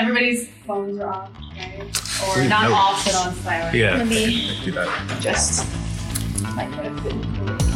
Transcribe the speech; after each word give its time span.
Everybody's 0.00 0.48
phones 0.66 0.98
are 1.00 1.12
off, 1.12 1.30
right? 1.56 2.38
Or 2.38 2.48
not 2.48 2.68
no. 2.70 2.74
off, 2.74 3.04
but 3.04 3.14
on 3.16 3.34
silent. 3.36 3.76
Yeah. 3.76 3.96
Let 3.98 4.06
me 4.06 4.58
Do 4.64 4.72
that. 4.72 5.20
just. 5.20 5.66
Like, 6.56 6.70
what 6.76 6.86
if 6.86 7.04
it- 7.06 7.69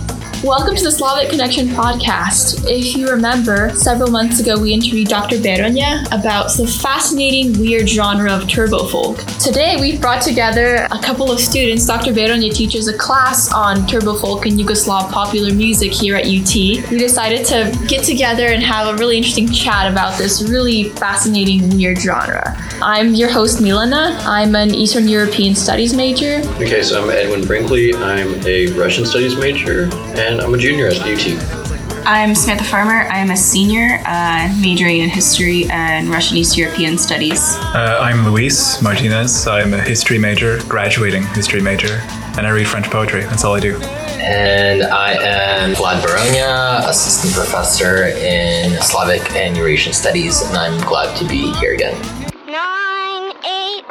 Welcome 0.44 0.76
to 0.76 0.84
the 0.84 0.92
Slavic 0.92 1.30
Connection 1.30 1.68
podcast. 1.68 2.70
If 2.70 2.94
you 2.94 3.08
remember, 3.08 3.70
several 3.70 4.10
months 4.10 4.40
ago 4.40 4.60
we 4.60 4.74
interviewed 4.74 5.08
Dr. 5.08 5.36
Beronja 5.36 6.04
about 6.08 6.54
the 6.54 6.66
fascinating, 6.66 7.58
weird 7.58 7.88
genre 7.88 8.30
of 8.30 8.46
turbo 8.46 8.86
folk. 8.86 9.20
Today 9.38 9.78
we've 9.80 10.02
brought 10.02 10.20
together 10.20 10.86
a 10.90 10.98
couple 11.00 11.32
of 11.32 11.40
students. 11.40 11.86
Dr. 11.86 12.12
Beronja 12.12 12.52
teaches 12.52 12.88
a 12.88 12.98
class 12.98 13.50
on 13.54 13.86
turbo 13.86 14.16
folk 14.16 14.44
and 14.44 14.60
Yugoslav 14.60 15.10
popular 15.10 15.50
music 15.50 15.90
here 15.90 16.14
at 16.14 16.26
UT. 16.26 16.54
We 16.54 16.98
decided 16.98 17.46
to 17.46 17.74
get 17.88 18.04
together 18.04 18.48
and 18.48 18.62
have 18.62 18.94
a 18.94 18.98
really 18.98 19.16
interesting 19.16 19.50
chat 19.50 19.90
about 19.90 20.18
this 20.18 20.42
really 20.42 20.90
fascinating, 20.90 21.74
weird 21.74 21.96
genre. 21.96 22.54
I'm 22.82 23.14
your 23.14 23.30
host, 23.30 23.62
Milena. 23.62 24.18
I'm 24.26 24.54
an 24.54 24.74
Eastern 24.74 25.08
European 25.08 25.54
Studies 25.54 25.94
major. 25.94 26.42
Okay, 26.56 26.82
so 26.82 27.02
I'm 27.02 27.08
Edwin 27.08 27.46
Brinkley. 27.46 27.94
I'm 27.94 28.46
a 28.46 28.66
Russian 28.72 29.06
Studies 29.06 29.36
major, 29.36 29.84
and 30.16 30.33
I'm 30.40 30.54
a 30.54 30.58
junior 30.58 30.88
at 30.88 30.98
UT. 31.00 31.64
I'm 32.06 32.34
Samantha 32.34 32.64
Farmer. 32.64 33.08
I 33.10 33.18
am 33.18 33.30
a 33.30 33.36
senior, 33.36 34.02
uh, 34.04 34.54
majoring 34.60 35.00
in 35.00 35.08
history 35.08 35.64
and 35.70 36.10
Russian 36.10 36.36
East 36.36 36.56
European 36.58 36.98
studies. 36.98 37.40
Uh, 37.56 37.98
I'm 38.02 38.26
Luis 38.30 38.82
Martinez. 38.82 39.46
I'm 39.46 39.72
a 39.72 39.80
history 39.80 40.18
major, 40.18 40.58
graduating 40.68 41.24
history 41.28 41.62
major, 41.62 42.02
and 42.36 42.46
I 42.46 42.50
read 42.50 42.68
French 42.68 42.90
poetry. 42.90 43.22
That's 43.22 43.42
all 43.42 43.54
I 43.54 43.60
do. 43.60 43.76
And 44.20 44.82
I 44.82 45.12
am 45.14 45.74
Vlad 45.74 46.02
Beronja, 46.02 46.86
assistant 46.88 47.32
professor 47.32 48.04
in 48.08 48.80
Slavic 48.82 49.30
and 49.32 49.56
Eurasian 49.56 49.94
studies, 49.94 50.42
and 50.42 50.56
I'm 50.58 50.78
glad 50.86 51.16
to 51.16 51.24
be 51.26 51.52
here 51.54 51.72
again. 51.72 51.98
nine, 52.46 53.32
eight, 53.46 53.84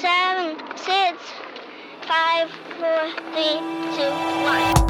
seven, 0.00 0.56
six, 0.76 1.18
five, 2.08 2.48
four, 2.78 3.10
three, 3.34 3.60
two, 3.96 4.10
one. 4.44 4.89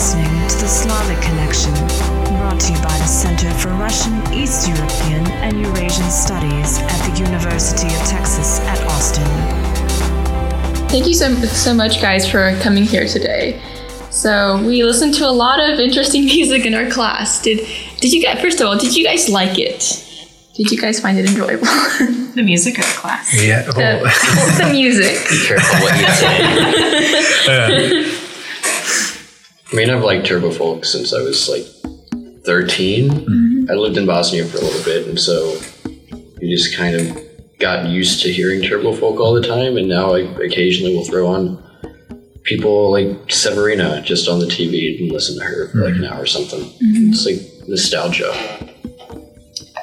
You're 0.00 0.08
listening 0.08 0.48
to 0.48 0.56
the 0.56 0.66
Slavic 0.66 1.20
Connection, 1.20 1.74
brought 2.38 2.58
to 2.58 2.72
you 2.72 2.78
by 2.78 2.96
the 2.96 3.04
Center 3.04 3.50
for 3.58 3.68
Russian, 3.68 4.14
East 4.32 4.66
European, 4.66 5.26
and 5.42 5.60
Eurasian 5.60 6.10
Studies 6.10 6.78
at 6.78 7.10
the 7.10 7.18
University 7.22 7.88
of 7.88 8.00
Texas 8.06 8.60
at 8.60 8.80
Austin. 8.84 9.26
Thank 10.88 11.06
you 11.06 11.12
so, 11.12 11.34
so 11.44 11.74
much, 11.74 12.00
guys, 12.00 12.26
for 12.26 12.58
coming 12.60 12.84
here 12.84 13.06
today. 13.06 13.60
So 14.08 14.56
we 14.64 14.82
listened 14.84 15.12
to 15.16 15.28
a 15.28 15.30
lot 15.30 15.60
of 15.60 15.78
interesting 15.78 16.24
music 16.24 16.64
in 16.64 16.72
our 16.72 16.88
class. 16.88 17.42
Did 17.42 17.58
did 18.00 18.14
you 18.14 18.22
guys? 18.24 18.40
First 18.40 18.58
of 18.62 18.68
all, 18.68 18.78
did 18.78 18.96
you 18.96 19.04
guys 19.04 19.28
like 19.28 19.58
it? 19.58 20.02
Did 20.54 20.70
you 20.70 20.80
guys 20.80 20.98
find 20.98 21.18
it 21.18 21.26
enjoyable? 21.28 21.66
The 22.30 22.44
music 22.44 22.78
of 22.78 22.84
the 22.84 22.92
class. 22.92 23.34
Yeah. 23.34 23.62
the, 23.62 23.72
Well, 23.76 24.04
the 24.56 24.68
music. 24.72 25.16
Careful 25.46 25.80
what 25.80 25.98
you 26.00 26.06
say. 26.14 28.14
Uh, 28.14 28.19
I 29.72 29.76
mean, 29.76 29.88
I've 29.88 30.02
liked 30.02 30.26
turbo 30.26 30.50
folk 30.50 30.84
since 30.84 31.14
I 31.14 31.22
was 31.22 31.48
like 31.48 31.64
13. 32.44 33.10
Mm-hmm. 33.10 33.70
I 33.70 33.74
lived 33.74 33.96
in 33.96 34.06
Bosnia 34.06 34.44
for 34.44 34.58
a 34.58 34.62
little 34.62 34.84
bit, 34.84 35.06
and 35.06 35.18
so 35.18 35.60
you 36.40 36.56
just 36.56 36.76
kind 36.76 36.96
of 36.96 37.16
got 37.60 37.88
used 37.88 38.22
to 38.22 38.32
hearing 38.32 38.62
turbo 38.62 38.94
folk 38.94 39.20
all 39.20 39.32
the 39.32 39.46
time. 39.46 39.76
And 39.76 39.88
now 39.88 40.14
I 40.14 40.20
occasionally 40.44 40.94
will 40.96 41.04
throw 41.04 41.28
on 41.28 41.62
people 42.42 42.90
like 42.90 43.28
Severina 43.28 44.02
just 44.02 44.28
on 44.28 44.40
the 44.40 44.46
TV 44.46 44.98
and 44.98 45.12
listen 45.12 45.38
to 45.38 45.44
her 45.44 45.68
for 45.68 45.84
like 45.84 45.94
an 45.94 46.02
mm-hmm. 46.02 46.12
hour 46.12 46.22
or 46.22 46.26
something. 46.26 46.60
Mm-hmm. 46.60 47.12
It's 47.12 47.26
like 47.26 47.68
nostalgia. 47.68 48.32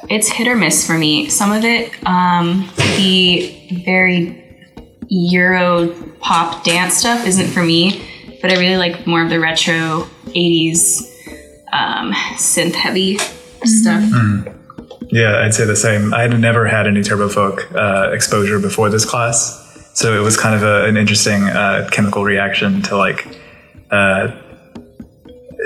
It's 0.10 0.28
hit 0.30 0.48
or 0.48 0.56
miss 0.56 0.86
for 0.86 0.98
me. 0.98 1.30
Some 1.30 1.52
of 1.52 1.64
it, 1.64 1.92
um, 2.06 2.70
the 2.98 3.82
very 3.86 4.44
Euro 5.10 5.94
pop 6.20 6.64
dance 6.64 6.96
stuff 6.96 7.26
isn't 7.26 7.48
for 7.48 7.64
me, 7.64 8.06
but 8.42 8.52
I 8.52 8.56
really 8.56 8.78
like 8.78 9.08
more 9.08 9.24
of 9.24 9.30
the 9.30 9.40
retro 9.40 10.08
80s 10.26 11.02
um, 11.74 12.14
synth 12.36 12.76
heavy 12.76 13.18
stuff. 13.64 14.04
yeah, 15.10 15.42
I'd 15.44 15.54
say 15.54 15.66
the 15.66 15.76
same. 15.76 16.14
I 16.14 16.22
had 16.24 16.40
never 16.40 16.68
had 16.68 16.88
any 16.88 17.04
turbo 17.04 17.30
folk 17.30 17.72
uh, 17.74 18.12
exposure 18.14 18.60
before 18.60 18.90
this 18.90 19.06
class, 19.06 19.92
so 19.94 20.20
it 20.20 20.24
was 20.24 20.38
kind 20.38 20.56
of 20.56 20.64
a, 20.64 20.86
an 20.86 20.98
interesting 20.98 21.44
uh, 21.44 21.90
chemical 21.92 22.24
reaction 22.24 22.82
to 22.84 22.98
like. 22.98 23.40
Uh, 23.92 24.44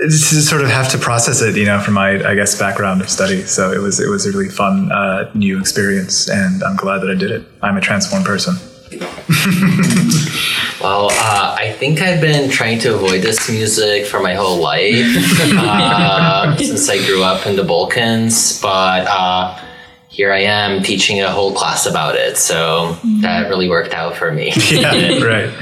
to 0.04 0.10
sort 0.10 0.62
of 0.62 0.70
have 0.70 0.90
to 0.90 0.98
process 0.98 1.42
it, 1.42 1.56
you 1.56 1.66
know, 1.66 1.80
from 1.80 1.94
my, 1.94 2.28
I 2.28 2.34
guess, 2.34 2.58
background 2.58 3.02
of 3.02 3.10
study. 3.10 3.44
So 3.44 3.72
it 3.72 3.80
was, 3.80 4.00
it 4.00 4.10
was 4.10 4.26
a 4.26 4.32
really 4.32 4.50
fun, 4.50 4.92
uh, 4.92 5.30
new 5.36 5.60
experience, 5.60 6.28
and 6.28 6.64
I'm 6.64 6.76
glad 6.76 7.00
that 7.00 7.12
I 7.12 7.16
did 7.16 7.30
it. 7.30 7.46
I'm 7.62 7.78
a 7.78 7.82
transformed 7.82 8.26
person. 8.26 8.56
Well, 10.82 11.10
uh, 11.12 11.56
I 11.60 11.74
think 11.74 12.02
I've 12.02 12.20
been 12.20 12.50
trying 12.50 12.80
to 12.80 12.96
avoid 12.96 13.22
this 13.22 13.48
music 13.50 14.08
for 14.08 14.20
my 14.20 14.34
whole 14.34 14.58
life 14.60 15.06
uh, 15.54 16.56
since 16.58 16.90
I 16.90 16.98
grew 17.06 17.24
up 17.24 17.46
in 17.46 17.56
the 17.56 17.64
Balkans, 17.64 18.60
but 18.60 19.06
uh, 19.08 19.60
here 20.08 20.34
I 20.34 20.40
am 20.40 20.82
teaching 20.82 21.22
a 21.22 21.30
whole 21.30 21.54
class 21.54 21.86
about 21.86 22.16
it, 22.16 22.36
so 22.36 22.98
that 23.22 23.48
really 23.48 23.70
worked 23.70 23.94
out 23.94 24.16
for 24.16 24.32
me. 24.32 24.54
Yeah, 24.72 25.24
right. 25.24 25.54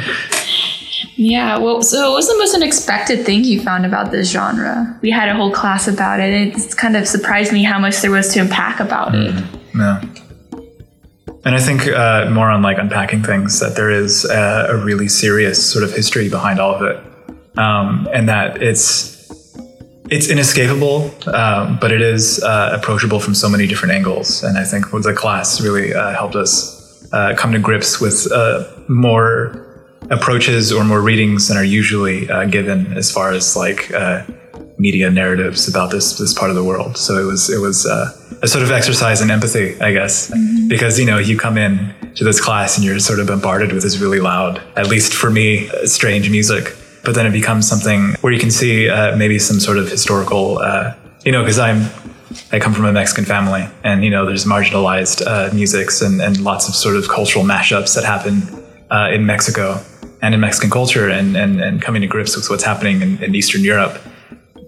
Yeah. 1.18 1.58
Well, 1.58 1.82
so 1.82 2.12
what 2.12 2.16
was 2.16 2.30
the 2.30 2.38
most 2.38 2.56
unexpected 2.56 3.26
thing 3.26 3.44
you 3.44 3.62
found 3.62 3.86
about 3.86 4.12
this 4.12 4.32
genre? 4.32 4.98
We 5.02 5.12
had 5.12 5.28
a 5.28 5.34
whole 5.34 5.52
class 5.52 5.86
about 5.86 6.22
it. 6.22 6.34
It's 6.34 6.74
kind 6.74 6.96
of 6.96 7.06
surprised 7.06 7.52
me 7.52 7.64
how 7.64 7.78
much 7.78 8.00
there 8.00 8.12
was 8.12 8.32
to 8.36 8.40
unpack 8.40 8.80
about 8.80 9.14
it. 9.16 9.36
Yeah. 9.76 10.02
And 11.46 11.56
I 11.56 11.60
think 11.60 11.88
uh, 11.88 12.30
more 12.30 12.50
on 12.50 12.62
like 12.62 12.78
unpacking 12.78 13.24
things 13.24 13.60
that 13.60 13.76
there 13.76 13.90
is 13.90 14.26
uh, 14.26 14.68
a 14.70 14.78
really 14.78 15.08
serious 15.08 15.72
sort 15.72 15.84
of 15.84 15.94
history 15.94 16.30
behind 16.30 16.60
all 16.60 16.76
of 16.76 16.82
it, 16.82 17.58
um, 17.58 18.08
and 18.14 18.28
that 18.28 18.62
it's 18.62 19.18
it's 20.10 20.28
inescapable, 20.28 21.12
um, 21.34 21.78
but 21.80 21.92
it 21.92 22.02
is 22.02 22.44
uh, 22.44 22.78
approachable 22.78 23.20
from 23.20 23.36
so 23.36 23.48
many 23.48 23.68
different 23.68 23.94
angles. 23.94 24.44
And 24.44 24.58
I 24.58 24.66
think 24.66 24.92
the 24.92 25.14
class 25.14 25.62
really 25.62 25.94
uh, 25.94 26.12
helped 26.12 26.36
us 26.36 27.08
uh, 27.14 27.36
come 27.38 27.54
to 27.54 27.60
grips 27.60 28.02
with 28.02 28.30
uh, 28.32 28.66
more 28.90 29.66
approaches 30.12 30.74
or 30.74 30.84
more 30.84 31.02
readings 31.02 31.48
than 31.48 31.58
are 31.58 31.64
usually 31.64 32.26
given 32.50 32.92
as 32.98 33.12
far 33.12 33.32
as 33.32 33.56
like 33.56 33.92
media 34.80 35.12
narratives 35.12 35.68
about 35.68 35.92
this 35.92 36.18
this 36.18 36.34
part 36.34 36.50
of 36.50 36.56
the 36.56 36.64
world. 36.64 36.98
So 36.98 37.18
it 37.18 37.26
was 37.26 37.50
it 37.50 37.60
was 37.60 37.86
uh, 37.86 38.12
a 38.42 38.48
sort 38.48 38.64
of 38.64 38.72
exercise 38.72 39.22
in 39.22 39.30
empathy, 39.30 39.80
I 39.82 39.92
guess, 39.92 40.32
because 40.68 41.00
you 41.00 41.06
know 41.06 41.18
you 41.18 41.38
come 41.38 41.58
in 41.58 41.94
to 42.16 42.24
this 42.24 42.42
class 42.42 42.78
and 42.78 42.86
you're 42.86 43.00
sort 43.00 43.20
of 43.20 43.28
bombarded 43.28 43.72
with 43.72 43.84
this 43.84 43.98
really 44.00 44.20
loud, 44.20 44.62
at 44.76 44.88
least 44.88 45.14
for 45.14 45.30
me, 45.30 45.70
strange 45.86 46.30
music. 46.30 46.76
But 47.04 47.16
then 47.16 47.26
it 47.26 47.32
becomes 47.32 47.68
something 47.68 48.16
where 48.22 48.34
you 48.34 48.40
can 48.40 48.52
see 48.52 48.90
uh, 48.90 49.16
maybe 49.16 49.40
some 49.40 49.60
sort 49.60 49.78
of 49.78 49.90
historical, 49.90 50.60
uh, 50.60 50.94
you 51.24 51.32
know, 51.32 51.42
because 51.42 51.60
I'm 51.60 51.90
I 52.52 52.60
come 52.60 52.74
from 52.74 52.86
a 52.86 52.92
Mexican 52.92 53.26
family, 53.26 53.68
and 53.84 54.04
you 54.04 54.10
know, 54.10 54.26
there's 54.26 54.46
marginalized 54.46 55.26
uh, 55.26 55.54
musics 55.54 56.02
and, 56.02 56.22
and 56.22 56.40
lots 56.42 56.68
of 56.68 56.76
sort 56.76 56.96
of 56.96 57.08
cultural 57.08 57.46
mashups 57.46 57.96
that 57.96 58.04
happen 58.04 58.44
uh, 58.92 59.10
in 59.12 59.26
Mexico 59.26 59.82
and 60.22 60.34
in 60.34 60.42
Mexican 60.42 60.70
culture, 60.70 61.10
and, 61.10 61.38
and, 61.38 61.62
and 61.62 61.82
coming 61.82 62.02
to 62.02 62.08
grips 62.08 62.36
with 62.36 62.50
what's 62.50 62.64
happening 62.64 63.02
in, 63.02 63.24
in 63.24 63.34
Eastern 63.34 63.64
Europe. 63.64 64.02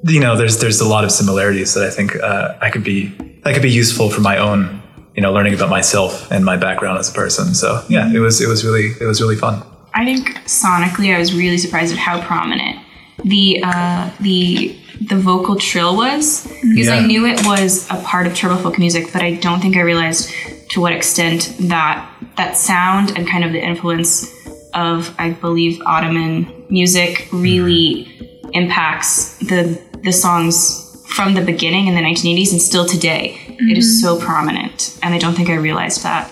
You 0.03 0.19
know, 0.19 0.35
there's 0.35 0.57
there's 0.59 0.81
a 0.81 0.87
lot 0.87 1.03
of 1.03 1.11
similarities 1.11 1.73
that 1.73 1.83
I 1.83 1.89
think 1.89 2.15
uh, 2.15 2.57
I 2.61 2.69
could 2.69 2.83
be 2.83 3.07
that 3.43 3.53
could 3.53 3.63
be 3.63 3.71
useful 3.71 4.09
for 4.09 4.21
my 4.21 4.37
own, 4.37 4.81
you 5.15 5.21
know, 5.21 5.31
learning 5.31 5.53
about 5.53 5.69
myself 5.69 6.31
and 6.31 6.43
my 6.43 6.57
background 6.57 6.97
as 6.99 7.09
a 7.09 7.13
person. 7.13 7.53
So 7.53 7.83
yeah, 7.87 8.11
it 8.11 8.19
was 8.19 8.41
it 8.41 8.47
was 8.47 8.65
really 8.65 8.93
it 8.99 9.05
was 9.05 9.21
really 9.21 9.35
fun. 9.35 9.63
I 9.93 10.05
think 10.05 10.29
sonically, 10.45 11.13
I 11.13 11.19
was 11.19 11.33
really 11.33 11.57
surprised 11.57 11.93
at 11.93 11.99
how 11.99 12.21
prominent 12.21 12.79
the 13.23 13.61
uh, 13.63 14.11
the 14.19 14.75
the 15.07 15.17
vocal 15.17 15.55
trill 15.55 15.95
was 15.95 16.47
because 16.61 16.87
I 16.87 17.05
knew 17.05 17.25
it 17.25 17.45
was 17.45 17.89
a 17.89 18.01
part 18.03 18.27
of 18.27 18.35
turbo 18.35 18.57
folk 18.57 18.77
music, 18.77 19.11
but 19.11 19.21
I 19.21 19.35
don't 19.35 19.59
think 19.59 19.75
I 19.75 19.81
realized 19.81 20.31
to 20.71 20.81
what 20.81 20.93
extent 20.93 21.55
that 21.61 22.09
that 22.37 22.55
sound 22.55 23.17
and 23.17 23.27
kind 23.27 23.43
of 23.43 23.51
the 23.51 23.61
influence 23.61 24.31
of 24.73 25.13
I 25.17 25.31
believe 25.31 25.81
Ottoman 25.81 26.65
music 26.69 27.27
really 27.31 28.07
impacts 28.53 29.37
the 29.39 29.81
the 30.03 30.11
songs 30.11 30.87
from 31.15 31.33
the 31.33 31.41
beginning 31.41 31.87
in 31.87 31.95
the 31.95 32.01
1980s 32.01 32.51
and 32.51 32.61
still 32.61 32.85
today. 32.85 33.37
It 33.47 33.77
is 33.77 34.01
so 34.01 34.19
prominent, 34.19 34.97
and 35.03 35.13
I 35.13 35.19
don't 35.19 35.35
think 35.35 35.49
I 35.49 35.55
realized 35.55 36.03
that. 36.03 36.31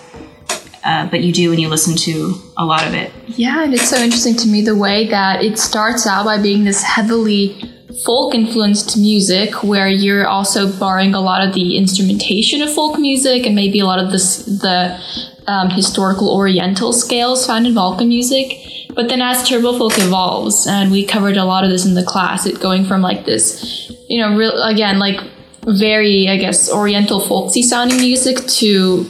Uh, 0.82 1.06
but 1.10 1.20
you 1.20 1.32
do 1.32 1.50
when 1.50 1.58
you 1.58 1.68
listen 1.68 1.94
to 1.94 2.34
a 2.56 2.64
lot 2.64 2.86
of 2.86 2.94
it. 2.94 3.12
Yeah, 3.26 3.62
and 3.62 3.74
it's 3.74 3.88
so 3.88 3.96
interesting 3.96 4.34
to 4.36 4.48
me 4.48 4.62
the 4.62 4.74
way 4.74 5.06
that 5.08 5.44
it 5.44 5.58
starts 5.58 6.06
out 6.06 6.24
by 6.24 6.40
being 6.40 6.64
this 6.64 6.82
heavily 6.82 7.60
folk 8.04 8.34
influenced 8.34 8.96
music 8.96 9.62
where 9.62 9.88
you're 9.88 10.26
also 10.26 10.72
borrowing 10.78 11.14
a 11.14 11.20
lot 11.20 11.46
of 11.46 11.54
the 11.54 11.76
instrumentation 11.76 12.62
of 12.62 12.72
folk 12.72 12.98
music 12.98 13.44
and 13.44 13.54
maybe 13.54 13.78
a 13.80 13.84
lot 13.84 13.98
of 13.98 14.10
this 14.10 14.44
the 14.46 14.98
um, 15.46 15.68
historical 15.70 16.34
oriental 16.34 16.92
scales 16.92 17.46
found 17.46 17.66
in 17.66 17.74
Balkan 17.74 18.08
music. 18.08 18.58
But 19.00 19.08
then 19.08 19.22
as 19.22 19.48
turbo 19.48 19.78
folk 19.78 19.94
evolves, 19.96 20.66
and 20.66 20.92
we 20.92 21.06
covered 21.06 21.38
a 21.38 21.46
lot 21.46 21.64
of 21.64 21.70
this 21.70 21.86
in 21.86 21.94
the 21.94 22.04
class, 22.04 22.44
it 22.44 22.60
going 22.60 22.84
from 22.84 23.00
like 23.00 23.24
this, 23.24 23.90
you 24.10 24.20
know, 24.20 24.36
real 24.36 24.62
again 24.62 24.98
like 24.98 25.18
very 25.64 26.28
I 26.28 26.36
guess 26.36 26.70
oriental 26.70 27.18
folksy 27.18 27.62
sounding 27.62 27.96
music 27.96 28.46
to 28.58 29.06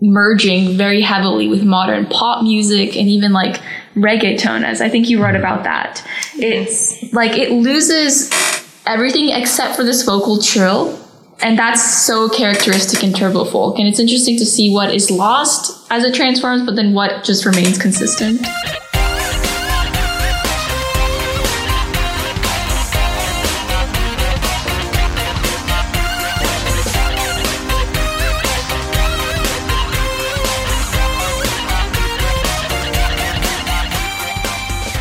merging 0.00 0.76
very 0.76 1.00
heavily 1.00 1.48
with 1.48 1.64
modern 1.64 2.06
pop 2.06 2.44
music 2.44 2.96
and 2.96 3.08
even 3.08 3.32
like 3.32 3.60
reggaeton 3.96 4.62
as 4.62 4.80
I 4.80 4.88
think 4.88 5.10
you 5.10 5.20
wrote 5.20 5.34
about 5.34 5.64
that. 5.64 6.08
It's 6.36 7.12
like 7.12 7.36
it 7.36 7.50
loses 7.50 8.30
everything 8.86 9.30
except 9.30 9.74
for 9.74 9.82
this 9.82 10.04
vocal 10.04 10.40
trill 10.40 10.96
and 11.40 11.58
that's 11.58 11.82
so 12.06 12.28
characteristic 12.28 13.02
in 13.02 13.12
turbo 13.12 13.44
folk 13.44 13.80
and 13.80 13.88
it's 13.88 13.98
interesting 13.98 14.38
to 14.38 14.46
see 14.46 14.70
what 14.70 14.94
is 14.94 15.10
lost 15.10 15.84
as 15.90 16.04
it 16.04 16.14
transforms 16.14 16.64
but 16.64 16.76
then 16.76 16.94
what 16.94 17.24
just 17.24 17.44
remains 17.44 17.76
consistent 17.76 18.40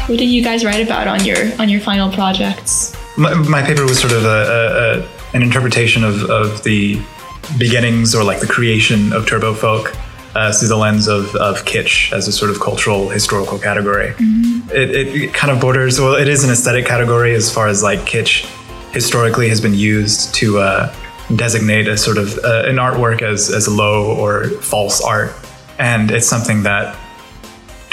what 0.07 0.19
did 0.19 0.30
you 0.30 0.44
guys 0.44 0.63
write 0.63 0.86
about 0.86 1.07
on 1.07 1.24
your 1.25 1.38
on 1.60 1.68
your 1.69 1.81
final 1.81 2.12
projects 2.12 2.96
My, 3.18 3.34
my 3.34 3.62
paper 3.62 3.84
was 3.84 4.00
sort 4.00 4.13
of 4.13 4.24
a, 4.24 4.28
a, 4.28 5.00
a 5.02 5.36
an 5.36 5.44
interpretation 5.44 6.04
of, 6.04 6.24
of 6.30 6.63
the 6.63 7.02
beginnings 7.57 8.16
or 8.16 8.24
like 8.24 8.40
the 8.40 8.48
creation 8.48 9.12
of 9.13 9.28
turbo 9.28 9.54
folk 9.54 9.94
uh, 10.36 10.52
through 10.54 10.68
the 10.68 10.75
lens 10.75 11.07
of, 11.07 11.36
of 11.36 11.63
kitsch 11.66 12.12
as 12.13 12.28
a 12.28 12.31
sort 12.31 12.52
of 12.52 12.60
cultural 12.60 13.10
historical 13.10 13.57
category. 13.57 14.13
It, 14.72 14.92
it, 14.92 15.07
it 15.07 15.34
kind 15.34 15.52
of 15.52 15.60
borders, 15.62 16.00
well, 16.00 16.16
it 16.16 16.28
is 16.28 16.44
an 16.44 16.52
aesthetic 16.52 16.86
category 16.86 17.34
as 17.34 17.54
far 17.54 17.68
as 17.68 17.84
like 17.84 18.00
kitsch 18.02 18.46
historically 18.94 19.50
has 19.50 19.60
been 19.62 19.74
used 19.74 20.34
to 20.36 20.60
uh, 20.60 20.94
designate 21.36 21.88
a 21.88 21.98
sort 21.98 22.18
of 22.18 22.38
uh, 22.40 22.63
an 22.66 22.75
artwork 22.75 23.22
as, 23.22 23.50
as 23.50 23.68
low 23.68 24.16
or 24.16 24.50
false 24.62 25.02
art. 25.02 25.34
And 25.80 26.12
it's 26.12 26.28
something 26.28 26.63
that 26.63 26.98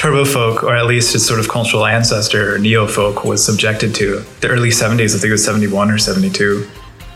turbo 0.02 0.25
folk, 0.25 0.64
or 0.64 0.75
at 0.75 0.87
least 0.87 1.14
its 1.14 1.25
sort 1.25 1.38
of 1.38 1.49
cultural 1.49 1.87
ancestor, 1.87 2.58
neo 2.58 2.88
folk, 2.88 3.25
was 3.25 3.44
subjected 3.44 3.94
to. 3.94 4.19
The 4.40 4.49
early 4.49 4.70
70s, 4.70 5.14
I 5.14 5.19
think 5.20 5.26
it 5.26 5.31
was 5.31 5.44
71 5.44 5.93
or 5.93 5.99
72 5.99 6.69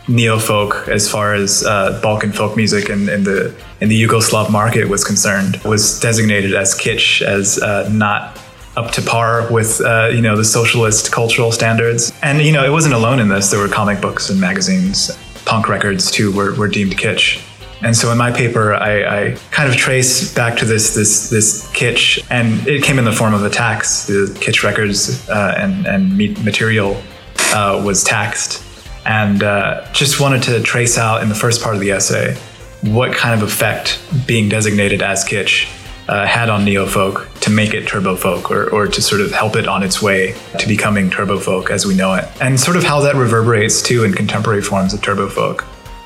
neo 0.07 0.39
folk 0.39 0.87
as 0.87 1.11
far 1.11 1.33
as 1.33 1.65
uh, 1.65 1.99
Balkan 2.01 2.31
folk 2.31 2.55
music 2.55 2.89
in, 2.89 3.09
in 3.09 3.25
the 3.25 3.53
in 3.81 3.89
the 3.89 4.01
Yugoslav 4.01 4.49
market 4.49 4.87
was 4.87 5.03
concerned 5.03 5.57
was 5.65 5.99
designated 5.99 6.55
as 6.55 6.73
kitsch 6.73 7.21
as 7.21 7.61
uh, 7.61 7.89
not 7.91 8.39
up 8.77 8.91
to 8.91 9.01
par 9.01 9.51
with 9.51 9.81
uh, 9.81 10.07
you 10.07 10.21
know 10.21 10.37
the 10.37 10.45
socialist 10.45 11.11
cultural 11.11 11.51
standards. 11.51 12.13
And 12.21 12.41
you 12.41 12.53
know 12.53 12.63
it 12.63 12.71
wasn't 12.71 12.93
alone 12.93 13.19
in 13.19 13.27
this. 13.27 13.51
There 13.51 13.59
were 13.59 13.67
comic 13.67 13.99
books 13.99 14.29
and 14.29 14.39
magazines 14.39 15.11
punk 15.43 15.67
records 15.67 16.09
too 16.09 16.31
were, 16.31 16.55
were 16.55 16.69
deemed 16.69 16.93
kitsch. 16.97 17.43
And 17.81 17.93
so 17.95 18.09
in 18.13 18.17
my 18.17 18.31
paper 18.31 18.75
I, 18.75 18.93
I 19.03 19.35
kind 19.51 19.69
of 19.69 19.75
trace 19.75 20.33
back 20.33 20.57
to 20.59 20.65
this 20.65 20.95
this 20.95 21.29
this 21.29 21.66
kitsch 21.77 22.25
and 22.29 22.67
it 22.67 22.83
came 22.83 22.97
in 22.97 23.05
the 23.05 23.11
form 23.11 23.33
of 23.33 23.43
a 23.43 23.49
tax. 23.49 24.07
The 24.07 24.35
kitsch 24.39 24.63
records 24.63 25.29
uh, 25.29 25.53
and 25.57 25.85
and 25.85 26.17
material 26.43 27.01
uh, 27.53 27.81
was 27.85 28.03
taxed. 28.03 28.63
And 29.05 29.41
uh, 29.41 29.89
just 29.93 30.19
wanted 30.19 30.43
to 30.43 30.61
trace 30.61 30.97
out 30.97 31.23
in 31.23 31.29
the 31.29 31.35
first 31.35 31.61
part 31.63 31.75
of 31.75 31.81
the 31.81 31.91
essay 31.91 32.35
what 32.81 33.13
kind 33.13 33.41
of 33.41 33.47
effect 33.47 34.01
being 34.27 34.49
designated 34.49 35.01
as 35.01 35.23
kitsch 35.23 35.67
uh, 36.09 36.25
had 36.25 36.49
on 36.49 36.65
neofolk 36.65 37.39
to 37.39 37.49
make 37.49 37.73
it 37.73 37.87
turbo 37.87 38.15
folk 38.15 38.51
or, 38.51 38.69
or 38.69 38.87
to 38.87 39.01
sort 39.01 39.21
of 39.21 39.31
help 39.31 39.55
it 39.55 39.67
on 39.67 39.81
its 39.83 40.01
way 40.01 40.35
to 40.59 40.67
becoming 40.67 41.09
turbo 41.09 41.39
folk 41.39 41.71
as 41.71 41.85
we 41.85 41.95
know 41.95 42.13
it. 42.15 42.25
And 42.41 42.59
sort 42.59 42.75
of 42.75 42.83
how 42.83 42.99
that 43.01 43.15
reverberates 43.15 43.81
too 43.81 44.03
in 44.03 44.13
contemporary 44.13 44.61
forms 44.61 44.93
of 44.93 45.01
turbo 45.01 45.29
folk 45.29 45.65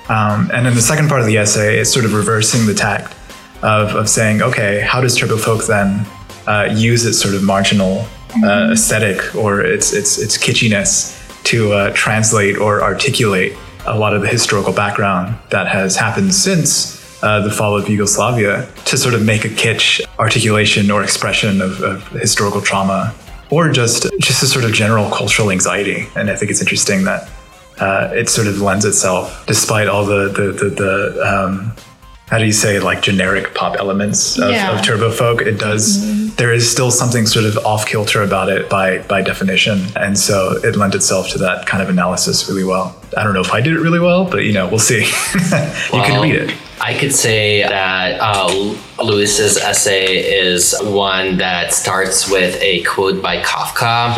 um, 0.10 0.50
and 0.54 0.68
in 0.68 0.76
the 0.76 0.82
second 0.82 1.08
part 1.08 1.22
of 1.22 1.28
the 1.28 1.38
essay 1.38 1.80
it's 1.80 1.92
sort 1.92 2.06
of 2.06 2.14
reversing 2.14 2.66
the 2.66 2.74
tact 2.74 3.16
of, 3.64 3.96
of 3.96 4.10
saying 4.10 4.42
okay 4.42 4.80
how 4.82 5.02
does 5.02 5.16
turbo 5.16 5.38
folk 5.38 5.66
then 5.66 6.06
uh, 6.48 6.68
use 6.74 7.06
its 7.06 7.20
sort 7.20 7.36
of 7.36 7.44
marginal 7.44 8.06
uh, 8.44 8.72
aesthetic 8.72 9.36
or 9.36 9.62
its 9.62 9.94
its 9.94 10.18
its 10.18 10.38
kitschiness 10.38 11.18
to 11.44 11.74
uh, 11.74 11.92
translate 11.94 12.58
or 12.58 12.82
articulate 12.82 13.58
a 13.86 13.98
lot 13.98 14.14
of 14.14 14.22
the 14.22 14.28
historical 14.28 14.74
background 14.74 15.36
that 15.50 15.68
has 15.68 15.96
happened 15.96 16.34
since 16.34 17.02
uh, 17.24 17.40
the 17.42 17.52
fall 17.52 17.78
of 17.78 17.88
Yugoslavia 17.90 18.68
to 18.86 18.98
sort 18.98 19.14
of 19.14 19.24
make 19.24 19.46
a 19.46 19.50
kitsch 19.50 20.02
articulation 20.18 20.90
or 20.90 21.04
expression 21.04 21.62
of, 21.62 21.82
of 21.82 22.08
historical 22.10 22.62
trauma 22.62 23.14
or 23.50 23.70
just 23.70 24.08
just 24.20 24.42
a 24.42 24.48
sort 24.48 24.66
of 24.66 24.72
general 24.72 25.10
cultural 25.12 25.52
anxiety. 25.52 26.08
And 26.16 26.30
I 26.30 26.36
think 26.36 26.52
it's 26.52 26.62
interesting 26.62 27.04
that 27.04 27.30
uh, 27.80 28.10
it 28.14 28.30
sort 28.30 28.48
of 28.48 28.62
lends 28.62 28.86
itself, 28.86 29.46
despite 29.46 29.88
all 29.88 30.06
the 30.06 30.30
the 30.30 30.52
the, 30.52 30.70
the 30.70 31.22
um, 31.22 31.74
how 32.32 32.38
do 32.38 32.46
you 32.46 32.54
say 32.54 32.80
like 32.80 33.02
generic 33.02 33.54
pop 33.54 33.76
elements 33.78 34.40
of, 34.40 34.50
Yeah. 34.50 34.72
of 34.72 34.84
turbo 34.86 35.12
folk? 35.12 35.42
It 35.42 35.60
does 35.60 35.86
there 36.38 36.54
is 36.54 36.70
still 36.72 36.90
something 36.90 37.26
sort 37.28 37.46
of 37.46 37.58
off 37.66 37.86
kilter 37.86 38.24
about 38.24 38.48
it 38.50 38.70
by 38.70 39.00
by 39.00 39.22
definition. 39.22 39.78
And 39.98 40.18
so 40.18 40.58
it 40.64 40.76
lent 40.78 40.96
itself 40.96 41.30
to 41.32 41.38
that 41.40 41.68
kind 41.68 41.84
of 41.84 41.90
analysis 41.90 42.48
really 42.50 42.64
well. 42.64 42.96
I 43.18 43.24
don't 43.24 43.34
know 43.34 43.42
if 43.42 43.52
i 43.52 43.60
did 43.60 43.74
it 43.74 43.82
really 43.82 44.00
well 44.00 44.24
but 44.24 44.46
you 44.46 44.54
know 44.54 44.68
we'll 44.70 44.80
see. 44.80 45.02
You 45.94 46.02
can 46.08 46.22
read 46.22 46.36
it. 46.36 46.56
I 46.80 46.94
could 47.00 47.14
say 47.14 47.62
that 47.62 48.20
uh, 48.22 48.48
Luis's 49.04 49.58
essay 49.58 50.18
is 50.18 50.76
one 50.82 51.38
that 51.38 51.74
starts 51.74 52.30
with 52.30 52.56
a 52.62 52.84
quote 52.84 53.22
by 53.22 53.42
Kafka 53.42 54.16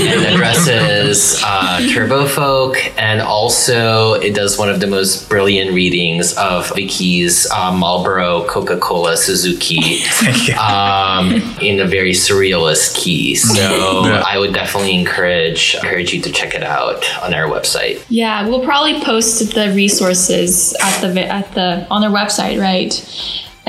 and 0.00 0.26
addresses 0.34 1.40
uh, 1.44 1.80
turbo 1.92 2.26
folk, 2.26 2.76
and 2.98 3.20
also 3.20 4.14
it 4.14 4.34
does 4.34 4.58
one 4.58 4.68
of 4.68 4.80
the 4.80 4.86
most 4.86 5.28
brilliant 5.28 5.72
readings 5.72 6.34
of 6.36 6.68
Vicky's 6.74 7.46
uh, 7.50 7.72
Marlboro 7.72 8.44
Coca 8.46 8.76
Cola 8.78 9.16
Suzuki 9.16 10.02
um, 10.58 11.32
in 11.60 11.80
a 11.80 11.86
very 11.86 12.12
surrealist 12.12 12.96
key. 12.96 13.34
So 13.34 13.54
Yeah. 13.60 14.22
I 14.26 14.38
would 14.38 14.52
definitely 14.54 14.98
encourage 14.98 15.74
encourage 15.76 16.12
you 16.12 16.20
to 16.22 16.30
check 16.32 16.54
it 16.54 16.62
out 16.62 17.04
on 17.22 17.34
our 17.34 17.48
website. 17.48 18.04
Yeah, 18.08 18.46
we'll 18.48 18.64
probably 18.64 19.00
post 19.00 19.54
the 19.54 19.72
resources 19.74 20.74
at 20.82 21.00
the 21.00 21.26
at 21.26 21.52
the 21.54 21.86
on 21.90 22.04
our 22.04 22.10
website, 22.10 22.60
right? 22.60 22.92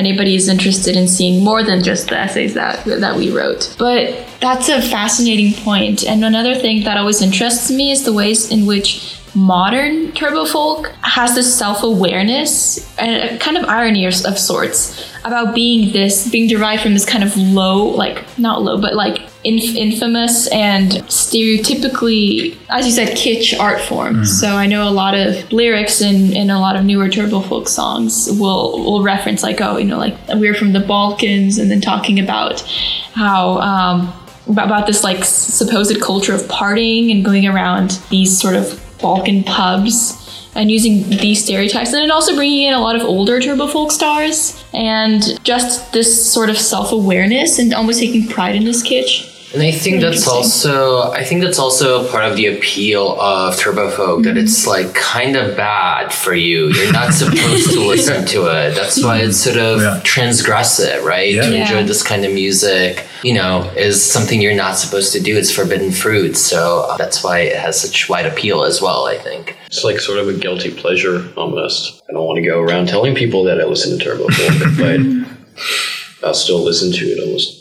Anybody 0.01 0.33
is 0.35 0.47
interested 0.49 0.95
in 0.95 1.07
seeing 1.07 1.43
more 1.43 1.61
than 1.63 1.83
just 1.83 2.09
the 2.09 2.17
essays 2.17 2.55
that 2.55 2.83
that 2.85 3.15
we 3.15 3.31
wrote. 3.31 3.75
But 3.77 4.03
that's 4.39 4.67
a 4.67 4.81
fascinating 4.81 5.53
point. 5.63 6.03
And 6.03 6.25
another 6.25 6.55
thing 6.55 6.83
that 6.85 6.97
always 6.97 7.21
interests 7.21 7.69
me 7.69 7.91
is 7.91 8.03
the 8.03 8.13
ways 8.21 8.49
in 8.49 8.65
which 8.65 9.21
modern 9.35 10.11
turbo 10.13 10.45
folk 10.45 10.91
has 11.03 11.35
this 11.35 11.49
self-awareness 11.55 12.97
and 12.97 13.11
a 13.29 13.37
kind 13.37 13.57
of 13.57 13.63
irony 13.65 14.05
of 14.05 14.13
of 14.25 14.37
sorts 14.37 14.81
about 15.23 15.55
being 15.55 15.93
this 15.93 16.29
being 16.29 16.49
derived 16.49 16.81
from 16.81 16.93
this 16.93 17.05
kind 17.05 17.23
of 17.23 17.37
low 17.37 17.77
like 17.85 18.17
not 18.37 18.61
low 18.61 18.81
but 18.81 18.93
like 18.93 19.30
inf- 19.43 19.75
infamous 19.75 20.47
and 20.47 20.91
stereotypically 21.07 22.57
as 22.69 22.85
you 22.85 22.91
said 22.91 23.17
kitsch 23.17 23.57
art 23.59 23.81
form. 23.81 24.25
So 24.25 24.55
i 24.55 24.65
know 24.67 24.87
a 24.87 24.91
lot 24.91 25.13
of 25.15 25.51
lyrics 25.51 26.01
in, 26.01 26.33
in 26.33 26.49
a 26.49 26.59
lot 26.59 26.75
of 26.75 26.85
newer 26.85 27.09
turbo 27.09 27.41
folk 27.41 27.67
songs 27.67 28.29
will 28.39 28.83
will 28.83 29.03
reference 29.03 29.43
like 29.43 29.61
oh 29.61 29.77
you 29.77 29.85
know 29.85 29.97
like 29.97 30.15
we're 30.35 30.53
from 30.53 30.73
the 30.73 30.79
balkans 30.79 31.57
and 31.57 31.69
then 31.71 31.81
talking 31.81 32.19
about 32.19 32.61
how 33.13 33.59
um 33.59 34.13
about, 34.47 34.65
about 34.65 34.87
this 34.87 35.03
like 35.03 35.23
supposed 35.23 35.99
culture 36.01 36.33
of 36.33 36.41
partying 36.43 37.11
and 37.11 37.23
going 37.23 37.47
around 37.47 37.99
these 38.09 38.39
sort 38.39 38.55
of 38.55 38.79
Balkan 39.01 39.43
pubs 39.43 40.17
and 40.53 40.69
using 40.69 41.09
these 41.09 41.43
stereotypes 41.43 41.93
and 41.93 41.97
then 41.97 42.11
also 42.11 42.35
bringing 42.35 42.67
in 42.67 42.73
a 42.73 42.79
lot 42.79 42.95
of 42.95 43.01
older 43.01 43.39
turbo 43.39 43.67
folk 43.67 43.91
stars 43.91 44.63
and 44.73 45.43
just 45.43 45.93
this 45.93 46.31
sort 46.31 46.49
of 46.49 46.57
self-awareness 46.57 47.57
and 47.57 47.73
almost 47.73 47.99
taking 47.99 48.27
pride 48.27 48.55
in 48.55 48.63
this 48.63 48.83
kitsch 48.83 49.30
And 49.53 49.61
I 49.61 49.71
think 49.71 49.99
that's 49.99 50.27
also 50.29 51.11
I 51.11 51.25
think 51.25 51.41
that's 51.41 51.59
also 51.59 52.07
part 52.09 52.23
of 52.23 52.37
the 52.37 52.47
appeal 52.47 53.19
of 53.19 53.57
turbo 53.57 53.89
folk 53.89 54.23
that 54.23 54.37
it's 54.37 54.65
like 54.65 54.93
kind 54.95 55.35
of 55.35 55.57
bad 55.57 56.13
for 56.13 56.33
you. 56.33 56.67
You're 56.69 56.93
not 56.93 57.13
supposed 57.21 57.71
to 57.71 57.81
listen 57.81 58.25
to 58.27 58.43
it. 58.45 58.75
That's 58.75 59.03
why 59.03 59.17
it's 59.19 59.37
sort 59.37 59.57
of 59.57 59.81
Yeah. 59.81 59.99
transgressive, 60.05 61.03
right? 61.03 61.33
Yeah. 61.33 61.41
To 61.47 61.51
Yeah. 61.51 61.61
enjoy 61.63 61.83
this 61.83 62.01
kind 62.01 62.23
of 62.23 62.31
music, 62.31 63.03
you 63.23 63.33
know, 63.33 63.69
is 63.75 64.01
something 64.01 64.39
you're 64.41 64.55
not 64.55 64.77
supposed 64.77 65.11
to 65.13 65.19
do. 65.19 65.35
It's 65.37 65.51
forbidden 65.51 65.91
fruit. 65.91 66.37
So 66.37 66.85
uh, 66.89 66.95
that's 66.95 67.21
why 67.21 67.39
it 67.39 67.57
has 67.57 67.79
such 67.79 68.07
wide 68.07 68.25
appeal 68.25 68.63
as 68.63 68.81
well, 68.81 69.05
I 69.05 69.17
think. 69.17 69.57
It's 69.67 69.83
like 69.83 69.99
sort 69.99 70.17
of 70.19 70.29
a 70.29 70.33
guilty 70.33 70.71
pleasure 70.71 71.27
almost. 71.35 72.01
I 72.09 72.13
don't 72.13 72.25
want 72.25 72.37
to 72.37 72.45
go 72.49 72.59
around 72.61 72.87
telling 72.87 73.15
people 73.15 73.43
that 73.45 73.59
I 73.59 73.65
listen 73.65 73.97
to 73.97 74.03
Turbo 74.03 74.29
Folk, 74.29 74.77
but 74.77 74.99
I'll 76.27 76.33
still 76.33 76.63
listen 76.63 76.91
to 76.93 77.05
it 77.05 77.19
almost 77.21 77.57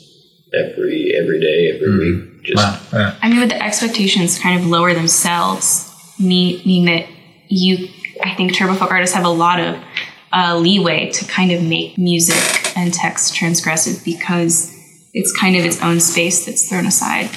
every 0.55 1.15
every 1.15 1.41
day, 1.41 1.73
every 1.75 1.99
week. 1.99 2.43
Just 2.43 2.57
wow 2.57 2.81
yeah. 2.93 3.19
I 3.23 3.29
mean, 3.29 3.41
with 3.41 3.51
the 3.51 3.63
expectations 3.63 4.39
kind 4.39 4.59
of 4.59 4.67
lower 4.67 4.95
themselves, 4.95 5.91
mean, 6.19 6.63
mean 6.67 6.85
that 6.87 7.07
you, 7.49 7.89
I 8.23 8.35
think 8.35 8.55
turbo 8.55 8.75
folk 8.75 8.91
artists 8.91 9.15
have 9.15 9.25
a 9.25 9.31
lot 9.31 9.61
of 9.61 9.83
uh, 10.33 10.57
leeway 10.57 11.11
to 11.11 11.25
kind 11.25 11.51
of 11.53 11.63
make 11.63 11.99
music 11.99 12.77
and 12.77 12.93
text 12.93 13.35
transgressive 13.35 14.05
because 14.05 14.77
it's 15.13 15.37
kind 15.37 15.57
of 15.57 15.65
its 15.65 15.83
own 15.83 16.01
space 16.01 16.47
that's 16.47 16.69
thrown 16.69 16.87
aside. 16.87 17.31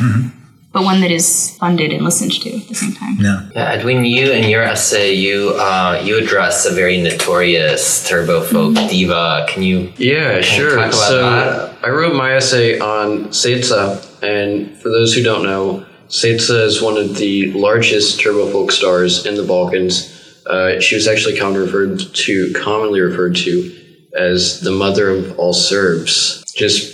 But 0.74 0.84
one 0.84 1.02
that 1.02 1.12
is 1.12 1.56
funded 1.60 1.94
and 1.94 2.04
listened 2.04 2.32
to 2.32 2.50
at 2.58 2.68
the 2.68 2.74
same 2.74 2.94
time. 2.94 3.18
Yeah. 3.20 3.48
Yeah, 3.56 3.72
Edwin, 3.74 4.04
you 4.06 4.32
in 4.32 4.50
your 4.50 4.64
essay, 4.64 5.14
you 5.14 5.52
uh, 5.52 6.02
you 6.04 6.18
address 6.18 6.66
a 6.66 6.74
very 6.74 7.00
notorious 7.00 8.08
turbo 8.10 8.42
folk 8.42 8.74
diva. 8.90 9.46
Can 9.48 9.62
you? 9.62 9.94
Yeah, 9.98 10.38
you 10.38 10.44
sure. 10.44 10.76
talk 10.76 10.88
about 10.88 10.94
so 10.94 11.22
that? 11.22 11.78
I 11.84 11.90
wrote 11.90 12.16
my 12.16 12.34
essay 12.34 12.80
on 12.80 13.26
Ceca, 13.26 14.02
and 14.24 14.76
for 14.80 14.90
those 14.90 15.14
who 15.14 15.22
don't 15.22 15.44
know, 15.44 15.86
Ceca 16.08 16.66
is 16.66 16.82
one 16.82 16.98
of 16.98 17.18
the 17.18 17.52
largest 17.54 18.20
turbo 18.20 18.52
folk 18.52 18.72
stars 18.72 19.28
in 19.28 19.36
the 19.36 19.44
Balkans. 19.44 20.10
Uh, 20.48 20.80
she 20.80 20.96
was 20.96 21.08
actually 21.08 21.38
commonly 21.38 21.66
referred 21.66 22.00
to, 22.00 22.52
commonly 22.54 23.00
referred 23.00 23.36
to 23.36 23.80
as 24.18 24.60
the 24.62 24.72
mother 24.72 25.10
of 25.10 25.38
all 25.40 25.54
Serbs, 25.54 26.44
just 26.56 26.93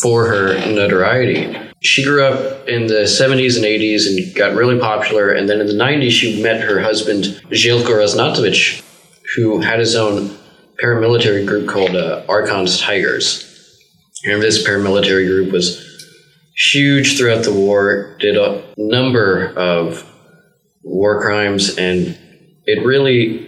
for 0.00 0.26
her 0.26 0.54
notoriety. 0.72 1.56
She 1.80 2.04
grew 2.04 2.24
up 2.24 2.68
in 2.68 2.86
the 2.86 3.04
70s 3.04 3.56
and 3.56 3.64
80s 3.64 4.06
and 4.06 4.34
got 4.34 4.54
really 4.54 4.78
popular, 4.78 5.30
and 5.30 5.48
then 5.48 5.60
in 5.60 5.66
the 5.66 5.72
90s 5.72 6.10
she 6.10 6.42
met 6.42 6.60
her 6.60 6.80
husband 6.80 7.24
Željko 7.50 7.86
Raznatovic, 7.86 8.82
who 9.36 9.60
had 9.60 9.78
his 9.78 9.94
own 9.94 10.36
paramilitary 10.82 11.46
group 11.46 11.68
called 11.68 11.96
uh, 11.96 12.24
Arkan's 12.26 12.80
Tigers. 12.80 13.44
And 14.24 14.42
this 14.42 14.66
paramilitary 14.66 15.26
group 15.26 15.52
was 15.52 15.84
huge 16.56 17.16
throughout 17.16 17.44
the 17.44 17.52
war, 17.52 18.16
did 18.18 18.36
a 18.36 18.62
number 18.76 19.52
of 19.56 20.04
war 20.82 21.20
crimes, 21.20 21.76
and 21.76 22.18
it 22.64 22.84
really. 22.84 23.46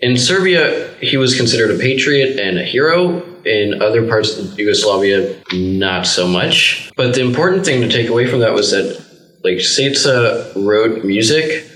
In 0.00 0.18
Serbia, 0.18 0.92
he 1.00 1.16
was 1.16 1.36
considered 1.36 1.70
a 1.70 1.78
patriot 1.78 2.40
and 2.40 2.58
a 2.58 2.64
hero. 2.64 3.31
In 3.44 3.82
other 3.82 4.06
parts 4.06 4.38
of 4.38 4.58
Yugoslavia, 4.58 5.42
not 5.52 6.06
so 6.06 6.26
much. 6.28 6.90
But 6.96 7.14
the 7.14 7.22
important 7.22 7.64
thing 7.64 7.80
to 7.80 7.88
take 7.88 8.08
away 8.08 8.26
from 8.28 8.40
that 8.40 8.52
was 8.52 8.70
that, 8.70 9.04
like, 9.42 9.58
Ceca 9.58 10.52
wrote 10.54 11.04
music 11.04 11.68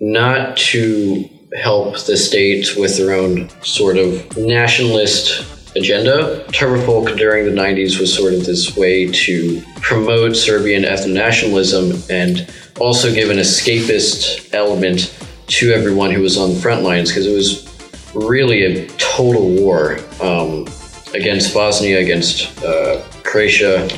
not 0.00 0.56
to 0.56 1.28
help 1.54 1.98
the 2.04 2.16
state 2.16 2.76
with 2.76 2.96
their 2.96 3.12
own 3.12 3.48
sort 3.62 3.98
of 3.98 4.36
nationalist 4.36 5.44
agenda. 5.76 6.44
Turbo 6.52 6.84
folk 6.84 7.16
during 7.16 7.44
the 7.44 7.60
90s 7.60 7.98
was 8.00 8.14
sort 8.14 8.34
of 8.34 8.44
this 8.44 8.76
way 8.76 9.06
to 9.06 9.62
promote 9.80 10.36
Serbian 10.36 10.84
ethno-nationalism 10.84 12.02
and 12.10 12.52
also 12.80 13.12
give 13.12 13.30
an 13.30 13.38
escapist 13.38 14.52
element 14.54 15.14
to 15.46 15.72
everyone 15.72 16.10
who 16.10 16.22
was 16.22 16.38
on 16.38 16.54
the 16.54 16.60
front 16.60 16.82
lines 16.82 17.10
because 17.10 17.26
it 17.26 17.34
was 17.34 17.71
really 18.14 18.64
a 18.64 18.86
total 18.98 19.50
war 19.50 19.98
um, 20.20 20.66
against 21.14 21.54
Bosnia, 21.54 22.00
against 22.00 22.62
uh, 22.62 23.02
Croatia, 23.22 23.88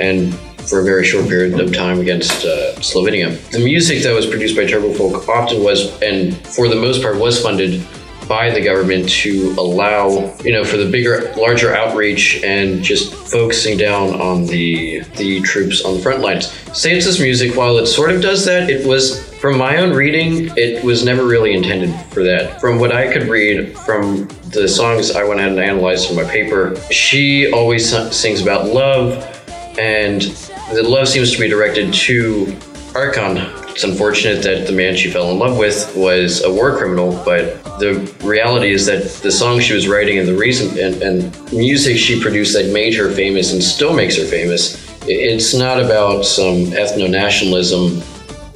and 0.00 0.34
for 0.68 0.80
a 0.80 0.84
very 0.84 1.04
short 1.04 1.28
period 1.28 1.58
of 1.58 1.74
time 1.74 1.98
against 2.00 2.44
uh, 2.44 2.74
Slovenia. 2.76 3.38
The 3.50 3.58
music 3.60 4.02
that 4.02 4.14
was 4.14 4.26
produced 4.26 4.54
by 4.54 4.66
Turbo 4.66 4.92
Folk 4.92 5.28
often 5.28 5.62
was, 5.62 6.00
and 6.02 6.36
for 6.46 6.68
the 6.68 6.76
most 6.76 7.02
part, 7.02 7.16
was 7.18 7.40
funded 7.42 7.86
by 8.28 8.50
the 8.50 8.60
government 8.60 9.08
to 9.08 9.54
allow, 9.56 10.36
you 10.44 10.52
know, 10.52 10.62
for 10.62 10.76
the 10.76 10.88
bigger, 10.90 11.32
larger 11.36 11.74
outreach 11.74 12.42
and 12.44 12.82
just 12.82 13.14
focusing 13.14 13.78
down 13.78 14.20
on 14.20 14.44
the 14.44 15.00
the 15.16 15.40
troops 15.40 15.82
on 15.84 15.94
the 15.94 16.00
front 16.00 16.20
lines. 16.20 16.52
Ceca's 16.78 17.18
music, 17.18 17.56
while 17.56 17.78
it 17.78 17.86
sort 17.86 18.10
of 18.10 18.20
does 18.20 18.44
that, 18.44 18.68
it 18.68 18.86
was 18.86 19.27
from 19.38 19.56
my 19.56 19.76
own 19.76 19.92
reading, 19.92 20.50
it 20.56 20.82
was 20.82 21.04
never 21.04 21.24
really 21.24 21.54
intended 21.54 21.94
for 22.10 22.24
that. 22.24 22.60
From 22.60 22.80
what 22.80 22.90
I 22.92 23.12
could 23.12 23.28
read 23.28 23.78
from 23.78 24.26
the 24.50 24.66
songs 24.66 25.12
I 25.12 25.22
went 25.22 25.38
ahead 25.38 25.52
and 25.52 25.60
analyzed 25.60 26.10
in 26.10 26.16
my 26.16 26.24
paper, 26.24 26.76
she 26.90 27.52
always 27.52 27.88
sings 28.12 28.42
about 28.42 28.66
love, 28.66 29.12
and 29.78 30.22
the 30.72 30.82
love 30.82 31.06
seems 31.08 31.30
to 31.32 31.38
be 31.38 31.48
directed 31.48 31.94
to 31.94 32.46
Arkan. 32.94 33.68
It's 33.70 33.84
unfortunate 33.84 34.42
that 34.42 34.66
the 34.66 34.72
man 34.72 34.96
she 34.96 35.08
fell 35.08 35.30
in 35.30 35.38
love 35.38 35.56
with 35.56 35.94
was 35.94 36.42
a 36.42 36.52
war 36.52 36.76
criminal, 36.76 37.12
but 37.24 37.62
the 37.78 38.12
reality 38.24 38.72
is 38.72 38.86
that 38.86 39.04
the 39.22 39.30
song 39.30 39.60
she 39.60 39.72
was 39.72 39.86
writing 39.86 40.18
and 40.18 40.26
the 40.26 40.36
reason 40.36 40.76
and, 40.80 41.00
and 41.00 41.52
music 41.52 41.96
she 41.96 42.20
produced 42.20 42.54
that 42.54 42.72
made 42.72 42.92
her 42.94 43.08
famous 43.08 43.52
and 43.52 43.62
still 43.62 43.94
makes 43.94 44.16
her 44.16 44.24
famous, 44.24 44.84
it's 45.02 45.54
not 45.54 45.80
about 45.80 46.24
some 46.24 46.72
ethno 46.72 47.08
nationalism 47.08 48.02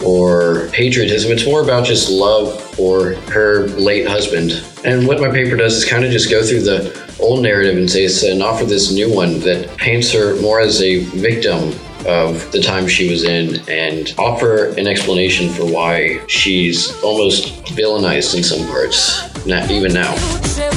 or 0.05 0.69
patriotism. 0.73 1.33
It's 1.33 1.47
more 1.47 1.63
about 1.63 1.87
just 1.87 2.11
love 2.11 2.61
for 2.75 3.15
her 3.33 3.69
late 3.69 4.07
husband. 4.07 4.65
And 4.85 5.07
what 5.07 5.21
my 5.21 5.31
paper 5.31 5.57
does 5.57 5.75
is 5.75 5.85
kind 5.85 6.05
of 6.05 6.11
just 6.11 6.31
go 6.31 6.43
through 6.43 6.63
the 6.63 7.17
old 7.21 7.43
narrative 7.43 7.77
and 7.77 7.89
say 7.91 8.31
and 8.31 8.43
offer 8.43 8.65
this 8.65 8.93
new 8.93 9.13
one 9.15 9.41
that 9.41 9.69
paints 9.77 10.13
her 10.13 10.41
more 10.41 10.61
as 10.61 10.83
a 10.83 11.05
victim 11.05 11.73
of 12.07 12.51
the 12.51 12.61
time 12.61 12.89
she 12.89 13.09
was 13.09 13.25
in 13.25 13.63
and 13.69 14.15
offer 14.19 14.71
an 14.79 14.87
explanation 14.87 15.49
for 15.49 15.65
why 15.65 16.25
she's 16.27 17.01
almost 17.03 17.65
villainized 17.67 18.37
in 18.37 18.43
some 18.43 18.67
parts, 18.67 19.47
not 19.47 19.71
even 19.71 19.93
now. 19.93 20.72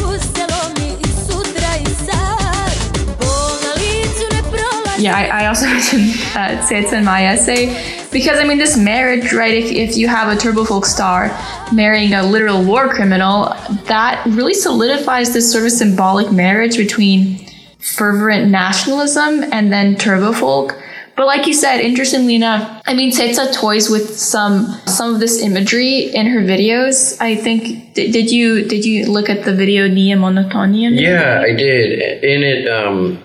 Yeah, 5.06 5.16
I, 5.16 5.44
I 5.44 5.46
also 5.46 5.66
uh, 5.68 6.68
Ceca 6.68 6.94
in 6.94 7.06
my 7.06 7.26
essay 7.26 7.68
because 8.12 8.40
I 8.40 8.44
mean, 8.44 8.58
this 8.58 8.76
marriage, 8.76 9.34
right? 9.34 9.54
If, 9.54 9.72
if 9.72 9.98
you 9.98 10.08
have 10.08 10.36
a 10.36 10.40
turbo 10.40 10.66
folk 10.66 10.86
star 10.86 11.28
marrying 11.72 12.16
a 12.16 12.24
literal 12.24 12.64
war 12.64 12.90
criminal, 12.90 13.54
that 13.86 14.26
really 14.26 14.56
solidifies 14.56 15.32
this 15.32 15.52
sort 15.52 15.66
of 15.66 15.72
symbolic 15.72 16.32
marriage 16.32 16.76
between 16.76 17.38
fervent 17.78 18.50
nationalism 18.50 19.44
and 19.54 19.72
then 19.72 19.96
turbo 19.96 20.34
folk. 20.34 20.76
But 21.16 21.28
like 21.28 21.46
you 21.46 21.54
said, 21.54 21.82
interestingly 21.82 22.34
enough, 22.36 22.82
I 22.88 22.96
mean, 22.96 23.12
Ceca 23.12 23.54
toys 23.54 23.92
with 23.92 24.18
some 24.18 24.66
some 24.88 25.14
of 25.14 25.20
this 25.20 25.40
imagery 25.40 26.14
in 26.16 26.26
her 26.26 26.42
videos. 26.42 27.16
I 27.22 27.36
think 27.36 27.94
did, 27.94 28.12
did 28.12 28.32
you 28.32 28.68
did 28.68 28.84
you 28.84 29.06
look 29.06 29.30
at 29.30 29.46
the 29.46 29.54
video 29.54 29.88
Nia 29.88 30.18
Monotonia? 30.18 31.00
Yeah, 31.00 31.44
I 31.46 31.54
did. 31.54 32.24
In 32.24 32.42
it, 32.44 32.68
um, 32.68 33.22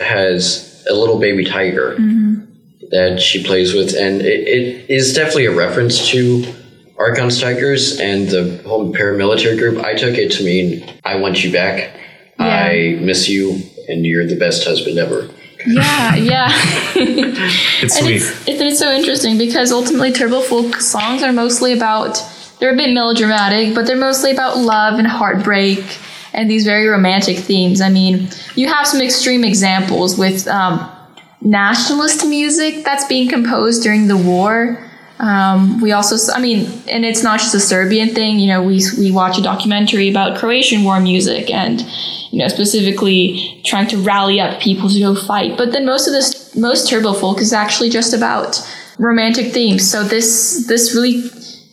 has 0.00 0.67
a 0.88 0.94
little 0.94 1.18
baby 1.18 1.44
tiger 1.44 1.96
mm-hmm. 1.98 2.44
that 2.90 3.20
she 3.20 3.44
plays 3.44 3.74
with, 3.74 3.94
and 3.94 4.22
it, 4.22 4.48
it 4.48 4.90
is 4.90 5.14
definitely 5.14 5.46
a 5.46 5.54
reference 5.54 6.08
to 6.10 6.42
Arkan's 6.96 7.40
Tigers 7.40 8.00
and 8.00 8.28
the 8.28 8.60
whole 8.66 8.92
paramilitary 8.92 9.58
group. 9.58 9.84
I 9.84 9.94
took 9.94 10.16
it 10.16 10.32
to 10.32 10.44
mean 10.44 10.84
I 11.04 11.16
want 11.16 11.44
you 11.44 11.52
back. 11.52 11.94
I 12.40 12.98
miss 13.00 13.28
you, 13.28 13.60
and 13.88 14.06
you're 14.06 14.26
the 14.26 14.36
best 14.36 14.64
husband 14.64 14.98
ever. 14.98 15.28
Yeah, 15.66 16.14
yeah. 16.14 16.48
It's 17.80 17.96
and 17.96 18.06
sweet. 18.06 18.16
it's, 18.16 18.48
it's, 18.48 18.60
it's 18.60 18.78
so 18.78 18.90
interesting 18.90 19.38
because 19.38 19.70
ultimately 19.70 20.12
turbo 20.12 20.40
folk 20.40 20.80
songs 20.80 21.22
are 21.22 21.32
mostly 21.32 21.72
about 21.72 22.20
they're 22.58 22.72
a 22.72 22.76
bit 22.76 22.92
melodramatic 22.92 23.74
but 23.74 23.86
they're 23.86 23.96
mostly 23.96 24.32
about 24.32 24.58
love 24.58 24.98
and 24.98 25.06
heartbreak 25.06 25.84
and 26.32 26.50
these 26.50 26.64
very 26.64 26.86
romantic 26.86 27.38
themes. 27.38 27.80
I 27.80 27.88
mean 27.88 28.28
you 28.54 28.68
have 28.68 28.86
some 28.86 29.00
extreme 29.00 29.44
examples 29.44 30.18
with 30.18 30.46
um, 30.48 30.90
nationalist 31.40 32.26
music 32.26 32.84
that's 32.84 33.06
being 33.06 33.28
composed 33.28 33.82
during 33.82 34.08
the 34.08 34.16
war. 34.16 34.84
Um, 35.20 35.80
we 35.80 35.92
also 35.92 36.32
I 36.32 36.40
mean 36.40 36.70
and 36.88 37.04
it's 37.04 37.22
not 37.22 37.40
just 37.40 37.54
a 37.54 37.60
serbian 37.60 38.10
thing 38.10 38.38
you 38.38 38.46
know 38.46 38.62
we, 38.62 38.80
we 38.98 39.10
watch 39.10 39.36
a 39.36 39.42
documentary 39.42 40.08
about 40.08 40.38
croatian 40.38 40.84
war 40.84 41.00
music 41.00 41.50
and 41.50 41.84
you 42.30 42.38
know 42.38 42.48
specifically 42.48 43.60
trying 43.64 43.88
to 43.88 43.96
rally 43.98 44.40
up 44.40 44.60
people 44.60 44.88
to 44.88 45.00
go 45.00 45.14
fight. 45.14 45.56
But 45.56 45.72
then 45.72 45.86
most 45.86 46.06
of 46.06 46.12
this 46.12 46.54
most 46.56 46.88
turbo 46.88 47.12
folk 47.12 47.40
is 47.40 47.52
actually 47.52 47.90
just 47.90 48.12
about 48.12 48.60
romantic 48.98 49.52
themes. 49.52 49.88
So 49.88 50.02
this 50.02 50.66
this 50.66 50.94
really 50.94 51.22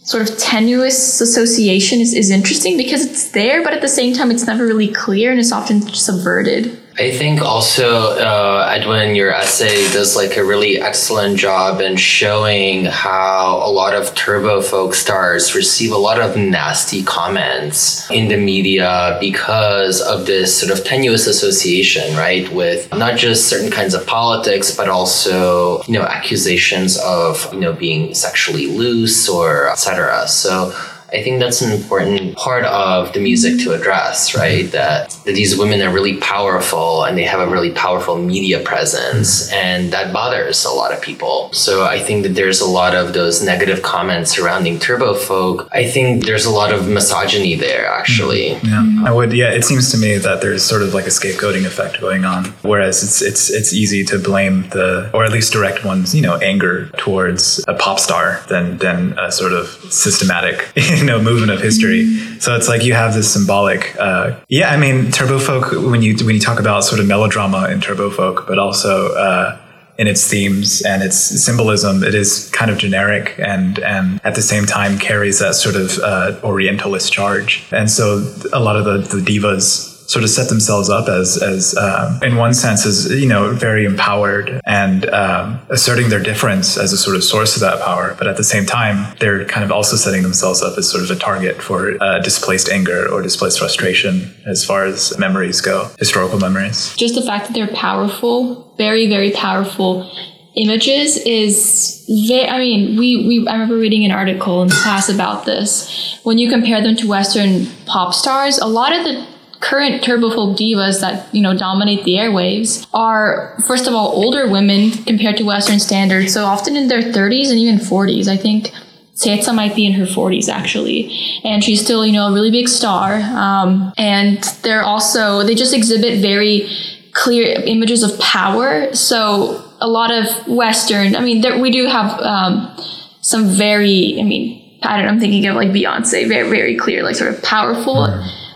sort 0.06 0.30
of 0.30 0.38
tenuous 0.38 1.20
association 1.20 2.00
is, 2.00 2.14
is 2.14 2.30
interesting 2.30 2.78
because 2.78 3.06
it's 3.06 3.30
there 3.32 3.64
but 3.64 3.74
at 3.74 3.82
the 3.82 3.88
same 3.88 4.14
time 4.14 4.32
it's 4.32 4.46
never 4.46 4.66
really 4.66 4.88
clear 4.88 5.32
and 5.32 5.40
it's 5.40 5.52
often 5.52 5.82
subverted 5.82 6.82
I 6.98 7.12
think 7.12 7.42
also, 7.42 8.18
uh, 8.18 8.72
Edwin, 8.74 9.16
your 9.16 9.34
essay 9.34 9.76
does 9.92 10.16
like 10.16 10.38
a 10.38 10.46
really 10.46 10.80
excellent 10.80 11.38
job 11.38 11.82
in 11.82 11.98
showing 11.98 12.86
how 12.86 13.62
a 13.66 13.70
lot 13.70 13.94
of 13.94 14.16
turbo 14.16 14.62
folk 14.62 14.96
stars 14.96 15.54
receive 15.54 15.92
a 15.92 15.98
lot 15.98 16.22
of 16.22 16.38
nasty 16.38 17.04
comments 17.04 18.10
in 18.10 18.30
the 18.30 18.38
media 18.38 19.18
because 19.20 20.00
of 20.00 20.26
this 20.26 20.58
sort 20.58 20.72
of 20.72 20.86
tenuous 20.86 21.28
association, 21.28 22.16
right, 22.16 22.50
with 22.54 22.90
not 22.94 23.18
just 23.18 23.50
certain 23.50 23.72
kinds 23.72 23.94
of 23.94 24.08
politics, 24.08 24.74
but 24.74 24.88
also, 24.88 25.84
you 25.84 25.94
know, 25.94 26.04
accusations 26.04 26.98
of, 27.00 27.54
you 27.54 27.60
know, 27.60 27.74
being 27.74 28.14
sexually 28.14 28.68
loose 28.68 29.28
or 29.28 29.70
etc. 29.70 30.26
So 30.30 30.74
I 31.12 31.22
think 31.24 31.40
that's 31.40 31.62
an 31.62 31.72
important 31.72 32.36
part 32.36 32.66
of 32.66 33.14
the 33.14 33.20
music 33.20 33.60
to 33.64 33.74
address, 33.74 34.36
right? 34.36 34.70
That, 34.72 35.10
that 35.26 35.34
these 35.34 35.58
women 35.58 35.82
are 35.82 35.92
really 35.92 36.18
powerful 36.18 37.04
and 37.04 37.18
they 37.18 37.24
have 37.24 37.40
a 37.40 37.50
really 37.50 37.72
powerful 37.72 38.18
media 38.18 38.60
presence, 38.60 39.48
mm-hmm. 39.48 39.56
and 39.56 39.94
that 39.94 40.12
bothers 40.12 40.66
a 40.66 40.72
lot 40.72 40.92
of 40.92 41.02
people. 41.02 41.52
So 41.54 41.86
I 41.86 42.00
think 42.00 42.24
that 42.24 42.36
there's 42.36 42.62
a 42.62 42.66
lot 42.66 42.96
of 42.96 43.14
those 43.14 43.44
negative 43.44 43.82
comments 43.82 44.32
surrounding 44.32 44.80
turbo 44.80 45.14
folk. 45.14 45.70
I 45.72 45.86
think 45.88 46.26
there's 46.26 46.46
a 46.46 46.50
lot 46.50 46.74
of 46.74 46.88
misogyny 46.88 47.56
there, 47.56 47.86
actually. 47.86 48.50
Mm-hmm. 48.50 48.68
Yeah, 48.68 48.82
mm-hmm. 48.82 49.06
I 49.06 49.12
would. 49.12 49.34
Yeah, 49.34 49.52
it 49.52 49.64
seems 49.64 49.92
to 49.92 49.98
me 49.98 50.18
that 50.18 50.42
there's 50.42 50.64
sort 50.64 50.82
of 50.82 50.94
like 50.94 51.06
a 51.06 51.10
scapegoating 51.10 51.66
effect 51.66 52.02
going 52.02 52.26
on, 52.26 52.46
whereas 52.62 53.04
it's 53.04 53.22
it's 53.22 53.50
it's 53.50 53.74
easy 53.74 54.04
to 54.06 54.18
blame 54.18 54.70
the, 54.70 55.10
or 55.14 55.24
at 55.24 55.32
least 55.32 55.54
direct 55.54 55.86
one's 55.86 56.16
you 56.16 56.22
know 56.22 56.36
anger 56.38 56.88
towards 56.98 57.64
a 57.68 57.74
pop 57.74 58.00
star 58.00 58.44
than 58.50 58.78
than 58.78 59.18
a 59.20 59.32
sort 59.32 59.54
of 59.54 59.68
systematic 59.92 60.72
you 61.06 61.12
know 61.12 61.22
movement 61.22 61.52
of 61.52 61.62
history. 61.62 62.18
So 62.40 62.56
it's 62.56 62.68
like 62.68 62.84
you 62.84 62.94
have 62.94 63.14
this 63.14 63.32
symbolic. 63.32 63.96
Uh, 64.00 64.40
yeah, 64.50 64.72
I 64.72 64.78
mean, 64.78 65.12
turbo 65.12 65.38
folk 65.38 65.72
when 65.72 66.02
you 66.02 66.16
when 66.26 66.34
you 66.34 66.42
talk 66.42 66.60
about 66.60 66.84
sort 66.84 67.00
of 67.00 67.06
melodrama 67.08 67.70
in 67.70 67.80
turbo 67.80 68.10
folk, 68.10 68.46
but 68.48 68.58
also. 68.60 69.14
Uh, 69.14 69.62
in 69.98 70.08
its 70.08 70.30
themes 70.30 70.82
and 70.82 71.02
its 71.02 71.16
symbolism, 71.16 72.04
it 72.04 72.14
is 72.14 72.50
kind 72.50 72.70
of 72.70 72.78
generic 72.78 73.34
and 73.40 73.80
and 73.80 74.20
at 74.26 74.36
the 74.36 74.42
same 74.42 74.66
time 74.66 75.00
carries 75.00 75.40
that 75.40 75.56
sort 75.56 75.78
of 75.78 75.98
uh, 76.00 76.38
Orientalist 76.44 77.14
charge. 77.14 77.64
And 77.72 77.90
so 77.90 78.30
a 78.52 78.60
lot 78.60 78.76
of 78.76 78.84
the, 78.84 78.98
the 79.16 79.22
divas 79.22 79.95
sort 80.08 80.24
of 80.24 80.30
set 80.30 80.50
themselves 80.50 80.90
up 80.90 81.08
as 81.08 81.42
as 81.42 81.76
um, 81.78 82.22
in 82.24 82.36
one 82.36 82.54
sense 82.54 82.86
as 82.86 83.12
you 83.12 83.28
know 83.28 83.54
very 83.54 83.86
empowered 83.86 84.62
and 84.66 85.10
um, 85.10 85.60
asserting 85.70 86.10
their 86.10 86.22
difference 86.22 86.78
as 86.78 86.94
a 86.94 86.98
sort 86.98 87.16
of 87.16 87.24
source 87.24 87.56
of 87.56 87.62
that 87.62 87.82
power 87.82 88.16
but 88.18 88.28
at 88.28 88.38
the 88.38 88.44
same 88.44 88.66
time 88.66 89.16
they're 89.20 89.46
kind 89.46 89.64
of 89.64 89.72
also 89.72 89.96
setting 89.96 90.24
themselves 90.24 90.62
up 90.62 90.78
as 90.78 90.90
sort 90.90 91.04
of 91.04 91.12
a 91.12 91.16
target 91.16 91.62
for 91.62 92.02
uh, 92.02 92.20
displaced 92.20 92.70
anger 92.70 93.08
or 93.12 93.22
displaced 93.22 93.60
frustration 93.60 94.34
as 94.46 94.64
far 94.64 94.86
as 94.86 95.18
memories 95.18 95.62
go 95.62 95.90
historical 95.98 96.40
memories 96.40 96.96
just 96.96 97.16
the 97.16 97.22
fact 97.22 97.48
that 97.48 97.54
they're 97.54 97.76
powerful, 97.76 98.74
very, 98.78 99.08
very 99.08 99.32
powerful 99.32 100.10
images 100.56 101.18
is 101.18 102.06
very, 102.28 102.48
I 102.48 102.58
mean, 102.60 102.98
we, 102.98 103.28
we, 103.28 103.48
I 103.48 103.54
remember 103.54 103.78
reading 103.78 104.06
an 104.06 104.12
article 104.12 104.64
in 104.64 104.70
class 104.70 105.10
about 105.10 105.46
this. 105.46 106.20
When 106.24 106.38
you 106.38 106.50
compare 106.50 106.82
them 106.82 106.96
to 106.98 107.08
Western 107.08 107.68
pop 107.86 108.14
stars, 108.14 108.58
a 108.58 108.68
lot 108.68 108.94
of 108.94 109.04
the 109.04 109.28
current 109.60 110.04
turbofolk 110.04 110.58
divas 110.58 111.02
that, 111.02 111.34
you 111.34 111.42
know, 111.42 111.58
dominate 111.58 112.04
the 112.04 112.14
airwaves 112.14 112.86
are, 112.94 113.56
first 113.66 113.88
of 113.88 113.94
all, 113.94 114.10
older 114.10 114.48
women 114.48 114.92
compared 114.92 115.38
to 115.38 115.44
Western 115.44 115.80
standards. 115.80 116.34
So 116.34 116.46
often 116.46 116.76
in 116.76 116.88
their 116.88 117.02
30s 117.02 117.50
and 117.50 117.60
even 117.60 117.78
40s. 117.78 118.28
I 118.28 118.38
think 118.38 118.72
Ceca 119.16 119.56
might 119.56 119.76
be 119.76 119.86
in 119.86 119.94
her 119.94 120.06
40s 120.06 120.50
actually, 120.50 121.10
and 121.44 121.64
she's 121.64 121.82
still, 121.82 122.06
you 122.06 122.12
know, 122.12 122.28
a 122.28 122.34
really 122.34 122.52
big 122.52 122.68
star. 122.68 123.16
Um, 123.16 123.94
and 123.98 124.44
they're 124.62 124.84
also, 124.84 125.44
they 125.44 125.56
just 125.56 125.74
exhibit 125.74 126.20
very 126.22 126.70
clear 127.14 127.62
images 127.66 128.04
of 128.04 128.20
power. 128.20 128.94
So 128.94 129.64
a 129.80 129.88
lot 129.88 130.12
of 130.12 130.48
Western, 130.48 131.16
I 131.16 131.22
mean, 131.22 131.42
there, 131.42 131.58
we 131.58 131.72
do 131.72 131.88
have 131.88 132.20
um, 132.22 132.76
some 133.22 133.48
very, 133.48 134.18
I 134.20 134.24
mean, 134.24 134.62
I 134.84 134.98
don't 134.98 135.06
know, 135.06 135.12
I'm 135.14 135.20
thinking 135.20 135.48
of 135.48 135.56
like 135.56 135.70
Beyonce, 135.70 136.28
very, 136.28 136.50
very 136.50 136.76
clear, 136.76 137.02
like 137.02 137.16
sort 137.16 137.34
of 137.34 137.42
powerful 137.42 138.06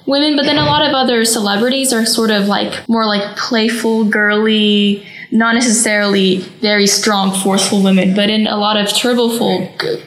women, 0.10 0.36
but 0.36 0.44
then 0.44 0.58
a 0.58 0.66
lot 0.66 0.86
of 0.86 0.94
other 0.94 1.24
celebrities 1.24 1.94
are 1.94 2.06
sort 2.06 2.32
of 2.32 2.48
like 2.48 2.88
more 2.90 3.06
like 3.06 3.38
playful, 3.38 4.06
girly, 4.06 5.06
not 5.32 5.54
necessarily 5.54 6.38
very 6.62 6.88
strong, 6.88 7.32
forceful 7.32 7.84
women, 7.84 8.16
but 8.16 8.30
in 8.30 8.48
a 8.48 8.58
lot 8.58 8.78
of 8.78 8.92
turbo 8.92 9.28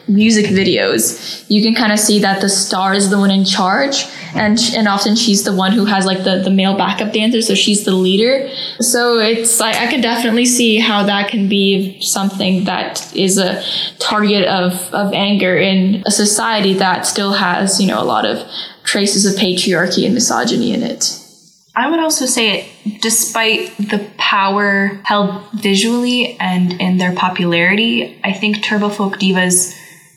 music 0.08 0.46
videos, 0.46 1.44
you 1.48 1.62
can 1.62 1.74
kind 1.74 1.92
of 1.92 2.00
see 2.00 2.18
that 2.18 2.40
the 2.40 2.48
star 2.48 2.92
is 2.92 3.08
the 3.08 3.18
one 3.18 3.30
in 3.30 3.44
charge, 3.44 4.04
and 4.34 4.58
and 4.74 4.88
often 4.88 5.14
she's 5.14 5.44
the 5.44 5.54
one 5.54 5.70
who 5.70 5.84
has 5.84 6.04
like 6.04 6.24
the 6.24 6.38
the 6.38 6.50
male 6.50 6.76
backup 6.76 7.12
dancer, 7.12 7.40
so 7.40 7.54
she's 7.54 7.84
the 7.84 7.94
leader. 7.94 8.48
So 8.80 9.18
it's 9.18 9.60
I, 9.60 9.70
I 9.70 9.86
can 9.86 10.00
definitely 10.00 10.46
see 10.46 10.80
how 10.80 11.04
that 11.04 11.30
can 11.30 11.48
be 11.48 12.00
something 12.00 12.64
that 12.64 13.14
is 13.14 13.38
a 13.38 13.62
target 14.00 14.44
of 14.48 14.92
of 14.92 15.12
anger 15.12 15.56
in 15.56 16.02
a 16.04 16.10
society 16.10 16.74
that 16.74 17.06
still 17.06 17.32
has 17.32 17.80
you 17.80 17.86
know 17.86 18.02
a 18.02 18.04
lot 18.04 18.24
of 18.24 18.44
traces 18.84 19.26
of 19.26 19.38
patriarchy 19.38 20.04
and 20.04 20.14
misogyny 20.14 20.72
in 20.72 20.82
it. 20.82 21.18
I 21.74 21.88
would 21.88 22.00
also 22.00 22.26
say, 22.26 22.68
despite 23.00 23.76
the 23.78 24.06
power 24.18 25.00
held 25.04 25.42
visually 25.54 26.36
and 26.38 26.80
in 26.80 26.98
their 26.98 27.14
popularity, 27.14 28.20
I 28.22 28.32
think 28.32 28.58
turbofolk 28.58 29.14
divas 29.14 29.74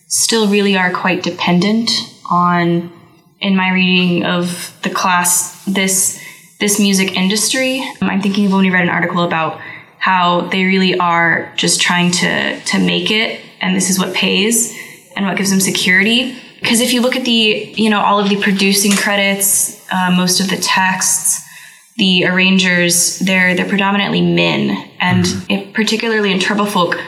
still 0.08 0.50
really 0.50 0.76
are 0.76 0.92
quite 0.92 1.24
dependent 1.24 1.90
on, 2.30 2.92
in 3.40 3.56
my 3.56 3.72
reading 3.72 4.26
of 4.26 4.76
the 4.84 4.90
class, 4.90 5.64
this 5.66 6.22
this 6.60 6.80
music 6.80 7.16
industry. 7.16 7.84
I'm 8.02 8.22
thinking 8.22 8.46
I've 8.46 8.54
only 8.54 8.70
read 8.70 8.84
an 8.84 8.90
article 8.90 9.24
about 9.24 9.60
how 9.98 10.42
they 10.42 10.64
really 10.64 10.98
are 10.98 11.54
just 11.56 11.82
trying 11.82 12.12
to 12.12 12.60
to 12.60 12.80
make 12.80 13.12
it, 13.12 13.42
and 13.62 13.76
this 13.76 13.90
is 13.90 13.98
what 13.98 14.14
pays 14.14 14.74
and 15.16 15.26
what 15.26 15.38
gives 15.38 15.52
them 15.52 15.62
security. 15.62 16.38
Because 16.66 16.82
if 16.82 16.94
you 16.94 17.02
look 17.02 17.16
at 17.16 17.26
the, 17.26 17.72
you 17.78 17.92
know, 17.92 18.02
all 18.02 18.18
of 18.18 18.28
the 18.28 18.42
producing 18.42 18.92
credits, 18.94 19.86
uh, 19.92 20.10
most 20.10 20.40
of 20.40 20.50
the 20.50 20.58
texts, 20.58 21.40
the 21.98 22.26
arrangers, 22.26 23.20
they're 23.20 23.54
they're 23.54 23.70
predominantly 23.70 24.22
men, 24.22 24.90
and 25.00 25.28
it, 25.48 25.76
particularly 25.76 26.32
in 26.32 26.40
turbofolk, 26.40 27.00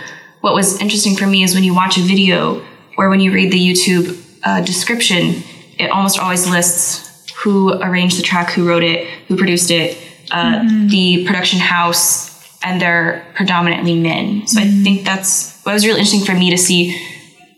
what 0.41 0.53
was 0.53 0.79
interesting 0.79 1.15
for 1.15 1.25
me 1.25 1.41
is 1.41 1.55
when 1.55 1.63
you 1.63 1.73
watch 1.73 1.97
a 1.97 2.01
video 2.01 2.63
or 2.99 3.09
when 3.09 3.19
you 3.19 3.31
read 3.33 3.51
the 3.51 3.57
YouTube 3.57 4.23
uh, 4.43 4.61
description, 4.61 5.41
it 5.79 5.89
almost 5.89 6.19
always 6.19 6.47
lists 6.47 7.27
who 7.41 7.73
arranged 7.81 8.19
the 8.19 8.23
track, 8.23 8.51
who 8.51 8.69
wrote 8.69 8.83
it, 8.83 9.07
who 9.27 9.35
produced 9.35 9.71
it, 9.71 9.97
uh, 10.29 10.63
the 10.87 11.25
production 11.25 11.57
house, 11.57 12.61
and 12.63 12.79
they're 12.79 13.25
predominantly 13.33 13.99
men. 13.99 14.45
So 14.45 14.61
I 14.61 14.67
think 14.67 15.03
that's 15.03 15.59
what 15.63 15.73
was 15.73 15.83
really 15.83 16.01
interesting 16.01 16.25
for 16.25 16.39
me 16.39 16.51
to 16.51 16.59
see 16.59 17.16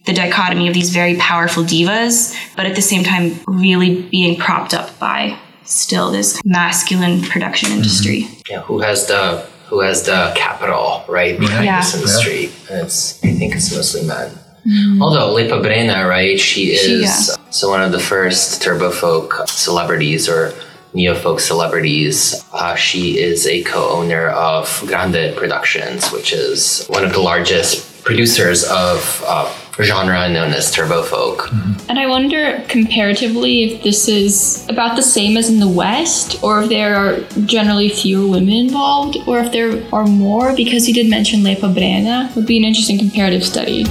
the 0.09 0.15
dichotomy 0.15 0.67
of 0.67 0.73
these 0.73 0.89
very 0.89 1.15
powerful 1.17 1.63
divas, 1.63 2.35
but 2.55 2.65
at 2.65 2.75
the 2.75 2.81
same 2.81 3.03
time, 3.03 3.39
really 3.47 4.01
being 4.09 4.35
propped 4.39 4.73
up 4.73 4.97
by 4.97 5.37
still 5.65 6.09
this 6.11 6.41
masculine 6.43 7.21
production 7.21 7.71
industry. 7.71 8.27
Yeah, 8.49 8.61
who 8.61 8.79
has 8.79 9.05
the 9.05 9.45
who 9.67 9.81
has 9.81 10.01
the 10.03 10.33
capital 10.35 11.03
right 11.07 11.39
behind 11.39 11.65
Yeah. 11.65 11.81
this 11.81 11.93
industry? 11.93 12.49
And 12.71 12.85
it's 12.87 13.23
I 13.23 13.33
think 13.33 13.55
it's 13.55 13.71
mostly 13.73 14.03
men. 14.03 14.31
Although 14.99 15.33
Lepa 15.35 15.61
Brena, 15.63 16.07
right? 16.09 16.39
She 16.39 16.71
is 16.73 16.81
She, 16.81 17.01
yeah. 17.01 17.35
so 17.51 17.69
one 17.69 17.81
of 17.83 17.91
the 17.91 17.99
first 17.99 18.61
turbo 18.63 18.89
folk 18.91 19.47
celebrities 19.47 20.27
or 20.27 20.53
neo 20.95 21.13
folk 21.13 21.39
celebrities. 21.39 22.43
Uh, 22.51 22.73
she 22.75 23.19
is 23.19 23.45
a 23.45 23.61
co-owner 23.63 24.29
of 24.29 24.83
Grande 24.87 25.35
Productions, 25.37 26.11
which 26.11 26.33
is 26.33 26.85
one 26.87 27.03
of 27.05 27.13
the 27.13 27.21
largest 27.21 28.03
producers 28.03 28.63
of 28.63 29.23
uh, 29.27 29.45
genre 29.83 30.29
known 30.29 30.53
as 30.53 30.71
turbo 30.71 31.03
folk. 31.03 31.49
And 31.87 31.97
I 31.97 32.07
wonder 32.07 32.63
comparatively 32.67 33.63
if 33.63 33.83
this 33.83 34.07
is 34.07 34.65
about 34.69 34.95
the 34.95 35.01
same 35.01 35.37
as 35.37 35.49
in 35.49 35.59
the 35.59 35.67
West, 35.67 36.41
or 36.43 36.61
if 36.63 36.69
there 36.69 36.95
are 36.95 37.19
generally 37.45 37.89
fewer 37.89 38.29
women 38.29 38.53
involved, 38.53 39.17
or 39.27 39.39
if 39.39 39.51
there 39.51 39.83
are 39.93 40.05
more, 40.05 40.55
because 40.55 40.87
you 40.87 40.93
did 40.93 41.09
mention 41.09 41.41
Lepa 41.41 41.73
Brena, 41.73 42.33
would 42.35 42.45
be 42.45 42.57
an 42.57 42.63
interesting 42.63 42.97
comparative 42.97 43.43
study. 43.43 43.85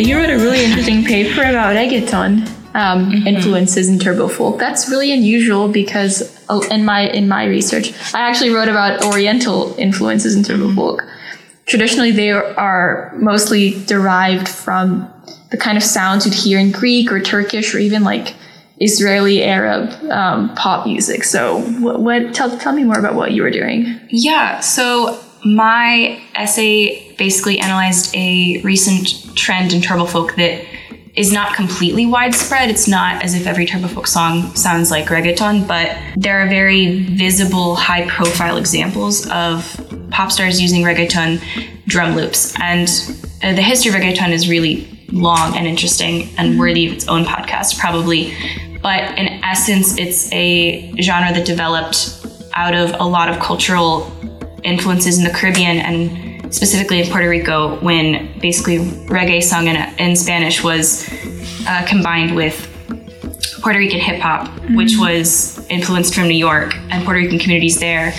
You 0.00 0.18
wrote 0.18 0.30
a 0.30 0.36
really 0.36 0.64
interesting 0.64 1.04
paper 1.04 1.42
about 1.42 1.74
reggaeton 1.74 2.46
um, 2.74 3.12
influences 3.26 3.88
in 3.88 3.98
turbo 3.98 4.28
folk. 4.28 4.58
That's 4.58 4.90
really 4.90 5.12
unusual 5.12 5.68
because 5.68 6.38
uh, 6.48 6.60
in 6.70 6.84
my 6.84 7.08
in 7.08 7.28
my 7.28 7.46
research, 7.46 7.92
I 8.14 8.20
actually 8.20 8.50
wrote 8.50 8.68
about 8.68 9.04
Oriental 9.04 9.74
influences 9.78 10.36
in 10.36 10.42
turbo 10.42 10.72
folk. 10.74 11.02
Traditionally, 11.66 12.12
they 12.12 12.30
are 12.30 13.12
mostly 13.16 13.82
derived 13.86 14.48
from 14.48 15.10
the 15.50 15.56
kind 15.56 15.76
of 15.76 15.82
sounds 15.82 16.26
you'd 16.26 16.34
hear 16.34 16.58
in 16.58 16.70
Greek 16.70 17.10
or 17.10 17.20
Turkish 17.20 17.74
or 17.74 17.78
even 17.78 18.04
like 18.04 18.34
Israeli 18.78 19.42
Arab 19.42 19.90
um, 20.10 20.54
pop 20.54 20.86
music. 20.86 21.24
So, 21.24 21.60
what, 21.80 22.00
what 22.00 22.34
tell 22.34 22.56
tell 22.58 22.72
me 22.72 22.84
more 22.84 22.98
about 22.98 23.14
what 23.14 23.32
you 23.32 23.42
were 23.42 23.50
doing? 23.50 23.98
Yeah, 24.10 24.60
so 24.60 25.18
my 25.44 26.20
essay 26.34 27.14
basically 27.16 27.58
analyzed 27.58 28.14
a 28.14 28.60
recent 28.62 29.36
trend 29.36 29.72
in 29.72 29.80
turbofolk 29.80 30.34
that 30.36 30.64
is 31.16 31.32
not 31.32 31.54
completely 31.54 32.04
widespread. 32.04 32.68
It's 32.68 32.86
not 32.86 33.24
as 33.24 33.34
if 33.34 33.46
every 33.46 33.66
turbofolk 33.66 34.06
song 34.06 34.54
sounds 34.54 34.90
like 34.90 35.06
reggaeton, 35.06 35.66
but 35.66 35.96
there 36.14 36.40
are 36.40 36.48
very 36.48 37.04
visible, 37.04 37.74
high 37.74 38.06
profile 38.08 38.58
examples 38.58 39.26
of 39.30 39.80
pop 40.10 40.30
stars 40.30 40.60
using 40.60 40.82
reggaeton 40.82 41.42
drum 41.86 42.14
loops. 42.14 42.54
And 42.60 42.88
uh, 43.42 43.54
the 43.54 43.62
history 43.62 43.90
of 43.90 43.96
reggaeton 43.96 44.30
is 44.30 44.48
really 44.48 44.86
long 45.10 45.56
and 45.56 45.66
interesting 45.66 46.28
and 46.36 46.58
worthy 46.58 46.88
of 46.88 46.92
its 46.92 47.08
own 47.08 47.24
podcast, 47.24 47.78
probably. 47.78 48.34
But 48.82 49.18
in 49.18 49.42
essence, 49.42 49.96
it's 49.96 50.30
a 50.32 50.94
genre 51.00 51.32
that 51.32 51.46
developed 51.46 52.26
out 52.54 52.74
of 52.74 52.94
a 53.00 53.04
lot 53.04 53.30
of 53.30 53.40
cultural 53.40 54.10
influences 54.66 55.18
in 55.18 55.24
the 55.24 55.30
Caribbean 55.30 55.78
and 55.78 56.54
specifically 56.54 57.00
in 57.00 57.10
Puerto 57.10 57.28
Rico 57.28 57.78
when 57.80 58.38
basically 58.40 58.78
reggae 59.06 59.42
sung 59.42 59.68
in, 59.68 59.76
in 59.98 60.16
Spanish 60.16 60.62
was 60.62 61.08
uh, 61.66 61.84
combined 61.86 62.34
with 62.34 62.72
Puerto 63.62 63.78
Rican 63.78 64.00
hip 64.00 64.20
hop, 64.20 64.48
which 64.70 64.96
was 64.98 65.66
influenced 65.68 66.14
from 66.14 66.28
New 66.28 66.36
York 66.36 66.74
and 66.90 67.04
Puerto 67.04 67.20
Rican 67.20 67.38
communities 67.38 67.78
there. 67.78 68.12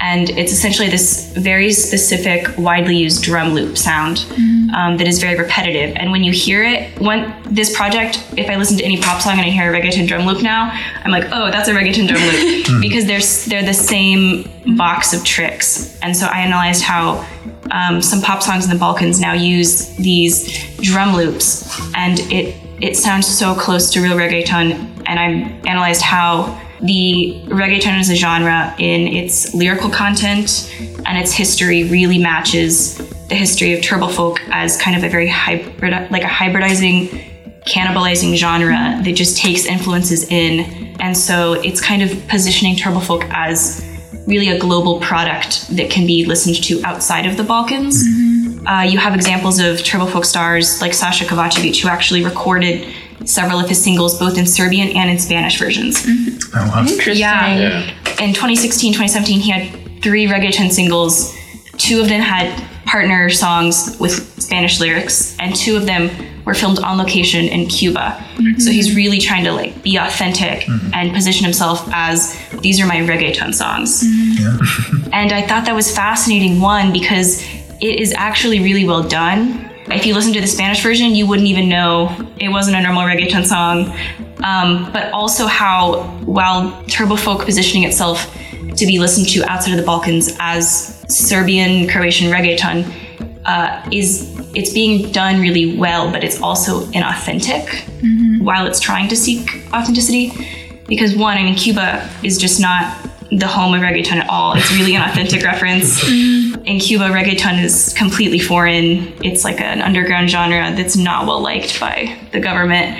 And 0.00 0.30
it's 0.30 0.52
essentially 0.52 0.88
this 0.88 1.32
very 1.32 1.72
specific, 1.72 2.56
widely 2.56 2.96
used 2.96 3.22
drum 3.22 3.52
loop 3.52 3.76
sound 3.76 4.24
um, 4.74 4.96
that 4.96 5.06
is 5.06 5.20
very 5.20 5.36
repetitive. 5.36 5.96
And 5.96 6.12
when 6.12 6.22
you 6.22 6.32
hear 6.32 6.62
it, 6.62 7.00
when 7.00 7.34
this 7.42 7.74
project, 7.76 8.24
if 8.36 8.48
I 8.48 8.56
listen 8.56 8.76
to 8.78 8.84
any 8.84 9.00
pop 9.00 9.20
song 9.20 9.32
and 9.32 9.40
I 9.40 9.50
hear 9.50 9.72
a 9.72 9.80
reggaeton 9.80 10.06
drum 10.06 10.24
loop 10.24 10.42
now, 10.42 10.70
I'm 11.04 11.10
like, 11.10 11.28
oh, 11.32 11.50
that's 11.50 11.68
a 11.68 11.72
reggaeton 11.72 12.08
drum 12.08 12.22
loop 12.22 12.80
because 12.80 13.06
they're 13.06 13.18
they're 13.48 13.66
the 13.66 13.74
same 13.74 14.76
box 14.76 15.12
of 15.12 15.24
tricks. 15.24 15.98
And 16.00 16.16
so 16.16 16.26
I 16.26 16.40
analyzed 16.40 16.82
how 16.82 17.26
um, 17.70 18.00
some 18.00 18.20
pop 18.20 18.42
songs 18.42 18.64
in 18.64 18.70
the 18.70 18.78
Balkans 18.78 19.20
now 19.20 19.32
use 19.32 19.88
these 19.96 20.76
drum 20.76 21.16
loops, 21.16 21.68
and 21.94 22.20
it 22.32 22.54
it 22.80 22.96
sounds 22.96 23.26
so 23.26 23.54
close 23.54 23.90
to 23.92 24.00
real 24.00 24.16
reggaeton. 24.16 25.02
And 25.06 25.18
I 25.18 25.24
analyzed 25.68 26.02
how 26.02 26.60
the 26.82 27.42
reggaeton 27.46 27.98
as 27.98 28.08
a 28.08 28.14
genre 28.14 28.74
in 28.78 29.08
its 29.08 29.54
lyrical 29.54 29.90
content 29.90 30.72
and 31.06 31.18
its 31.18 31.32
history 31.32 31.84
really 31.84 32.18
matches 32.18 32.96
the 33.28 33.34
history 33.34 33.74
of 33.74 33.82
turbo 33.82 34.08
folk 34.08 34.40
as 34.50 34.80
kind 34.80 34.96
of 34.96 35.04
a 35.04 35.08
very 35.08 35.28
hybrid, 35.28 36.10
like 36.10 36.22
a 36.22 36.26
hybridizing, 36.26 37.08
cannibalizing 37.64 38.36
genre 38.36 39.00
that 39.02 39.12
just 39.14 39.36
takes 39.36 39.64
influences 39.64 40.30
in. 40.30 40.96
And 41.00 41.16
so 41.16 41.54
it's 41.54 41.80
kind 41.80 42.02
of 42.02 42.28
positioning 42.28 42.76
turbo 42.76 43.00
folk 43.00 43.24
as 43.30 43.84
really 44.26 44.48
a 44.48 44.58
global 44.58 45.00
product 45.00 45.68
that 45.76 45.90
can 45.90 46.06
be 46.06 46.24
listened 46.24 46.62
to 46.64 46.82
outside 46.84 47.26
of 47.26 47.36
the 47.36 47.44
Balkans. 47.44 48.04
Uh, 48.66 48.82
you 48.82 48.98
have 48.98 49.14
examples 49.14 49.58
of 49.58 49.82
turbo 49.82 50.06
folk 50.06 50.24
stars 50.24 50.80
like 50.80 50.92
Sasha 50.92 51.24
Kovacevic, 51.24 51.80
who 51.80 51.88
actually 51.88 52.22
recorded 52.24 52.94
several 53.24 53.58
of 53.58 53.68
his 53.68 53.82
singles 53.82 54.18
both 54.18 54.38
in 54.38 54.46
Serbian 54.46 54.88
and 54.96 55.10
in 55.10 55.18
Spanish 55.18 55.58
versions. 55.58 56.04
Oh, 56.54 56.70
wow. 56.74 56.80
Interesting. 56.80 57.16
Yeah. 57.16 57.58
Yeah. 57.58 58.24
In 58.24 58.34
2016, 58.34 58.92
2017, 58.92 59.40
he 59.40 59.50
had 59.50 60.02
three 60.02 60.26
reggaeton 60.26 60.70
singles. 60.70 61.34
Two 61.76 62.00
of 62.00 62.08
them 62.08 62.20
had 62.20 62.62
partner 62.86 63.28
songs 63.28 63.96
with 64.00 64.12
Spanish 64.40 64.80
lyrics, 64.80 65.36
and 65.38 65.54
two 65.54 65.76
of 65.76 65.86
them 65.86 66.10
were 66.44 66.54
filmed 66.54 66.78
on 66.78 66.96
location 66.96 67.44
in 67.44 67.66
Cuba. 67.66 68.16
Mm-hmm. 68.36 68.58
So 68.58 68.70
he's 68.70 68.96
really 68.96 69.18
trying 69.18 69.44
to 69.44 69.52
like 69.52 69.82
be 69.82 69.96
authentic 69.96 70.60
mm-hmm. 70.60 70.94
and 70.94 71.12
position 71.12 71.44
himself 71.44 71.86
as 71.92 72.34
these 72.62 72.80
are 72.80 72.86
my 72.86 72.96
reggaeton 72.96 73.54
songs. 73.54 74.02
Mm-hmm. 74.02 75.10
and 75.12 75.32
I 75.32 75.46
thought 75.46 75.66
that 75.66 75.74
was 75.74 75.94
fascinating. 75.94 76.60
One 76.60 76.92
because 76.92 77.42
it 77.80 78.00
is 78.00 78.14
actually 78.16 78.60
really 78.60 78.86
well 78.86 79.06
done. 79.06 79.67
If 79.90 80.04
you 80.06 80.14
listen 80.14 80.32
to 80.34 80.40
the 80.40 80.46
Spanish 80.46 80.82
version, 80.82 81.14
you 81.14 81.26
wouldn't 81.26 81.48
even 81.48 81.68
know 81.68 82.14
it 82.38 82.48
wasn't 82.50 82.76
a 82.76 82.82
normal 82.82 83.02
reggaeton 83.02 83.46
song. 83.46 83.92
Um, 84.44 84.92
but 84.92 85.10
also 85.12 85.46
how, 85.46 86.02
while 86.24 86.84
Turbo 86.84 87.16
Folk 87.16 87.44
positioning 87.44 87.84
itself 87.84 88.32
to 88.76 88.86
be 88.86 88.98
listened 88.98 89.28
to 89.30 89.44
outside 89.50 89.72
of 89.72 89.78
the 89.78 89.84
Balkans 89.86 90.36
as 90.38 91.04
Serbian 91.08 91.88
Croatian 91.88 92.30
reggaeton, 92.30 92.84
uh, 93.46 93.88
is 93.90 94.36
it's 94.54 94.72
being 94.72 95.10
done 95.10 95.40
really 95.40 95.76
well, 95.78 96.10
but 96.12 96.22
it's 96.22 96.40
also 96.40 96.84
inauthentic 96.86 97.66
while 98.42 98.66
it's 98.66 98.80
trying 98.80 99.08
to 99.08 99.16
seek 99.16 99.48
authenticity. 99.72 100.32
Because 100.86 101.14
one, 101.16 101.36
I 101.36 101.42
mean, 101.42 101.54
Cuba 101.54 102.08
is 102.22 102.38
just 102.38 102.60
not 102.60 103.07
the 103.30 103.46
home 103.46 103.74
of 103.74 103.82
reggaeton 103.82 104.16
at 104.16 104.28
all. 104.28 104.56
It's 104.56 104.72
really 104.72 104.94
an 104.94 105.02
authentic 105.02 105.42
reference. 105.44 106.02
Mm-hmm. 106.02 106.64
In 106.64 106.78
Cuba, 106.80 107.04
reggaeton 107.04 107.62
is 107.62 107.92
completely 107.94 108.38
foreign. 108.38 109.12
It's 109.22 109.44
like 109.44 109.60
an 109.60 109.80
underground 109.80 110.30
genre 110.30 110.74
that's 110.74 110.96
not 110.96 111.26
well 111.26 111.40
liked 111.40 111.78
by 111.78 112.18
the 112.32 112.40
government. 112.40 112.98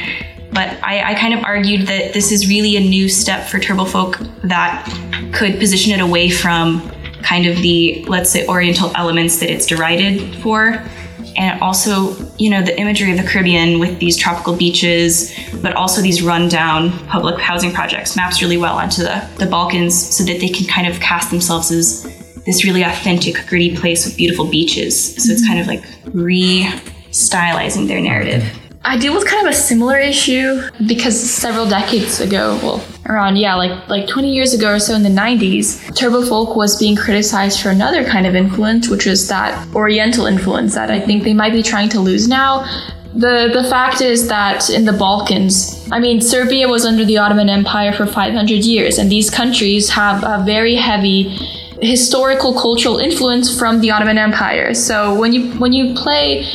But 0.51 0.79
I, 0.83 1.13
I 1.13 1.15
kind 1.15 1.35
of 1.35 1.45
argued 1.45 1.87
that 1.89 2.15
this 2.15 2.33
is 2.33 2.49
really 2.49 2.77
a 2.77 2.81
new 2.81 3.09
step 3.09 3.47
for 3.49 3.59
Turbo 3.59 3.85
Folk 3.85 4.19
that 4.45 4.87
could 5.33 5.59
position 5.59 5.93
it 5.93 6.01
away 6.01 6.31
from 6.31 6.91
kind 7.23 7.47
of 7.47 7.57
the, 7.59 8.05
let's 8.07 8.31
say, 8.31 8.47
Oriental 8.47 8.91
elements 8.97 9.41
that 9.41 9.51
it's 9.51 9.67
derided 9.67 10.37
for. 10.43 10.83
And 11.39 11.61
also, 11.63 12.17
you 12.37 12.51
know, 12.51 12.63
the 12.63 12.79
imagery 12.79 13.13
of 13.13 13.17
the 13.17 13.23
Caribbean 13.23 13.79
with 13.79 14.01
these 14.01 14.17
tropical 14.17 14.57
beaches, 14.57 15.33
but 15.63 15.75
also 15.75 16.03
these 16.03 16.21
rundown 16.21 16.91
public 17.07 17.39
housing 17.39 17.73
projects 17.73 18.17
maps 18.17 18.43
really 18.43 18.57
well 18.57 18.77
onto 18.77 19.03
the, 19.03 19.27
the 19.39 19.47
Balkans 19.47 19.95
so 19.95 20.25
that 20.25 20.41
they 20.41 20.49
can 20.49 20.67
kind 20.67 20.89
of 20.89 20.99
cast 21.01 21.31
themselves 21.31 21.71
as 21.71 22.03
this 22.45 22.65
really 22.65 22.83
authentic, 22.83 23.47
gritty 23.47 23.77
place 23.77 24.05
with 24.05 24.17
beautiful 24.17 24.47
beaches. 24.47 25.15
So 25.15 25.33
it's 25.33 25.43
mm-hmm. 25.43 25.49
kind 25.49 25.61
of 25.61 25.67
like 25.69 25.85
re 26.13 26.65
stylizing 27.11 27.87
their 27.87 28.01
narrative. 28.01 28.45
I 28.89 28.97
deal 28.97 29.13
with 29.13 29.27
kind 29.27 29.47
of 29.47 29.53
a 29.53 29.55
similar 29.55 29.99
issue 29.99 30.63
because 30.87 31.15
several 31.19 31.69
decades 31.69 32.21
ago, 32.21 32.59
well, 32.63 32.83
around 33.05 33.37
yeah, 33.37 33.55
like 33.55 33.87
like 33.87 34.09
20 34.09 34.33
years 34.33 34.55
ago 34.55 34.73
or 34.73 34.79
so 34.79 34.95
in 34.95 35.03
the 35.03 35.11
90s, 35.11 35.95
turbo 35.95 36.25
folk 36.25 36.57
was 36.57 36.79
being 36.79 36.97
criticized 36.97 37.61
for 37.61 37.69
another 37.69 38.03
kind 38.03 38.27
of 38.27 38.35
influence, 38.35 38.89
which 38.89 39.05
was 39.05 39.29
that 39.29 39.53
Oriental 39.75 40.25
influence 40.25 40.75
that 40.75 40.91
I 40.91 41.01
think 41.01 41.23
they 41.25 41.35
might 41.35 41.53
be 41.53 41.63
trying 41.63 41.91
to 41.91 42.01
lose 42.01 42.29
now. 42.29 42.65
The 43.13 43.51
the 43.53 43.69
fact 43.69 44.01
is 44.01 44.27
that 44.29 44.71
in 44.71 44.87
the 44.87 44.95
Balkans, 44.95 45.87
I 45.93 46.01
mean, 46.01 46.23
Serbia 46.23 46.67
was 46.67 46.87
under 46.87 47.05
the 47.05 47.19
Ottoman 47.19 47.51
Empire 47.51 47.93
for 47.93 48.07
500 48.07 48.65
years, 48.65 48.97
and 48.97 49.13
these 49.13 49.29
countries 49.29 49.91
have 49.91 50.25
a 50.25 50.43
very 50.47 50.77
heavy 50.77 51.37
historical 51.81 52.53
cultural 52.55 52.99
influence 52.99 53.57
from 53.57 53.81
the 53.81 53.91
Ottoman 53.91 54.19
Empire. 54.19 54.73
So 54.73 55.15
when 55.15 55.35
you 55.35 55.53
when 55.59 55.73
you 55.75 55.95
play 55.95 56.47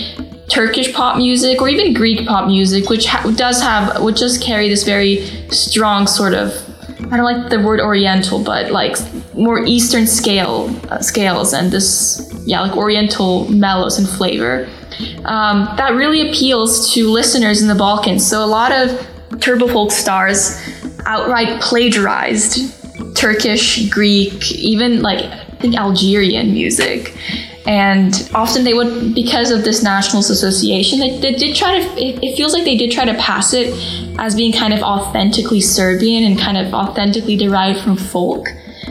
Turkish 0.49 0.93
pop 0.93 1.17
music 1.17 1.61
or 1.61 1.69
even 1.69 1.93
Greek 1.93 2.27
pop 2.27 2.47
music, 2.47 2.89
which 2.89 3.05
ha- 3.05 3.29
does 3.35 3.61
have, 3.61 4.01
which 4.03 4.19
does 4.19 4.37
carry 4.37 4.69
this 4.69 4.83
very 4.83 5.25
strong 5.49 6.05
sort 6.07 6.33
of, 6.33 6.53
I 7.11 7.17
don't 7.17 7.25
like 7.25 7.49
the 7.49 7.59
word 7.61 7.79
Oriental, 7.79 8.43
but 8.43 8.71
like 8.71 8.97
more 9.33 9.65
Eastern 9.65 10.05
scale 10.05 10.69
uh, 10.89 10.99
scales 10.99 11.53
and 11.53 11.71
this, 11.71 12.29
yeah, 12.45 12.61
like 12.61 12.75
Oriental 12.77 13.49
mellows 13.49 13.97
and 13.97 14.07
flavor. 14.07 14.69
Um, 15.25 15.65
that 15.77 15.93
really 15.95 16.29
appeals 16.29 16.93
to 16.93 17.09
listeners 17.09 17.61
in 17.61 17.67
the 17.67 17.75
Balkans. 17.75 18.25
So 18.27 18.43
a 18.43 18.45
lot 18.45 18.71
of 18.71 19.07
turbo 19.39 19.67
folk 19.67 19.91
stars 19.91 20.59
outright 21.05 21.61
plagiarized 21.61 23.15
Turkish, 23.15 23.89
Greek, 23.89 24.51
even 24.51 25.01
like 25.01 25.23
I 25.25 25.45
think 25.59 25.75
Algerian 25.75 26.53
music. 26.53 27.15
And 27.65 28.29
often 28.33 28.65
they 28.65 28.73
would, 28.73 29.15
because 29.15 29.49
of 29.49 29.63
this 29.63 29.83
nationalist 29.83 30.29
association, 30.29 30.99
they, 30.99 31.17
they 31.19 31.33
did 31.33 31.55
try 31.55 31.79
to, 31.79 31.85
it, 31.97 32.21
it 32.21 32.35
feels 32.35 32.53
like 32.53 32.65
they 32.65 32.75
did 32.75 32.91
try 32.91 33.05
to 33.05 33.13
pass 33.13 33.53
it 33.53 33.73
as 34.19 34.35
being 34.35 34.51
kind 34.51 34.73
of 34.73 34.81
authentically 34.81 35.61
Serbian 35.61 36.23
and 36.23 36.37
kind 36.37 36.57
of 36.57 36.73
authentically 36.73 37.37
derived 37.37 37.79
from 37.79 37.95
folk. 37.95 38.47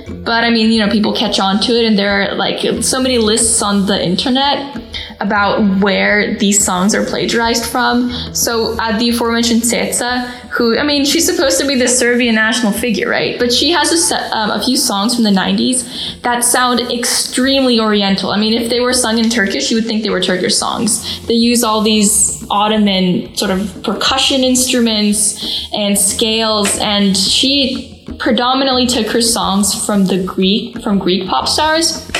But 0.08 0.44
I 0.44 0.50
mean, 0.50 0.70
you 0.70 0.78
know, 0.78 0.90
people 0.90 1.12
catch 1.12 1.40
on 1.40 1.60
to 1.62 1.72
it, 1.72 1.84
and 1.84 1.98
there 1.98 2.22
are 2.22 2.34
like 2.34 2.82
so 2.82 3.00
many 3.00 3.18
lists 3.18 3.60
on 3.60 3.86
the 3.86 4.02
internet 4.02 4.80
about 5.20 5.80
where 5.80 6.36
these 6.38 6.64
songs 6.64 6.94
are 6.94 7.04
plagiarized 7.04 7.66
from. 7.66 8.10
So, 8.34 8.78
at 8.80 8.98
the 8.98 9.10
aforementioned 9.10 9.62
Ceca, 9.62 10.41
who, 10.52 10.76
I 10.76 10.82
mean, 10.82 11.06
she's 11.06 11.24
supposed 11.24 11.58
to 11.60 11.66
be 11.66 11.76
the 11.76 11.88
Serbian 11.88 12.34
national 12.34 12.72
figure, 12.72 13.08
right? 13.08 13.38
But 13.38 13.52
she 13.52 13.70
has 13.70 13.90
a, 13.90 13.96
set, 13.96 14.30
um, 14.32 14.50
a 14.50 14.62
few 14.62 14.76
songs 14.76 15.14
from 15.14 15.24
the 15.24 15.30
90s 15.30 16.20
that 16.22 16.44
sound 16.44 16.80
extremely 16.92 17.80
oriental. 17.80 18.30
I 18.30 18.38
mean, 18.38 18.52
if 18.52 18.68
they 18.68 18.80
were 18.80 18.92
sung 18.92 19.16
in 19.16 19.30
Turkish, 19.30 19.70
you 19.70 19.78
would 19.78 19.86
think 19.86 20.02
they 20.02 20.10
were 20.10 20.20
Turkish 20.20 20.54
songs. 20.54 21.26
They 21.26 21.34
use 21.34 21.64
all 21.64 21.80
these 21.80 22.46
Ottoman 22.50 23.34
sort 23.34 23.50
of 23.50 23.82
percussion 23.82 24.44
instruments 24.44 25.68
and 25.72 25.98
scales, 25.98 26.76
and 26.78 27.16
she 27.16 28.04
predominantly 28.18 28.86
took 28.86 29.06
her 29.06 29.22
songs 29.22 29.86
from 29.86 30.04
the 30.04 30.22
Greek 30.22 30.82
from 30.82 30.98
Greek 30.98 31.28
pop 31.28 31.48
stars. 31.48 32.10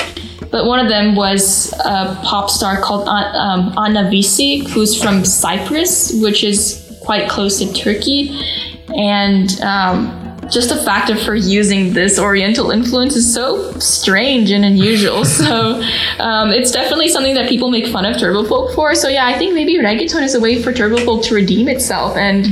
But 0.49 0.65
one 0.65 0.79
of 0.79 0.87
them 0.87 1.15
was 1.15 1.71
a 1.73 2.19
pop 2.23 2.49
star 2.49 2.81
called 2.81 3.07
um, 3.07 3.73
Anna 3.77 4.09
Vissi, 4.09 4.67
who's 4.69 4.99
from 4.99 5.23
Cyprus, 5.23 6.13
which 6.21 6.43
is 6.43 6.82
quite 7.03 7.29
close 7.29 7.59
to 7.59 7.73
Turkey. 7.73 8.37
And 8.95 9.59
um, 9.61 10.23
just 10.49 10.69
the 10.69 10.75
fact 10.75 11.09
of 11.09 11.21
her 11.23 11.35
using 11.35 11.93
this 11.93 12.19
Oriental 12.19 12.71
influence 12.71 13.15
is 13.15 13.31
so 13.31 13.71
strange 13.79 14.51
and 14.51 14.65
unusual. 14.65 15.25
so 15.43 15.81
um, 16.19 16.51
it's 16.51 16.71
definitely 16.71 17.09
something 17.09 17.33
that 17.35 17.49
people 17.49 17.69
make 17.69 17.87
fun 17.87 18.05
of 18.05 18.17
turbo 18.17 18.43
folk 18.43 18.73
for. 18.75 18.95
So 18.95 19.07
yeah, 19.07 19.25
I 19.25 19.37
think 19.37 19.53
maybe 19.53 19.77
reggaeton 19.77 20.21
is 20.21 20.35
a 20.35 20.39
way 20.39 20.61
for 20.61 20.71
turbo 20.73 20.97
folk 20.97 21.23
to 21.25 21.35
redeem 21.35 21.67
itself 21.67 22.17
and 22.17 22.45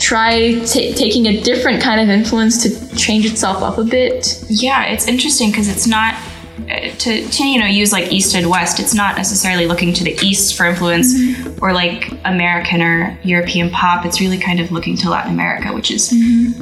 try 0.00 0.60
ta 0.60 0.80
taking 0.96 1.26
a 1.26 1.40
different 1.40 1.82
kind 1.82 2.00
of 2.00 2.08
influence 2.08 2.62
to 2.62 2.96
change 2.96 3.26
itself 3.26 3.62
up 3.62 3.78
a 3.78 3.84
bit. 3.84 4.42
Yeah, 4.48 4.84
it's 4.84 5.06
interesting 5.06 5.50
because 5.50 5.68
it's 5.68 5.86
not 5.86 6.14
to, 6.56 7.26
to 7.28 7.46
you 7.46 7.58
know 7.60 7.66
use 7.66 7.92
like 7.92 8.10
east 8.10 8.34
and 8.34 8.48
west 8.48 8.80
it's 8.80 8.94
not 8.94 9.16
necessarily 9.16 9.66
looking 9.66 9.92
to 9.92 10.02
the 10.04 10.18
east 10.22 10.56
for 10.56 10.64
influence 10.64 11.14
or 11.60 11.72
like 11.72 12.10
american 12.24 12.80
or 12.80 13.18
european 13.22 13.70
pop 13.70 14.06
it's 14.06 14.20
really 14.20 14.38
kind 14.38 14.58
of 14.58 14.72
looking 14.72 14.96
to 14.96 15.10
latin 15.10 15.32
america 15.32 15.72
which 15.74 15.90
is 15.90 16.12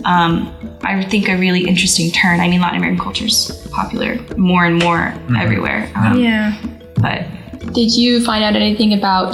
um, 0.05 0.53
i 0.83 1.05
think 1.05 1.29
a 1.29 1.37
really 1.39 1.65
interesting 1.67 2.11
turn 2.11 2.41
i 2.41 2.49
mean 2.49 2.61
latin 2.61 2.79
american 2.79 2.99
culture's 3.03 3.67
popular 3.69 4.19
more 4.37 4.65
and 4.65 4.79
more 4.83 5.15
everywhere 5.39 5.91
um, 5.95 6.19
Yeah. 6.19 6.57
but 6.97 7.25
Did 7.73 7.95
you 7.97 8.23
find 8.25 8.43
out 8.45 8.55
anything 8.57 8.93
about 8.95 9.33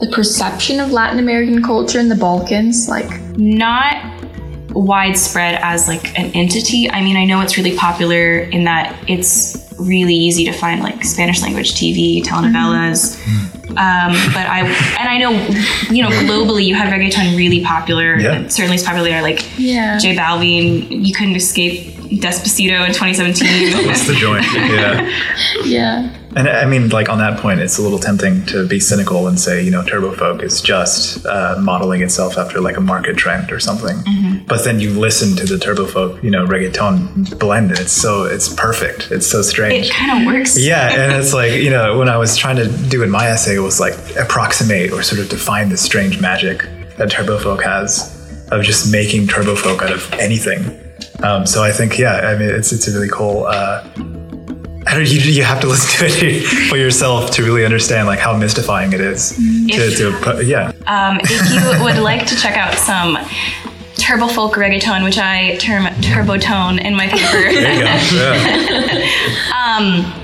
the 0.00 0.08
perception 0.12 0.80
of 0.80 0.90
Latin 0.92 1.18
American 1.18 1.62
culture 1.62 2.00
in 2.00 2.08
the 2.08 2.16
Balkans? 2.16 2.88
Like, 2.88 3.08
not 3.38 3.94
widespread 4.72 5.58
as 5.62 5.88
like 5.88 6.18
an 6.18 6.30
entity. 6.34 6.90
I 6.90 7.00
mean, 7.02 7.16
I 7.16 7.24
know 7.24 7.40
it's 7.42 7.56
really 7.56 7.76
popular 7.76 8.38
in 8.40 8.64
that 8.64 8.96
it's 9.08 9.69
really 9.80 10.14
easy 10.14 10.44
to 10.44 10.52
find 10.52 10.82
like 10.82 11.04
Spanish 11.04 11.42
language 11.42 11.74
TV, 11.74 12.22
telenovelas. 12.22 13.18
Um, 13.70 14.12
but 14.34 14.46
I 14.46 14.66
and 14.98 15.08
I 15.08 15.18
know 15.18 15.30
you 15.90 16.02
know 16.02 16.10
globally 16.10 16.64
you 16.64 16.74
have 16.74 16.92
reggaeton 16.92 17.36
really 17.36 17.64
popular. 17.64 18.18
Yeah. 18.18 18.48
Certainly 18.48 18.76
it's 18.76 18.84
popular 18.84 19.22
like 19.22 19.48
yeah. 19.58 19.98
J 19.98 20.16
Balvin. 20.16 21.06
You 21.06 21.14
couldn't 21.14 21.36
escape 21.36 21.99
Despacito 22.10 22.80
in 22.86 22.92
2017. 22.92 23.86
What's 23.86 24.06
the 24.06 24.14
joint? 24.14 24.44
Yeah. 24.52 25.22
yeah. 25.64 26.16
And 26.36 26.48
I 26.48 26.64
mean, 26.64 26.90
like 26.90 27.08
on 27.08 27.18
that 27.18 27.40
point, 27.40 27.60
it's 27.60 27.78
a 27.78 27.82
little 27.82 27.98
tempting 27.98 28.46
to 28.46 28.66
be 28.66 28.78
cynical 28.78 29.26
and 29.26 29.38
say, 29.38 29.64
you 29.64 29.70
know, 29.70 29.82
turbo 29.84 30.12
folk 30.14 30.42
is 30.42 30.60
just 30.60 31.26
uh, 31.26 31.56
modeling 31.60 32.02
itself 32.02 32.38
after 32.38 32.60
like 32.60 32.76
a 32.76 32.80
market 32.80 33.16
trend 33.16 33.50
or 33.50 33.58
something. 33.58 33.96
But 34.46 34.64
then 34.64 34.78
you 34.78 34.90
listen 34.90 35.36
to 35.36 35.44
the 35.44 35.58
turbo 35.58 35.86
folk, 35.86 36.22
you 36.22 36.30
know, 36.30 36.46
reggaeton 36.46 37.38
blend, 37.38 37.70
and 37.70 37.80
it's 37.80 37.92
so 37.92 38.24
it's 38.24 38.52
perfect. 38.52 39.10
It's 39.10 39.26
so 39.26 39.42
strange. 39.42 39.86
it 39.86 39.92
kind 39.92 40.20
of 40.20 40.32
works. 40.32 40.58
yeah, 40.58 40.92
and 40.92 41.12
it's 41.20 41.34
like 41.34 41.52
you 41.52 41.70
know, 41.70 41.98
when 41.98 42.08
I 42.08 42.16
was 42.16 42.36
trying 42.36 42.56
to 42.56 42.68
do 42.88 43.02
in 43.02 43.10
my 43.10 43.26
essay, 43.26 43.56
it 43.56 43.60
was 43.60 43.80
like 43.80 43.94
approximate 44.16 44.92
or 44.92 45.02
sort 45.02 45.20
of 45.20 45.28
define 45.28 45.68
this 45.68 45.82
strange 45.82 46.20
magic 46.20 46.62
that 46.96 47.10
turbo 47.10 47.38
folk 47.38 47.62
has 47.64 48.16
of 48.52 48.62
just 48.62 48.90
making 48.92 49.26
turbo 49.26 49.54
folk 49.56 49.82
out 49.82 49.92
of 49.92 50.12
anything. 50.14 50.78
Um, 51.22 51.46
so 51.46 51.62
I 51.62 51.72
think, 51.72 51.98
yeah, 51.98 52.14
I 52.30 52.36
mean, 52.38 52.48
it's 52.50 52.72
it's 52.72 52.88
a 52.88 52.92
really 52.92 53.08
cool. 53.08 53.44
Uh, 53.46 53.82
I 54.86 54.94
don't. 54.94 55.06
You, 55.08 55.20
you 55.20 55.42
have 55.44 55.60
to 55.60 55.66
listen 55.66 56.08
to 56.08 56.26
it 56.26 56.42
for 56.70 56.76
yourself 56.76 57.30
to 57.32 57.42
really 57.42 57.64
understand 57.64 58.06
like 58.08 58.18
how 58.18 58.36
mystifying 58.36 58.92
it 58.92 59.00
is. 59.00 59.30
To, 59.36 59.42
If- 59.68 59.98
to 59.98 60.12
put, 60.22 60.46
yeah, 60.46 60.72
Um, 60.86 61.20
if 61.22 61.50
you 61.52 61.60
would 61.84 61.98
like 61.98 62.26
to 62.26 62.36
check 62.36 62.56
out 62.56 62.74
some 62.74 63.18
turbo 63.98 64.28
folk 64.28 64.54
reggaeton, 64.54 65.04
which 65.04 65.18
I 65.18 65.56
term 65.56 65.86
turbo 66.00 66.38
tone 66.38 66.78
in 66.78 66.94
my 66.96 67.06
paper. 67.06 67.20
there 67.52 67.74
you 67.74 67.80
go. 67.80 67.86
Yeah. 68.16 69.06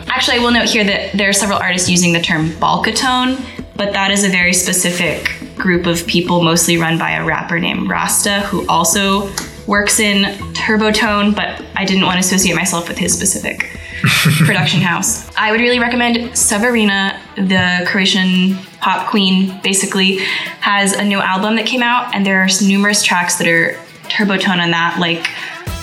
Actually, 0.09 0.39
I 0.39 0.41
will 0.43 0.51
note 0.53 0.69
here 0.71 0.85
that 0.85 1.13
there 1.13 1.29
are 1.29 1.33
several 1.35 1.59
artists 1.59 1.91
using 1.91 2.13
the 2.15 2.21
term 2.23 2.49
balkatone, 2.53 3.39
but 3.77 3.93
that 3.93 4.11
is 4.11 4.25
a 4.25 4.29
very 4.31 4.55
specific 4.55 5.31
group 5.57 5.85
of 5.87 6.07
people, 6.07 6.43
mostly 6.43 6.79
run 6.79 6.97
by 6.99 7.11
a 7.13 7.23
rapper 7.25 7.59
named 7.59 7.89
Rasta, 7.91 8.41
who 8.41 8.67
also 8.67 9.29
works 9.67 10.01
in 10.01 10.25
turbotone, 10.55 11.35
but 11.35 11.65
I 11.75 11.85
didn't 11.85 12.05
want 12.05 12.15
to 12.15 12.21
associate 12.21 12.55
myself 12.55 12.89
with 12.89 12.99
his 12.99 13.13
specific 13.13 13.79
production 14.45 14.81
house. 14.81 15.31
I 15.37 15.51
would 15.51 15.61
really 15.61 15.79
recommend 15.79 16.17
Severina, 16.33 17.19
the 17.37 17.87
Croatian 17.87 18.57
pop 18.81 19.09
queen, 19.11 19.61
basically 19.63 20.19
has 20.61 20.93
a 20.93 21.05
new 21.05 21.19
album 21.19 21.57
that 21.57 21.67
came 21.67 21.83
out, 21.83 22.15
and 22.15 22.25
there 22.25 22.41
are 22.41 22.49
numerous 22.63 23.03
tracks 23.03 23.37
that 23.37 23.49
are 23.49 23.73
turbotone 24.09 24.63
on 24.63 24.71
that, 24.71 24.99
like 25.01 25.27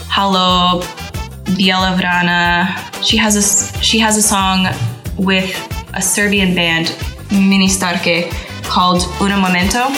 Halo, 0.10 0.82
Bijela 1.43 1.98
Vrana. 1.98 3.04
She 3.04 3.17
has 3.17 3.36
a 3.36 3.84
she 3.84 4.00
has 4.00 4.17
a 4.17 4.22
song 4.22 4.67
with 5.17 5.54
a 5.93 6.02
Serbian 6.02 6.56
band, 6.56 6.88
Ministarke, 7.30 8.32
called 8.63 9.04
Uno 9.22 9.38
Momento. 9.39 9.89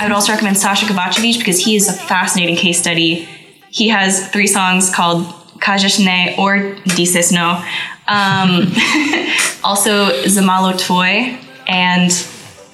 I 0.00 0.04
would 0.04 0.12
also 0.12 0.32
recommend 0.32 0.56
Sasha 0.56 0.86
Kovacevic 0.86 1.38
because 1.38 1.58
he 1.62 1.76
is 1.76 1.88
a 1.88 1.92
fascinating 1.92 2.56
case 2.56 2.78
study. 2.78 3.28
He 3.70 3.88
has 3.88 4.28
three 4.30 4.46
songs 4.46 4.94
called 4.94 5.26
Kažeš 5.58 6.04
ne 6.04 6.34
or 6.38 6.74
Dices 6.96 7.30
no. 7.30 7.62
Um, 8.08 8.72
also 9.64 10.10
Zamalo 10.24 10.72
Tvoj 10.72 11.38
and 11.68 12.10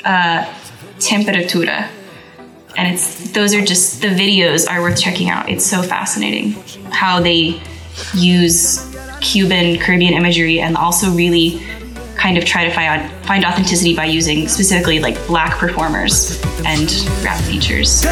uh, 0.05 0.45
Temperatura. 1.01 1.89
And 2.77 2.95
it's 2.95 3.33
those 3.33 3.53
are 3.53 3.65
just 3.65 4.01
the 4.01 4.09
videos 4.09 4.71
are 4.71 4.81
worth 4.81 5.01
checking 5.01 5.29
out. 5.29 5.49
It's 5.49 5.67
so 5.67 5.83
fascinating 5.83 6.53
how 6.93 7.21
they 7.21 7.61
use 8.15 8.95
Cuban 9.21 9.79
Caribbean 9.81 10.15
imagery 10.15 10.61
and 10.61 10.77
also 10.77 11.11
really 11.11 11.61
kind 12.19 12.37
of 12.37 12.45
try 12.45 12.65
to 12.65 12.75
find 12.75 13.11
find 13.25 13.45
authenticity 13.45 13.95
by 13.95 14.05
using 14.05 14.49
specifically 14.49 14.99
like 14.99 15.15
black 15.27 15.57
performers 15.57 16.43
and 16.67 16.91
rap 17.25 17.41
features. 17.45 18.03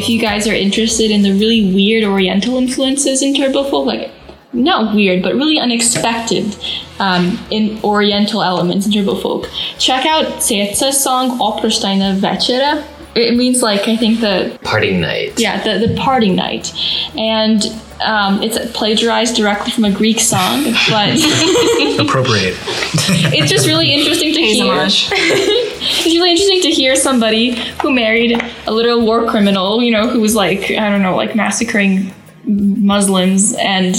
If 0.00 0.08
you 0.08 0.18
guys 0.18 0.48
are 0.48 0.54
interested 0.54 1.10
in 1.10 1.22
the 1.22 1.32
really 1.32 1.74
weird 1.74 2.04
Oriental 2.04 2.56
influences 2.56 3.22
in 3.22 3.34
Turbofolk, 3.34 3.84
like 3.84 4.10
not 4.52 4.94
weird, 4.94 5.22
but 5.22 5.34
really 5.34 5.58
unexpected 5.58 6.56
um, 6.98 7.38
in 7.50 7.78
Oriental 7.84 8.42
elements 8.42 8.86
in 8.86 8.92
Turbofolk, 8.92 9.46
check 9.78 10.06
out 10.06 10.42
Ceca's 10.42 11.02
song 11.02 11.38
Oproštajna 11.38 12.18
večera. 12.18 12.84
It 13.14 13.36
means 13.36 13.62
like 13.62 13.88
I 13.88 13.96
think 13.96 14.20
the 14.20 14.58
Party 14.62 14.96
night. 14.96 15.38
yeah 15.38 15.62
the, 15.62 15.86
the 15.86 15.94
party 15.96 16.30
night, 16.30 16.72
and 17.18 17.60
um, 18.00 18.42
it's 18.42 18.56
plagiarized 18.72 19.36
directly 19.36 19.72
from 19.72 19.84
a 19.84 19.92
Greek 19.92 20.20
song, 20.20 20.64
but 20.88 21.18
Appropriate. 21.98 22.56
it's 23.34 23.50
just 23.50 23.66
really 23.66 23.92
interesting 23.92 24.32
to 24.32 24.40
Pays 24.40 24.56
hear. 24.56 25.66
it's 25.80 26.04
really 26.04 26.30
interesting 26.30 26.60
to 26.62 26.70
hear 26.70 26.94
somebody 26.94 27.54
who 27.80 27.90
married 27.90 28.40
a 28.66 28.72
literal 28.72 29.00
war 29.00 29.26
criminal, 29.26 29.82
you 29.82 29.90
know, 29.90 30.08
who 30.08 30.20
was 30.20 30.34
like, 30.34 30.70
I 30.70 30.90
don't 30.90 31.02
know, 31.02 31.16
like 31.16 31.34
massacring 31.34 32.12
Muslims 32.44 33.54
and 33.54 33.96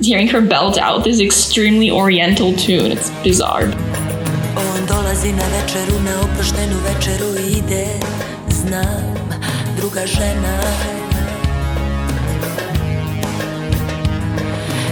hearing 0.00 0.28
her 0.28 0.40
belt 0.40 0.78
out 0.78 1.04
this 1.04 1.20
extremely 1.20 1.90
oriental 1.90 2.54
tune. 2.54 2.92
It's 2.92 3.10
bizarre. 3.22 3.68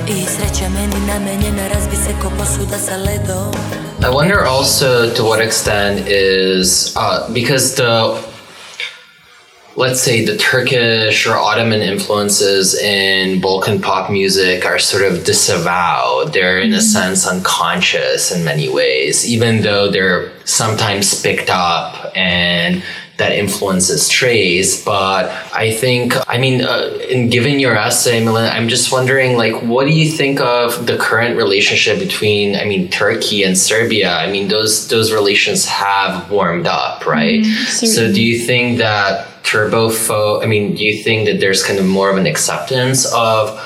I 0.08 0.26
sreća 0.26 0.68
meni 0.68 1.06
namenjena 1.06 1.68
razbi 1.68 1.96
se 1.96 2.12
ko 2.22 2.30
posuda 2.38 2.78
sa 2.78 2.96
ledom 2.96 3.85
I 4.00 4.10
wonder 4.10 4.44
also 4.44 5.12
to 5.14 5.24
what 5.24 5.40
extent 5.40 6.06
is 6.06 6.94
uh, 6.96 7.32
because 7.32 7.76
the 7.76 8.22
let's 9.76 10.00
say 10.00 10.24
the 10.24 10.36
Turkish 10.36 11.26
or 11.26 11.34
Ottoman 11.36 11.80
influences 11.80 12.74
in 12.74 13.40
Balkan 13.40 13.80
pop 13.80 14.10
music 14.10 14.64
are 14.64 14.78
sort 14.78 15.02
of 15.02 15.24
disavowed. 15.24 16.32
They're 16.32 16.60
in 16.60 16.72
a 16.72 16.80
sense 16.80 17.26
unconscious 17.26 18.32
in 18.32 18.44
many 18.44 18.68
ways, 18.68 19.26
even 19.26 19.62
though 19.62 19.90
they're 19.90 20.32
sometimes 20.46 21.20
picked 21.22 21.50
up 21.50 22.12
and 22.16 22.82
that 23.16 23.32
influences 23.32 24.10
is. 24.22 24.84
But 24.84 25.30
I 25.54 25.72
think, 25.72 26.14
I 26.28 26.38
mean, 26.38 26.62
uh, 26.62 26.98
in 27.08 27.30
giving 27.30 27.58
your 27.60 27.76
essay, 27.76 28.22
Milan, 28.24 28.52
I'm 28.52 28.68
just 28.68 28.92
wondering, 28.92 29.36
like, 29.36 29.54
what 29.62 29.86
do 29.86 29.92
you 29.92 30.10
think 30.10 30.40
of 30.40 30.86
the 30.86 30.96
current 30.96 31.36
relationship 31.36 31.98
between, 31.98 32.56
I 32.56 32.64
mean, 32.64 32.88
Turkey 32.88 33.42
and 33.42 33.56
Serbia? 33.56 34.12
I 34.14 34.30
mean, 34.30 34.48
those 34.48 34.88
those 34.88 35.12
relations 35.12 35.64
have 35.66 36.30
warmed 36.30 36.66
up, 36.66 37.06
right? 37.06 37.44
so, 37.44 38.12
do 38.12 38.22
you 38.22 38.38
think 38.38 38.78
that 38.78 39.26
turbofo? 39.42 40.42
I 40.42 40.46
mean, 40.46 40.74
do 40.74 40.84
you 40.84 41.02
think 41.02 41.26
that 41.26 41.40
there's 41.40 41.62
kind 41.64 41.78
of 41.78 41.86
more 41.86 42.10
of 42.10 42.16
an 42.16 42.26
acceptance 42.26 43.06
of 43.14 43.58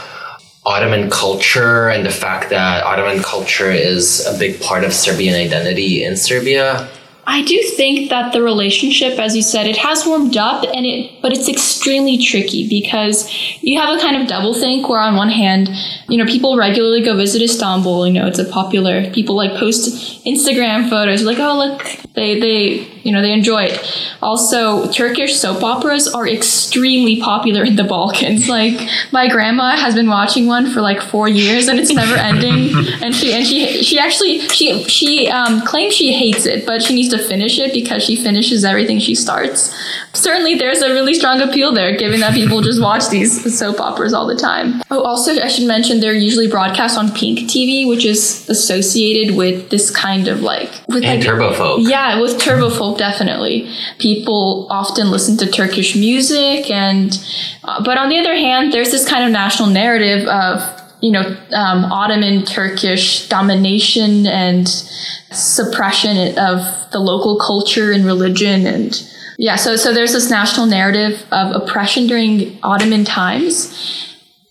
Ottoman 0.64 1.10
culture 1.10 1.88
and 1.88 2.04
the 2.04 2.10
fact 2.10 2.50
that 2.50 2.84
Ottoman 2.84 3.22
culture 3.22 3.70
is 3.70 4.24
a 4.26 4.38
big 4.38 4.60
part 4.60 4.84
of 4.84 4.92
Serbian 4.92 5.34
identity 5.34 6.04
in 6.04 6.16
Serbia? 6.16 6.88
I 7.30 7.42
do 7.42 7.62
think 7.76 8.10
that 8.10 8.32
the 8.32 8.42
relationship, 8.42 9.16
as 9.20 9.36
you 9.36 9.42
said, 9.42 9.68
it 9.68 9.76
has 9.76 10.04
warmed 10.04 10.36
up, 10.36 10.64
and 10.64 10.84
it, 10.84 11.22
but 11.22 11.32
it's 11.32 11.48
extremely 11.48 12.18
tricky 12.18 12.68
because 12.68 13.30
you 13.62 13.78
have 13.80 13.96
a 13.96 14.00
kind 14.00 14.20
of 14.20 14.26
double 14.26 14.52
think 14.52 14.88
where 14.88 14.98
on 14.98 15.14
one 15.14 15.28
hand, 15.28 15.68
you 16.08 16.18
know, 16.18 16.26
people 16.26 16.56
regularly 16.56 17.04
go 17.04 17.16
visit 17.16 17.40
Istanbul. 17.40 18.08
You 18.08 18.14
know, 18.14 18.26
it's 18.26 18.40
a 18.40 18.44
popular. 18.44 19.08
People 19.12 19.36
like 19.36 19.54
post 19.54 20.24
Instagram 20.26 20.90
photos, 20.90 21.22
like, 21.22 21.38
oh 21.38 21.56
look, 21.56 21.86
they 22.14 22.40
they 22.40 22.99
you 23.02 23.12
know 23.12 23.22
they 23.22 23.32
enjoy 23.32 23.64
it. 23.64 23.80
Also, 24.22 24.90
Turkish 24.92 25.36
soap 25.36 25.62
operas 25.62 26.06
are 26.08 26.28
extremely 26.28 27.20
popular 27.20 27.64
in 27.64 27.76
the 27.76 27.84
Balkans. 27.84 28.48
Like 28.48 28.78
my 29.12 29.28
grandma 29.28 29.76
has 29.76 29.94
been 29.94 30.08
watching 30.08 30.46
one 30.46 30.70
for 30.70 30.80
like 30.80 31.00
four 31.00 31.28
years, 31.28 31.68
and 31.68 31.78
it's 31.78 31.92
never 31.92 32.14
ending. 32.16 32.74
and 33.02 33.14
she 33.14 33.32
and 33.32 33.46
she 33.46 33.82
she 33.82 33.98
actually 33.98 34.40
she 34.48 34.84
she 34.84 35.28
um, 35.28 35.62
claims 35.62 35.94
she 35.94 36.12
hates 36.12 36.46
it, 36.46 36.66
but 36.66 36.82
she 36.82 36.94
needs 36.94 37.08
to 37.10 37.18
finish 37.18 37.58
it 37.58 37.72
because 37.72 38.02
she 38.02 38.16
finishes 38.16 38.64
everything 38.64 38.98
she 38.98 39.14
starts. 39.14 39.74
Certainly, 40.12 40.56
there's 40.56 40.82
a 40.82 40.92
really 40.92 41.14
strong 41.14 41.40
appeal 41.40 41.72
there, 41.72 41.96
given 41.96 42.20
that 42.20 42.34
people 42.34 42.60
just 42.60 42.80
watch 42.82 43.08
these 43.10 43.56
soap 43.58 43.80
operas 43.80 44.12
all 44.12 44.26
the 44.26 44.36
time. 44.36 44.82
Oh, 44.90 45.02
also, 45.02 45.32
I 45.40 45.48
should 45.48 45.66
mention 45.66 46.00
they're 46.00 46.12
usually 46.14 46.48
broadcast 46.48 46.98
on 46.98 47.10
Pink 47.12 47.40
TV, 47.50 47.88
which 47.88 48.04
is 48.04 48.48
associated 48.48 49.36
with 49.36 49.70
this 49.70 49.90
kind 49.90 50.28
of 50.28 50.40
like 50.42 50.70
with 50.88 51.04
And 51.04 51.20
like, 51.20 51.22
turbo 51.22 51.52
folk. 51.54 51.80
yeah, 51.82 52.20
with 52.20 52.38
turbo 52.40 52.70
definitely. 52.96 53.70
People 53.98 54.66
often 54.70 55.10
listen 55.10 55.36
to 55.38 55.46
Turkish 55.46 55.96
music, 55.96 56.70
and 56.70 57.22
uh, 57.64 57.82
but 57.82 57.98
on 57.98 58.08
the 58.08 58.18
other 58.18 58.34
hand, 58.34 58.72
there's 58.72 58.90
this 58.90 59.08
kind 59.08 59.24
of 59.24 59.30
national 59.30 59.68
narrative 59.68 60.26
of 60.28 60.62
you 61.00 61.12
know 61.12 61.22
um, 61.52 61.84
Ottoman 61.92 62.44
Turkish 62.44 63.28
domination 63.28 64.26
and 64.26 64.68
suppression 64.68 66.38
of 66.38 66.60
the 66.92 66.98
local 66.98 67.38
culture 67.38 67.92
and 67.92 68.04
religion, 68.04 68.66
and 68.66 69.02
yeah, 69.38 69.56
so 69.56 69.76
so 69.76 69.92
there's 69.92 70.12
this 70.12 70.30
national 70.30 70.66
narrative 70.66 71.26
of 71.32 71.62
oppression 71.62 72.06
during 72.06 72.58
Ottoman 72.62 73.04
times. 73.04 74.09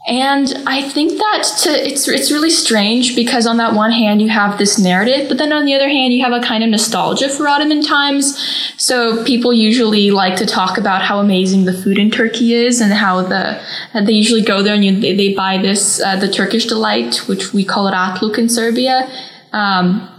And 0.09 0.51
I 0.65 0.89
think 0.89 1.19
that 1.19 1.43
to, 1.61 1.69
it's 1.69 2.07
it's 2.07 2.31
really 2.31 2.49
strange 2.49 3.15
because 3.15 3.45
on 3.45 3.57
that 3.57 3.75
one 3.75 3.91
hand 3.91 4.23
you 4.23 4.29
have 4.29 4.57
this 4.57 4.79
narrative, 4.79 5.29
but 5.29 5.37
then 5.37 5.53
on 5.53 5.65
the 5.65 5.75
other 5.75 5.87
hand 5.87 6.13
you 6.13 6.23
have 6.23 6.33
a 6.33 6.43
kind 6.43 6.63
of 6.63 6.71
nostalgia 6.71 7.29
for 7.29 7.47
Ottoman 7.47 7.83
times. 7.83 8.35
So 8.75 9.23
people 9.23 9.53
usually 9.53 10.09
like 10.09 10.35
to 10.37 10.47
talk 10.47 10.79
about 10.79 11.03
how 11.03 11.19
amazing 11.19 11.65
the 11.65 11.73
food 11.73 11.99
in 11.99 12.09
Turkey 12.09 12.55
is, 12.55 12.81
and 12.81 12.91
how 12.91 13.21
the 13.21 13.61
they 13.93 14.13
usually 14.13 14.41
go 14.41 14.63
there 14.63 14.73
and 14.73 14.83
you, 14.83 14.99
they, 14.99 15.15
they 15.15 15.35
buy 15.35 15.59
this 15.59 16.01
uh, 16.01 16.15
the 16.15 16.27
Turkish 16.27 16.65
delight, 16.65 17.27
which 17.27 17.53
we 17.53 17.63
call 17.63 17.87
it 17.87 17.91
ratluk 17.91 18.39
in 18.39 18.49
Serbia. 18.49 19.07
Um, 19.53 20.09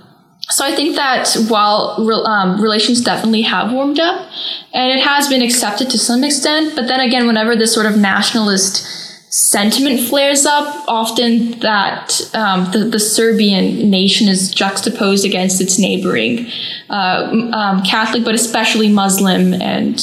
so 0.50 0.64
I 0.64 0.70
think 0.70 0.94
that 0.94 1.34
while 1.48 1.96
um, 2.26 2.60
relations 2.60 3.00
definitely 3.00 3.42
have 3.42 3.72
warmed 3.72 3.98
up, 3.98 4.30
and 4.72 4.96
it 4.96 5.02
has 5.04 5.28
been 5.28 5.42
accepted 5.42 5.90
to 5.90 5.98
some 5.98 6.22
extent, 6.22 6.76
but 6.76 6.86
then 6.86 7.00
again, 7.00 7.26
whenever 7.26 7.56
this 7.56 7.74
sort 7.74 7.86
of 7.86 7.96
nationalist 7.96 8.86
sentiment 9.30 10.00
flares 10.00 10.44
up, 10.44 10.84
often 10.88 11.58
that 11.60 12.20
um, 12.34 12.70
the, 12.72 12.80
the 12.80 12.98
Serbian 12.98 13.88
nation 13.88 14.28
is 14.28 14.52
juxtaposed 14.52 15.24
against 15.24 15.60
its 15.60 15.78
neighboring 15.78 16.50
uh, 16.90 17.30
um, 17.52 17.82
Catholic, 17.82 18.24
but 18.24 18.34
especially 18.34 18.88
Muslim 18.88 19.54
and 19.54 19.98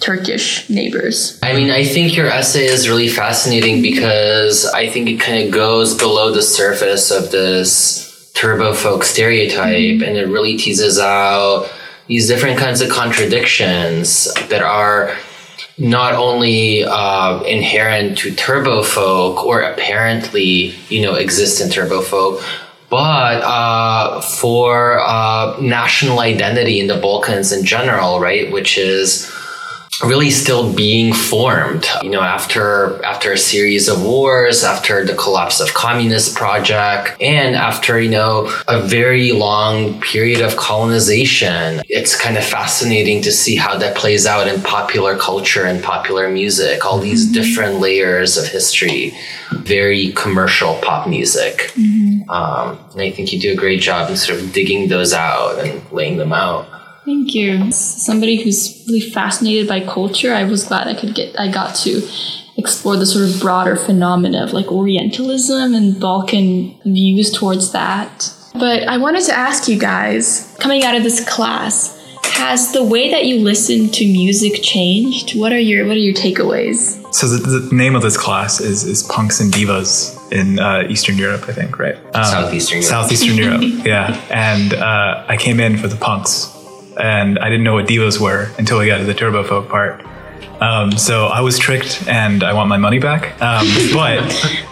Turkish 0.00 0.68
neighbors. 0.68 1.38
I 1.42 1.54
mean, 1.54 1.70
I 1.70 1.84
think 1.84 2.16
your 2.16 2.26
essay 2.26 2.66
is 2.66 2.88
really 2.88 3.08
fascinating 3.08 3.82
because 3.82 4.66
I 4.66 4.88
think 4.88 5.08
it 5.08 5.20
kind 5.20 5.46
of 5.46 5.54
goes 5.54 5.96
below 5.96 6.32
the 6.32 6.42
surface 6.42 7.12
of 7.12 7.30
this 7.30 8.30
turbo 8.34 8.74
folk 8.74 9.04
stereotype 9.04 10.00
and 10.02 10.16
it 10.16 10.26
really 10.26 10.56
teases 10.56 10.98
out 10.98 11.70
these 12.08 12.26
different 12.26 12.58
kinds 12.58 12.80
of 12.80 12.90
contradictions 12.90 14.24
that 14.48 14.62
are 14.62 15.16
not 15.78 16.14
only 16.14 16.84
uh, 16.84 17.42
inherent 17.42 18.18
to 18.18 18.34
turbo 18.34 18.82
folk 18.82 19.44
or 19.44 19.62
apparently, 19.62 20.74
you 20.88 21.02
know, 21.02 21.14
exist 21.14 21.60
in 21.60 21.70
turbo 21.70 22.02
folk, 22.02 22.42
but 22.90 23.42
uh, 23.42 24.20
for 24.20 25.00
uh, 25.00 25.56
national 25.60 26.20
identity 26.20 26.78
in 26.78 26.88
the 26.88 26.96
Balkans 26.98 27.50
in 27.50 27.64
general, 27.64 28.20
right? 28.20 28.52
Which 28.52 28.76
is 28.76 29.32
really 30.02 30.30
still 30.30 30.72
being 30.72 31.12
formed 31.12 31.86
you 32.02 32.10
know 32.10 32.22
after 32.22 33.02
after 33.04 33.32
a 33.32 33.38
series 33.38 33.88
of 33.88 34.02
wars 34.02 34.64
after 34.64 35.04
the 35.04 35.14
collapse 35.14 35.60
of 35.60 35.72
communist 35.74 36.34
project 36.34 37.14
and 37.20 37.54
after 37.54 38.00
you 38.00 38.10
know 38.10 38.50
a 38.68 38.80
very 38.80 39.32
long 39.32 40.00
period 40.00 40.40
of 40.40 40.56
colonization. 40.56 41.82
It's 41.88 42.18
kind 42.20 42.36
of 42.36 42.44
fascinating 42.44 43.22
to 43.22 43.32
see 43.32 43.56
how 43.56 43.76
that 43.78 43.96
plays 43.96 44.26
out 44.26 44.48
in 44.48 44.60
popular 44.62 45.16
culture 45.16 45.64
and 45.64 45.82
popular 45.82 46.28
music 46.28 46.84
all 46.84 46.98
these 46.98 47.30
different 47.30 47.80
layers 47.80 48.36
of 48.36 48.46
history. 48.48 49.12
Very 49.52 50.12
commercial 50.12 50.74
pop 50.82 51.08
music. 51.08 51.72
Um, 52.28 52.78
and 52.92 53.00
i 53.00 53.10
think 53.10 53.32
you 53.32 53.38
do 53.40 53.52
a 53.52 53.56
great 53.56 53.80
job 53.80 54.08
in 54.10 54.16
sort 54.16 54.40
of 54.40 54.52
digging 54.52 54.88
those 54.88 55.12
out 55.12 55.58
and 55.58 55.82
laying 55.92 56.16
them 56.16 56.32
out 56.32 56.66
Thank 57.04 57.34
you. 57.34 57.52
As 57.52 58.04
somebody 58.04 58.42
who's 58.42 58.84
really 58.86 59.00
fascinated 59.00 59.68
by 59.68 59.80
culture, 59.80 60.32
I 60.32 60.44
was 60.44 60.64
glad 60.64 60.86
I 60.86 60.94
could 60.94 61.14
get 61.14 61.38
I 61.38 61.50
got 61.50 61.74
to 61.76 62.08
explore 62.56 62.96
the 62.96 63.06
sort 63.06 63.28
of 63.28 63.40
broader 63.40 63.76
phenomena 63.76 64.44
of 64.44 64.52
like 64.52 64.66
Orientalism 64.66 65.74
and 65.74 65.98
Balkan 65.98 66.78
views 66.84 67.30
towards 67.30 67.72
that. 67.72 68.32
But 68.54 68.86
I 68.86 68.98
wanted 68.98 69.24
to 69.24 69.32
ask 69.32 69.68
you 69.68 69.78
guys, 69.78 70.54
coming 70.60 70.84
out 70.84 70.94
of 70.94 71.02
this 71.02 71.26
class, 71.26 71.98
has 72.24 72.72
the 72.72 72.82
way 72.82 73.10
that 73.10 73.26
you 73.26 73.38
listen 73.40 73.88
to 73.88 74.04
music 74.04 74.62
changed? 74.62 75.38
What 75.38 75.52
are 75.52 75.58
your 75.58 75.86
what 75.86 75.96
are 75.96 76.00
your 76.00 76.14
takeaways? 76.14 77.00
So 77.12 77.28
the, 77.28 77.58
the 77.58 77.74
name 77.74 77.94
of 77.94 78.02
this 78.02 78.16
class 78.16 78.60
is 78.60 78.84
is 78.84 79.02
punks 79.04 79.40
and 79.40 79.52
divas 79.52 80.18
in 80.32 80.58
uh, 80.58 80.86
Eastern 80.88 81.18
Europe, 81.18 81.44
I 81.48 81.52
think, 81.52 81.78
right? 81.78 81.96
Um, 82.14 82.24
Southeastern 82.24 82.78
Europe. 82.78 82.88
Southeastern 82.88 83.36
Europe, 83.36 83.62
yeah. 83.84 84.20
And 84.30 84.74
uh, 84.74 85.24
I 85.28 85.36
came 85.36 85.60
in 85.60 85.76
for 85.76 85.88
the 85.88 85.96
punks, 85.96 86.46
and 86.98 87.38
I 87.38 87.48
didn't 87.48 87.64
know 87.64 87.74
what 87.74 87.86
divas 87.86 88.20
were 88.20 88.50
until 88.58 88.78
we 88.78 88.86
got 88.86 88.98
to 88.98 89.04
the 89.04 89.14
turbo 89.14 89.44
folk 89.44 89.68
part. 89.68 90.04
Um, 90.60 90.92
so 90.92 91.26
I 91.26 91.40
was 91.40 91.58
tricked, 91.58 92.06
and 92.06 92.44
I 92.44 92.52
want 92.52 92.68
my 92.68 92.76
money 92.76 92.98
back. 92.98 93.40
Um, 93.42 93.66
but 93.92 94.22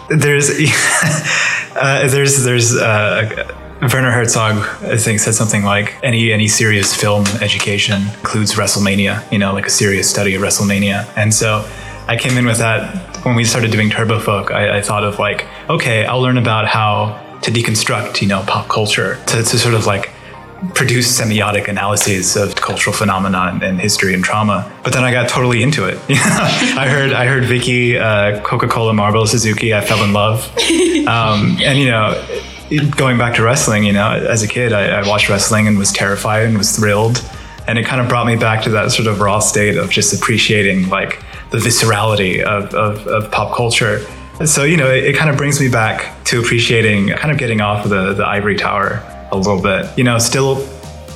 there's 0.09 0.49
uh, 1.75 2.07
there's 2.09 2.43
there's 2.43 2.75
uh, 2.75 3.51
Werner 3.81 4.11
Herzog, 4.11 4.57
I 4.83 4.95
think, 4.95 5.19
said 5.19 5.33
something 5.33 5.63
like 5.63 5.97
any 6.03 6.31
any 6.31 6.47
serious 6.47 6.95
film 6.95 7.25
education 7.41 8.03
includes 8.03 8.53
WrestleMania. 8.53 9.29
You 9.31 9.39
know, 9.39 9.53
like 9.53 9.65
a 9.65 9.71
serious 9.71 10.09
study 10.09 10.35
of 10.35 10.41
WrestleMania. 10.41 11.11
And 11.17 11.33
so 11.33 11.67
I 12.07 12.15
came 12.15 12.37
in 12.37 12.45
with 12.45 12.59
that. 12.59 13.09
When 13.25 13.35
we 13.35 13.43
started 13.43 13.71
doing 13.71 13.89
Turbo 13.89 14.19
Folk, 14.19 14.49
I, 14.51 14.77
I 14.77 14.81
thought 14.81 15.03
of 15.03 15.19
like, 15.19 15.45
okay, 15.69 16.05
I'll 16.05 16.21
learn 16.21 16.37
about 16.37 16.67
how 16.67 17.39
to 17.43 17.51
deconstruct, 17.51 18.21
you 18.21 18.27
know, 18.27 18.43
pop 18.47 18.67
culture 18.67 19.15
to, 19.27 19.43
to 19.43 19.59
sort 19.59 19.75
of 19.75 19.85
like 19.85 20.11
produce 20.73 21.19
semiotic 21.19 21.67
analyses 21.67 22.35
of 22.35 22.55
cultural 22.55 22.95
phenomena 22.95 23.59
and, 23.61 23.79
history 23.79 24.13
and 24.13 24.23
trauma. 24.23 24.71
But 24.83 24.93
then 24.93 25.03
I 25.03 25.11
got 25.11 25.27
totally 25.27 25.63
into 25.63 25.87
it. 25.87 25.99
I 26.09 26.87
heard 26.87 27.13
I 27.13 27.25
heard 27.25 27.45
Vicky, 27.45 27.97
uh, 27.97 28.41
Coca 28.41 28.67
Cola, 28.67 28.93
Marlboro, 28.93 29.25
Suzuki. 29.25 29.73
I 29.73 29.81
fell 29.81 30.03
in 30.03 30.13
love, 30.13 30.45
um, 31.07 31.57
and 31.61 31.79
you 31.79 31.89
know, 31.89 32.23
going 32.95 33.17
back 33.17 33.35
to 33.35 33.43
wrestling. 33.43 33.83
You 33.83 33.93
know, 33.93 34.11
as 34.11 34.43
a 34.43 34.47
kid, 34.47 34.73
I, 34.73 35.01
I 35.01 35.07
watched 35.07 35.29
wrestling 35.29 35.67
and 35.67 35.77
was 35.77 35.91
terrified 35.91 36.45
and 36.45 36.57
was 36.57 36.75
thrilled, 36.75 37.23
and 37.67 37.79
it 37.79 37.85
kind 37.85 37.99
of 37.99 38.07
brought 38.07 38.27
me 38.27 38.35
back 38.35 38.63
to 38.63 38.69
that 38.71 38.91
sort 38.91 39.07
of 39.07 39.19
raw 39.19 39.39
state 39.39 39.77
of 39.77 39.89
just 39.89 40.13
appreciating 40.13 40.89
like 40.89 41.23
the 41.49 41.57
viscerality 41.57 42.41
of, 42.41 42.73
of, 42.73 43.05
of 43.07 43.31
pop 43.31 43.55
culture. 43.55 44.05
So 44.45 44.63
you 44.63 44.77
know, 44.77 44.89
it, 44.89 45.05
it 45.05 45.15
kind 45.15 45.29
of 45.29 45.37
brings 45.37 45.59
me 45.59 45.69
back 45.69 46.23
to 46.25 46.39
appreciating, 46.39 47.09
kind 47.09 47.31
of 47.31 47.37
getting 47.37 47.61
off 47.61 47.83
of 47.83 47.89
the, 47.89 48.13
the 48.13 48.25
ivory 48.25 48.55
tower 48.55 49.03
a 49.31 49.37
little 49.37 49.61
bit. 49.61 49.85
You 49.97 50.03
know, 50.03 50.17
still, 50.17 50.65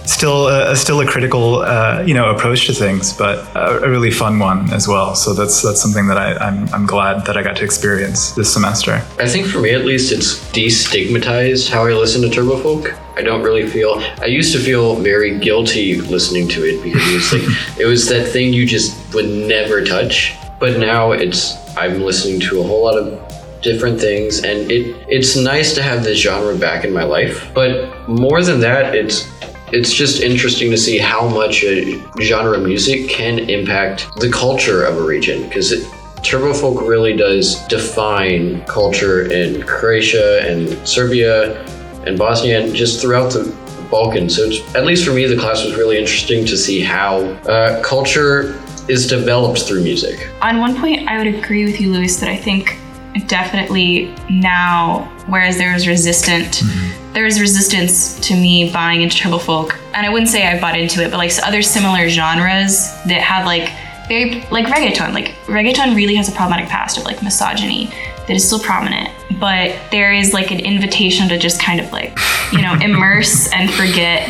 still, 0.05 0.47
a, 0.47 0.75
still 0.75 1.01
a 1.01 1.05
critical, 1.05 1.59
uh, 1.59 2.03
you 2.05 2.13
know, 2.13 2.29
approach 2.29 2.67
to 2.67 2.73
things, 2.73 3.13
but 3.13 3.39
a, 3.55 3.83
a 3.83 3.89
really 3.89 4.11
fun 4.11 4.39
one 4.39 4.71
as 4.73 4.87
well. 4.87 5.15
So 5.15 5.33
that's 5.33 5.61
that's 5.61 5.81
something 5.81 6.07
that 6.07 6.17
I, 6.17 6.35
I'm 6.35 6.67
I'm 6.73 6.85
glad 6.85 7.25
that 7.25 7.37
I 7.37 7.43
got 7.43 7.55
to 7.57 7.63
experience 7.63 8.31
this 8.31 8.51
semester. 8.51 9.01
I 9.19 9.27
think 9.27 9.47
for 9.47 9.59
me 9.59 9.71
at 9.71 9.85
least, 9.85 10.11
it's 10.11 10.39
destigmatized 10.51 11.69
how 11.69 11.85
I 11.85 11.93
listen 11.93 12.21
to 12.21 12.29
Turbo 12.29 12.57
Folk. 12.57 12.93
I 13.17 13.21
don't 13.21 13.43
really 13.43 13.67
feel. 13.67 13.95
I 14.21 14.25
used 14.25 14.53
to 14.53 14.59
feel 14.59 14.95
very 14.95 15.39
guilty 15.39 16.01
listening 16.01 16.49
to 16.49 16.65
it 16.65 16.83
because 16.83 17.07
it 17.07 17.13
was 17.13 17.33
like 17.33 17.77
it 17.79 17.85
was 17.85 18.07
that 18.09 18.27
thing 18.31 18.53
you 18.53 18.65
just 18.65 19.13
would 19.13 19.29
never 19.29 19.83
touch. 19.83 20.35
But 20.59 20.79
now 20.79 21.11
it's 21.11 21.55
I'm 21.77 22.01
listening 22.01 22.39
to 22.41 22.61
a 22.61 22.63
whole 22.63 22.83
lot 22.83 22.97
of 22.97 23.19
different 23.65 23.99
things, 23.99 24.43
and 24.43 24.71
it 24.71 24.95
it's 25.09 25.35
nice 25.35 25.73
to 25.75 25.81
have 25.83 26.03
this 26.03 26.19
genre 26.19 26.55
back 26.55 26.85
in 26.85 26.93
my 26.93 27.03
life. 27.03 27.51
But 27.53 28.07
more 28.07 28.41
than 28.41 28.61
that, 28.61 28.95
it's 28.95 29.27
it's 29.73 29.91
just 29.91 30.21
interesting 30.21 30.71
to 30.71 30.77
see 30.77 30.97
how 30.97 31.27
much 31.27 31.63
a 31.63 32.01
genre 32.21 32.57
of 32.57 32.63
music 32.63 33.09
can 33.09 33.39
impact 33.49 34.07
the 34.21 34.31
culture 34.31 34.85
of 34.85 34.97
a 34.97 35.01
region 35.01 35.41
because 35.43 35.71
it 35.73 35.83
Turbo 36.23 36.53
folk 36.53 36.81
really 36.81 37.15
does 37.15 37.67
define 37.67 38.63
culture 38.65 39.31
in 39.31 39.61
Croatia 39.63 40.41
and 40.47 40.87
Serbia 40.87 41.63
and 42.07 42.17
Bosnia 42.17 42.61
and 42.61 42.73
just 42.73 43.01
throughout 43.01 43.31
the 43.33 43.55
Balkans. 43.91 44.35
So 44.35 44.49
at 44.73 44.85
least 44.85 45.05
for 45.05 45.13
me, 45.13 45.25
the 45.27 45.37
class 45.37 45.63
was 45.63 45.75
really 45.75 45.97
interesting 45.99 46.45
to 46.45 46.57
see 46.57 46.81
how 46.81 47.17
uh, 47.47 47.81
culture 47.83 48.59
is 48.87 49.07
developed 49.07 49.61
through 49.61 49.83
music. 49.83 50.29
On 50.41 50.59
one 50.59 50.75
point, 50.75 51.07
I 51.07 51.17
would 51.19 51.27
agree 51.27 51.63
with 51.63 51.79
you, 51.79 51.91
Luis, 51.91 52.19
that 52.19 52.29
I 52.29 52.37
think 52.37 52.79
definitely 53.27 54.13
now, 54.29 55.11
whereas 55.27 55.57
there 55.57 55.73
was 55.73 55.87
resistant, 55.87 56.45
mm-hmm. 56.45 57.13
there 57.13 57.23
was 57.23 57.39
resistance 57.39 58.19
to 58.21 58.33
me 58.33 58.71
buying 58.71 59.01
into 59.01 59.15
turbo 59.15 59.37
folk, 59.37 59.79
and 59.93 60.05
I 60.05 60.09
wouldn't 60.09 60.29
say 60.29 60.47
I 60.47 60.59
bought 60.59 60.77
into 60.77 61.03
it, 61.03 61.11
but 61.11 61.17
like 61.17 61.31
other 61.43 61.61
similar 61.61 62.09
genres 62.09 62.91
that 63.07 63.21
have 63.21 63.45
like 63.45 63.69
very 64.07 64.45
like 64.51 64.65
reggaeton. 64.67 65.13
Like 65.13 65.29
reggaeton 65.45 65.95
really 65.95 66.15
has 66.15 66.29
a 66.29 66.31
problematic 66.31 66.69
past 66.69 66.97
of 66.97 67.05
like 67.05 67.23
misogyny 67.23 67.87
that 68.27 68.31
is 68.31 68.45
still 68.45 68.59
prominent, 68.59 69.09
but 69.39 69.75
there 69.91 70.13
is 70.13 70.33
like 70.33 70.51
an 70.51 70.59
invitation 70.59 71.29
to 71.29 71.37
just 71.37 71.61
kind 71.61 71.79
of 71.79 71.91
like 71.91 72.17
you 72.51 72.61
know 72.61 72.73
immerse 72.81 73.51
and 73.53 73.71
forget. 73.71 74.27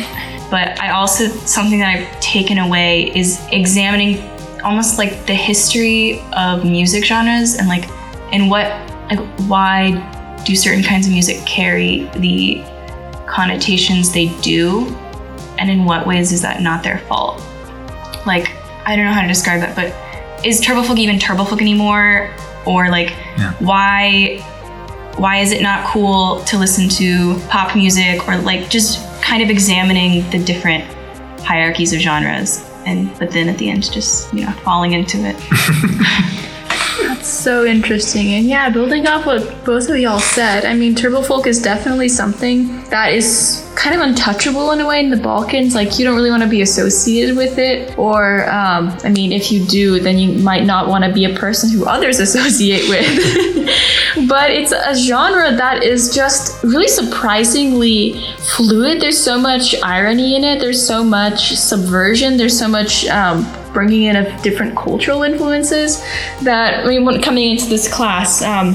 But 0.50 0.80
I 0.80 0.90
also 0.90 1.26
something 1.26 1.80
that 1.80 1.96
I've 1.96 2.20
taken 2.20 2.58
away 2.58 3.12
is 3.16 3.44
examining 3.50 4.22
almost 4.62 4.98
like 4.98 5.26
the 5.26 5.34
history 5.34 6.20
of 6.36 6.64
music 6.64 7.04
genres 7.04 7.54
and 7.56 7.68
like 7.68 7.88
and 8.32 8.50
what 8.50 8.66
like 9.10 9.20
why 9.48 10.42
do 10.44 10.54
certain 10.56 10.82
kinds 10.82 11.06
of 11.06 11.12
music 11.12 11.44
carry 11.46 12.04
the 12.16 12.62
connotations 13.26 14.12
they 14.12 14.28
do? 14.40 14.86
And 15.58 15.70
in 15.70 15.84
what 15.84 16.06
ways 16.06 16.32
is 16.32 16.42
that 16.42 16.60
not 16.60 16.82
their 16.82 16.98
fault? 17.00 17.40
Like 18.26 18.50
i 18.86 18.94
don't 18.94 19.04
know 19.04 19.12
how 19.12 19.22
to 19.22 19.28
describe 19.28 19.60
that 19.60 19.74
but 19.74 19.92
is 20.46 20.60
turbofolk 20.60 20.98
even 20.98 21.16
turbofolk 21.18 21.60
anymore? 21.60 22.30
Or 22.66 22.88
like 22.90 23.10
Yeah. 23.38 23.52
why 23.60 24.38
why 25.16 25.38
is 25.38 25.50
it 25.52 25.62
not 25.62 25.86
cool 25.86 26.42
to 26.44 26.58
listen 26.58 26.88
to 26.90 27.38
pop 27.48 27.74
music 27.74 28.26
or 28.28 28.36
like 28.38 28.68
just 28.68 29.00
kind 29.22 29.42
of 29.42 29.48
examining 29.50 30.28
the 30.30 30.38
different 30.44 30.84
hierarchies 31.42 31.92
of 31.92 32.00
genres 32.00 32.68
and 32.84 33.16
but 33.18 33.30
then 33.30 33.48
at 33.48 33.56
the 33.58 33.70
end 33.70 33.90
just 33.92 34.32
you 34.34 34.44
know 34.44 34.52
falling 34.64 34.92
into 34.92 35.18
it 35.24 35.36
So 37.26 37.64
interesting. 37.64 38.34
And 38.34 38.46
yeah, 38.46 38.70
building 38.70 39.06
off 39.08 39.26
what 39.26 39.64
both 39.64 39.88
of 39.90 39.98
y'all 39.98 40.20
said, 40.20 40.64
I 40.64 40.74
mean, 40.74 40.94
turbo 40.94 41.22
folk 41.22 41.48
is 41.48 41.60
definitely 41.60 42.08
something 42.08 42.84
that 42.90 43.12
is 43.12 43.68
kind 43.74 43.96
of 43.96 44.00
untouchable 44.00 44.70
in 44.70 44.80
a 44.80 44.86
way 44.86 45.00
in 45.00 45.10
the 45.10 45.16
Balkans. 45.16 45.74
Like, 45.74 45.98
you 45.98 46.04
don't 46.04 46.14
really 46.14 46.30
want 46.30 46.44
to 46.44 46.48
be 46.48 46.62
associated 46.62 47.36
with 47.36 47.58
it. 47.58 47.98
Or, 47.98 48.48
um, 48.48 48.96
I 49.02 49.08
mean, 49.08 49.32
if 49.32 49.50
you 49.50 49.64
do, 49.66 49.98
then 49.98 50.18
you 50.18 50.38
might 50.42 50.64
not 50.64 50.86
want 50.86 51.04
to 51.04 51.12
be 51.12 51.24
a 51.24 51.34
person 51.34 51.68
who 51.70 51.84
others 51.84 52.20
associate 52.20 52.88
with. 52.88 53.06
but 54.28 54.50
it's 54.50 54.70
a 54.72 54.94
genre 54.94 55.50
that 55.50 55.82
is 55.82 56.14
just 56.14 56.62
really 56.62 56.88
surprisingly 56.88 58.24
fluid. 58.38 59.00
There's 59.00 59.20
so 59.20 59.36
much 59.36 59.74
irony 59.82 60.36
in 60.36 60.44
it, 60.44 60.60
there's 60.60 60.84
so 60.84 61.02
much 61.02 61.56
subversion, 61.56 62.36
there's 62.36 62.56
so 62.56 62.68
much. 62.68 63.06
Um, 63.08 63.44
bringing 63.76 64.04
in 64.04 64.16
of 64.16 64.26
different 64.42 64.74
cultural 64.74 65.22
influences 65.22 66.00
that 66.42 66.84
I 66.84 66.88
mean 66.88 67.04
when 67.04 67.20
coming 67.20 67.50
into 67.52 67.66
this 67.66 67.86
class 67.92 68.40
um, 68.42 68.68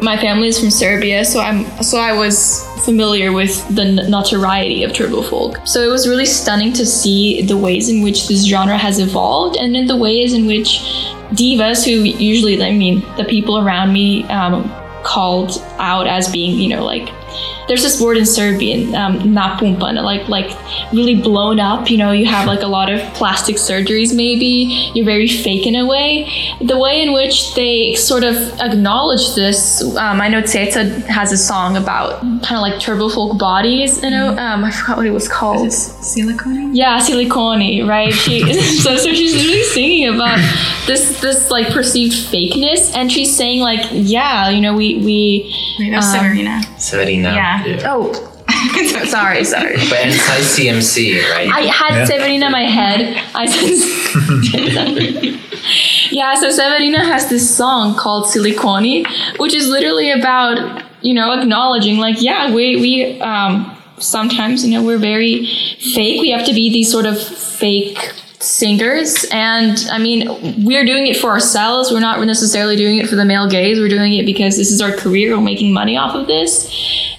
my 0.00 0.16
family 0.16 0.48
is 0.48 0.58
from 0.58 0.70
Serbia 0.70 1.26
so 1.26 1.40
I'm 1.40 1.66
so 1.82 1.98
I 1.98 2.12
was 2.24 2.64
familiar 2.80 3.32
with 3.32 3.52
the 3.74 3.84
notoriety 4.08 4.82
of 4.84 4.94
turbo 4.94 5.20
folk. 5.22 5.58
So 5.66 5.82
it 5.82 5.88
was 5.88 6.08
really 6.08 6.26
stunning 6.26 6.72
to 6.74 6.86
see 6.86 7.42
the 7.42 7.56
ways 7.56 7.88
in 7.88 8.02
which 8.02 8.26
this 8.28 8.46
genre 8.46 8.78
has 8.78 8.98
evolved 8.98 9.56
and 9.56 9.76
in 9.76 9.86
the 9.86 9.96
ways 9.96 10.32
in 10.32 10.46
which 10.46 10.80
divas 11.40 11.84
who 11.84 12.02
usually 12.32 12.62
I 12.62 12.72
mean 12.72 13.00
the 13.16 13.24
people 13.24 13.58
around 13.58 13.92
me 13.92 14.24
um, 14.24 14.72
called 15.02 15.62
out 15.78 16.06
as 16.06 16.30
being 16.32 16.58
you 16.58 16.68
know 16.68 16.84
like 16.84 17.08
there's 17.70 17.84
this 17.84 18.00
word 18.00 18.16
in 18.16 18.26
Serbian, 18.26 18.96
um, 18.96 19.20
napumpan, 19.20 20.02
like 20.02 20.28
like 20.28 20.50
really 20.92 21.14
blown 21.14 21.60
up. 21.60 21.88
You 21.88 21.98
know, 21.98 22.10
you 22.10 22.26
have 22.26 22.48
like 22.48 22.62
a 22.62 22.66
lot 22.66 22.90
of 22.90 23.00
plastic 23.14 23.56
surgeries. 23.56 24.12
Maybe 24.12 24.90
you're 24.92 25.04
very 25.04 25.28
fake 25.28 25.68
in 25.68 25.76
a 25.76 25.86
way. 25.86 26.28
The 26.60 26.76
way 26.76 27.00
in 27.00 27.12
which 27.12 27.54
they 27.54 27.94
sort 27.94 28.24
of 28.24 28.34
acknowledge 28.58 29.36
this, 29.36 29.82
um, 29.96 30.20
I 30.20 30.26
know 30.26 30.42
Ceca 30.42 31.04
has 31.06 31.30
a 31.30 31.36
song 31.36 31.76
about 31.76 32.20
kind 32.42 32.56
of 32.56 32.62
like 32.62 32.80
turbo 32.80 33.08
folk 33.08 33.38
bodies. 33.38 34.02
You 34.02 34.10
know, 34.10 34.36
um, 34.36 34.64
I 34.64 34.72
forgot 34.72 34.96
what 34.96 35.06
it 35.06 35.12
was 35.12 35.28
called. 35.28 35.72
silicone 35.72 36.74
Yeah, 36.74 36.98
silicone, 36.98 37.86
right? 37.86 38.12
She 38.12 38.52
so, 38.82 38.96
so 38.96 39.14
she's 39.14 39.36
literally 39.36 39.62
singing 39.62 40.08
about 40.12 40.40
this 40.88 41.20
this 41.20 41.52
like 41.52 41.68
perceived 41.72 42.16
fakeness, 42.16 42.92
and 42.96 43.12
she's 43.12 43.36
saying 43.36 43.60
like, 43.60 43.86
yeah, 43.92 44.48
you 44.48 44.60
know, 44.60 44.74
we 44.74 44.96
we 44.96 45.54
Wait, 45.78 45.90
that 45.90 45.96
was 45.96 46.14
Um, 46.14 46.24
Severina. 46.24 46.60
Severina. 46.76 47.32
Yeah. 47.32 47.59
Oh, 47.86 48.12
sorry, 49.06 49.44
sorry. 49.44 49.74
But 49.88 50.06
inside 50.06 50.42
CMC, 50.42 51.22
right? 51.30 51.48
I 51.52 51.60
had 51.62 51.92
Yeah. 51.94 52.06
Severina 52.06 52.46
in 52.46 52.52
my 52.52 52.64
head. 52.64 53.22
I 53.34 53.46
said, 53.46 53.70
yeah. 56.10 56.34
So 56.34 56.48
Severina 56.50 56.98
has 56.98 57.28
this 57.28 57.48
song 57.56 57.94
called 57.96 58.28
Silicone, 58.28 59.04
which 59.38 59.54
is 59.54 59.68
literally 59.68 60.10
about 60.10 60.84
you 61.02 61.14
know 61.14 61.32
acknowledging 61.32 61.96
like 61.98 62.20
yeah 62.20 62.52
we 62.54 62.76
we 62.76 63.20
um 63.22 63.76
sometimes 63.98 64.64
you 64.66 64.72
know 64.72 64.82
we're 64.84 64.98
very 64.98 65.46
fake. 65.94 66.20
We 66.20 66.30
have 66.30 66.44
to 66.46 66.52
be 66.52 66.70
these 66.70 66.90
sort 66.90 67.06
of 67.06 67.20
fake 67.20 68.12
singers. 68.40 69.26
And 69.30 69.86
i 69.92 69.98
mean 69.98 70.64
we're 70.64 70.84
doing 70.84 71.06
it 71.06 71.16
for 71.16 71.30
ourselves. 71.30 71.92
We're 71.92 72.00
not 72.00 72.24
necessarily 72.24 72.76
doing 72.76 72.98
it 72.98 73.08
for 73.08 73.16
the 73.16 73.24
male 73.24 73.48
gaze. 73.48 73.78
We're 73.78 73.88
doing 73.88 74.14
it 74.14 74.26
because 74.26 74.56
this 74.56 74.70
is 74.70 74.80
our 74.80 74.92
career. 74.92 75.36
We're 75.36 75.42
making 75.42 75.72
money 75.72 75.96
off 75.96 76.14
of 76.14 76.26
this. 76.26 76.66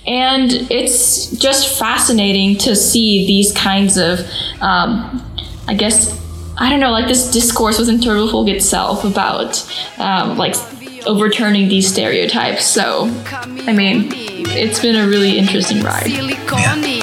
And 0.07 0.51
it's 0.71 1.29
just 1.31 1.77
fascinating 1.77 2.57
to 2.59 2.75
see 2.75 3.25
these 3.27 3.51
kinds 3.53 3.97
of 3.97 4.19
um, 4.61 5.23
i 5.67 5.75
guess 5.75 6.19
i 6.57 6.69
don't 6.69 6.79
know 6.79 6.91
like 6.91 7.07
this 7.07 7.31
discourse 7.31 7.77
within 7.77 7.97
turbofolk 7.97 8.49
itself 8.49 9.03
about 9.03 9.63
um, 9.99 10.37
like 10.37 10.55
overturning 11.07 11.67
these 11.67 11.87
stereotypes. 11.87 12.65
So 12.65 13.05
i 13.67 13.73
mean 13.73 14.11
it's 14.53 14.79
been 14.79 14.95
a 14.95 15.07
really 15.07 15.37
interesting 15.37 15.81
ride. 15.81 16.03
Silikoni, 16.03 17.00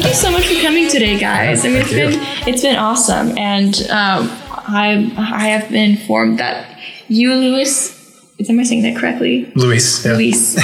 Thank 0.00 0.14
you 0.14 0.18
so 0.18 0.30
much 0.32 0.46
for 0.46 0.62
coming 0.62 0.88
today, 0.88 1.18
guys. 1.18 1.62
I 1.62 1.68
mean, 1.68 1.82
it's 1.82 1.90
Thank 1.90 2.14
been 2.14 2.48
it's 2.48 2.62
been 2.62 2.76
awesome, 2.76 3.36
and 3.36 3.74
um, 3.90 4.30
I 4.50 5.12
I 5.18 5.48
have 5.48 5.68
been 5.70 5.90
informed 5.90 6.38
that 6.38 6.78
you, 7.08 7.34
Luis, 7.34 7.94
am 8.48 8.58
I 8.58 8.62
saying 8.62 8.82
that 8.84 8.96
correctly? 8.96 9.52
Luis. 9.54 10.02
Yeah. 10.06 10.12
Luis, 10.14 10.56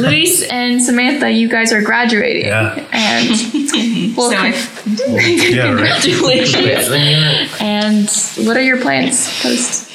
Luis, 0.00 0.42
and 0.50 0.82
Samantha, 0.82 1.30
you 1.30 1.48
guys 1.48 1.72
are 1.72 1.80
graduating, 1.80 2.46
Yeah. 2.46 2.74
and 2.90 3.28
well, 4.16 4.30
So 4.32 4.36
I- 4.36 4.50
Yeah, 5.48 5.66
congratulations. 5.68 6.88
Severina. 6.88 7.60
and 7.62 8.46
what 8.48 8.56
are 8.56 8.62
your 8.62 8.80
plans 8.80 9.28
post? 9.42 9.90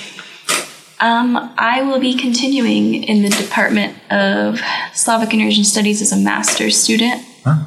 Um, 1.01 1.53
I 1.57 1.81
will 1.81 1.99
be 1.99 2.15
continuing 2.15 3.03
in 3.03 3.21
the 3.21 3.29
Department 3.29 3.97
of 4.11 4.61
Slavic 4.93 5.33
and 5.33 5.41
Eurasian 5.41 5.65
Studies 5.65 6.01
as 6.01 6.13
a 6.13 6.17
master's 6.17 6.79
student. 6.79 7.21
Huh? 7.43 7.65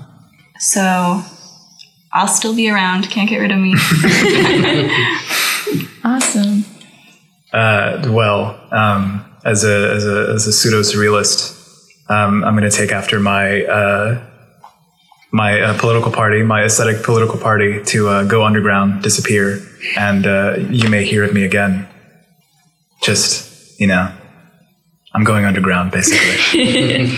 So 0.60 1.22
I'll 2.12 2.28
still 2.28 2.54
be 2.54 2.70
around. 2.70 3.10
Can't 3.10 3.28
get 3.28 3.38
rid 3.38 3.50
of 3.50 3.58
me. 3.58 3.74
Awesome. 6.02 6.64
Uh, 7.52 8.02
well, 8.10 8.58
um, 8.72 9.24
as 9.44 9.64
a 9.64 9.92
as 9.92 10.06
a 10.06 10.32
as 10.34 10.46
a 10.46 10.52
pseudo 10.52 10.80
surrealist, 10.80 11.56
um, 12.08 12.42
I'm 12.44 12.56
going 12.56 12.68
to 12.68 12.76
take 12.76 12.90
after 12.90 13.20
my 13.20 13.64
uh, 13.64 14.26
my 15.30 15.60
uh, 15.60 15.78
political 15.78 16.10
party, 16.10 16.42
my 16.42 16.64
aesthetic 16.64 17.02
political 17.04 17.38
party, 17.38 17.82
to 17.84 18.08
uh, 18.08 18.24
go 18.24 18.44
underground, 18.44 19.02
disappear, 19.02 19.60
and 19.96 20.26
uh, 20.26 20.56
you 20.70 20.88
may 20.88 21.04
hear 21.04 21.22
of 21.24 21.34
me 21.34 21.44
again. 21.44 21.86
Just 23.02 23.78
you 23.78 23.86
know, 23.86 24.12
I'm 25.12 25.24
going 25.24 25.44
underground, 25.44 25.92
basically. 25.92 27.12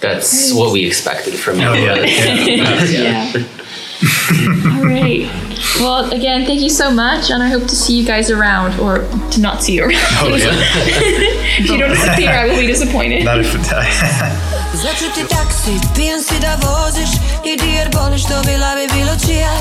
That's 0.00 0.52
what 0.52 0.72
we 0.72 0.86
expected 0.86 1.34
from 1.34 1.58
you. 1.58 1.66
Oh, 1.68 1.74
yeah, 1.74 1.94
yeah. 2.04 2.84
Yeah. 2.84 3.32
All 4.78 4.84
right. 4.84 5.26
Well, 5.80 6.10
again, 6.12 6.46
thank 6.46 6.60
you 6.60 6.70
so 6.70 6.90
much, 6.90 7.30
and 7.30 7.42
I 7.42 7.48
hope 7.48 7.66
to 7.66 7.76
see 7.76 7.98
you 7.98 8.06
guys 8.06 8.30
around, 8.30 8.78
or 8.78 8.98
to 9.32 9.40
not 9.40 9.62
see 9.62 9.74
you 9.74 9.84
around. 9.84 10.16
Oh, 10.20 10.36
yeah. 10.36 10.50
if 11.58 11.70
you 11.70 11.78
don't 11.78 11.90
disappear, 11.90 12.30
I 12.30 12.46
will 12.46 12.60
be 12.60 12.66
disappointed. 12.66 13.24
Not 13.24 13.40
if 13.40 13.52
Zat 14.74 15.00
ti 15.14 15.24
taksi, 15.28 15.74
pijan 15.96 16.22
si 16.22 16.34
da 16.40 16.58
voziš 16.62 17.10
Idi 17.44 17.68
jer 17.76 17.88
boli 17.92 18.18
što 18.18 18.42
bila 18.46 18.74
bi 18.74 18.86
bilo 18.94 19.12
čija 19.26 19.52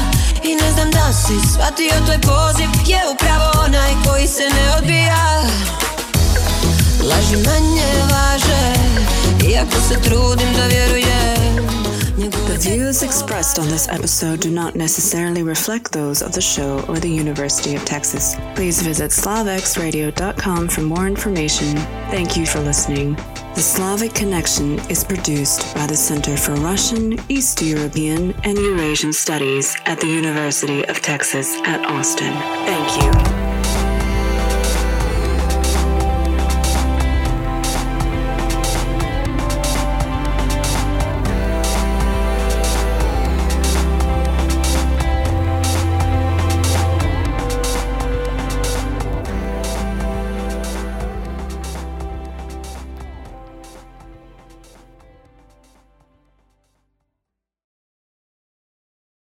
I 0.43 0.55
ne 0.55 0.71
znam 0.71 0.91
da 0.91 1.13
si 1.13 1.33
shvatio 1.53 2.05
tvoj 2.05 2.19
poziv 2.21 2.69
Je 2.87 2.99
upravo 3.13 3.65
onaj 3.65 3.91
koji 4.05 4.27
se 4.27 4.43
ne 4.43 4.75
odbija 4.77 5.43
Laži 7.09 7.35
manje 7.35 7.89
važe 8.11 8.67
Iako 9.49 9.77
se 9.89 10.09
trudim 10.09 10.53
da 10.53 10.67
vjerujem 10.67 11.67
The 12.47 12.69
views 12.69 13.03
expressed 13.03 13.59
on 13.59 13.67
this 13.67 13.87
episode 13.87 14.39
do 14.41 14.49
not 14.49 14.75
necessarily 14.75 15.43
reflect 15.43 15.91
those 15.91 16.25
of 16.25 16.31
the 16.31 16.41
show 16.41 16.83
or 16.87 16.99
the 16.99 17.09
University 17.09 17.75
of 17.75 17.85
Texas. 17.85 18.35
Please 18.55 18.81
visit 18.81 19.11
slavxradio.com 19.11 20.67
for 20.67 20.81
more 20.81 21.07
information. 21.07 21.77
Thank 22.09 22.35
you 22.37 22.45
for 22.45 22.59
listening. 22.59 23.15
The 23.55 23.61
Slavic 23.61 24.13
Connection 24.13 24.79
is 24.89 25.03
produced 25.03 25.75
by 25.75 25.85
the 25.87 25.95
Center 25.95 26.37
for 26.37 26.55
Russian, 26.55 27.17
East 27.29 27.61
European, 27.61 28.33
and 28.43 28.57
Eurasian 28.57 29.13
Studies 29.13 29.75
at 29.85 29.99
the 29.99 30.07
University 30.07 30.83
of 30.89 31.01
Texas 31.01 31.55
at 31.65 31.85
Austin. 31.85 32.33
Thank 32.65 33.03
you. 33.03 33.46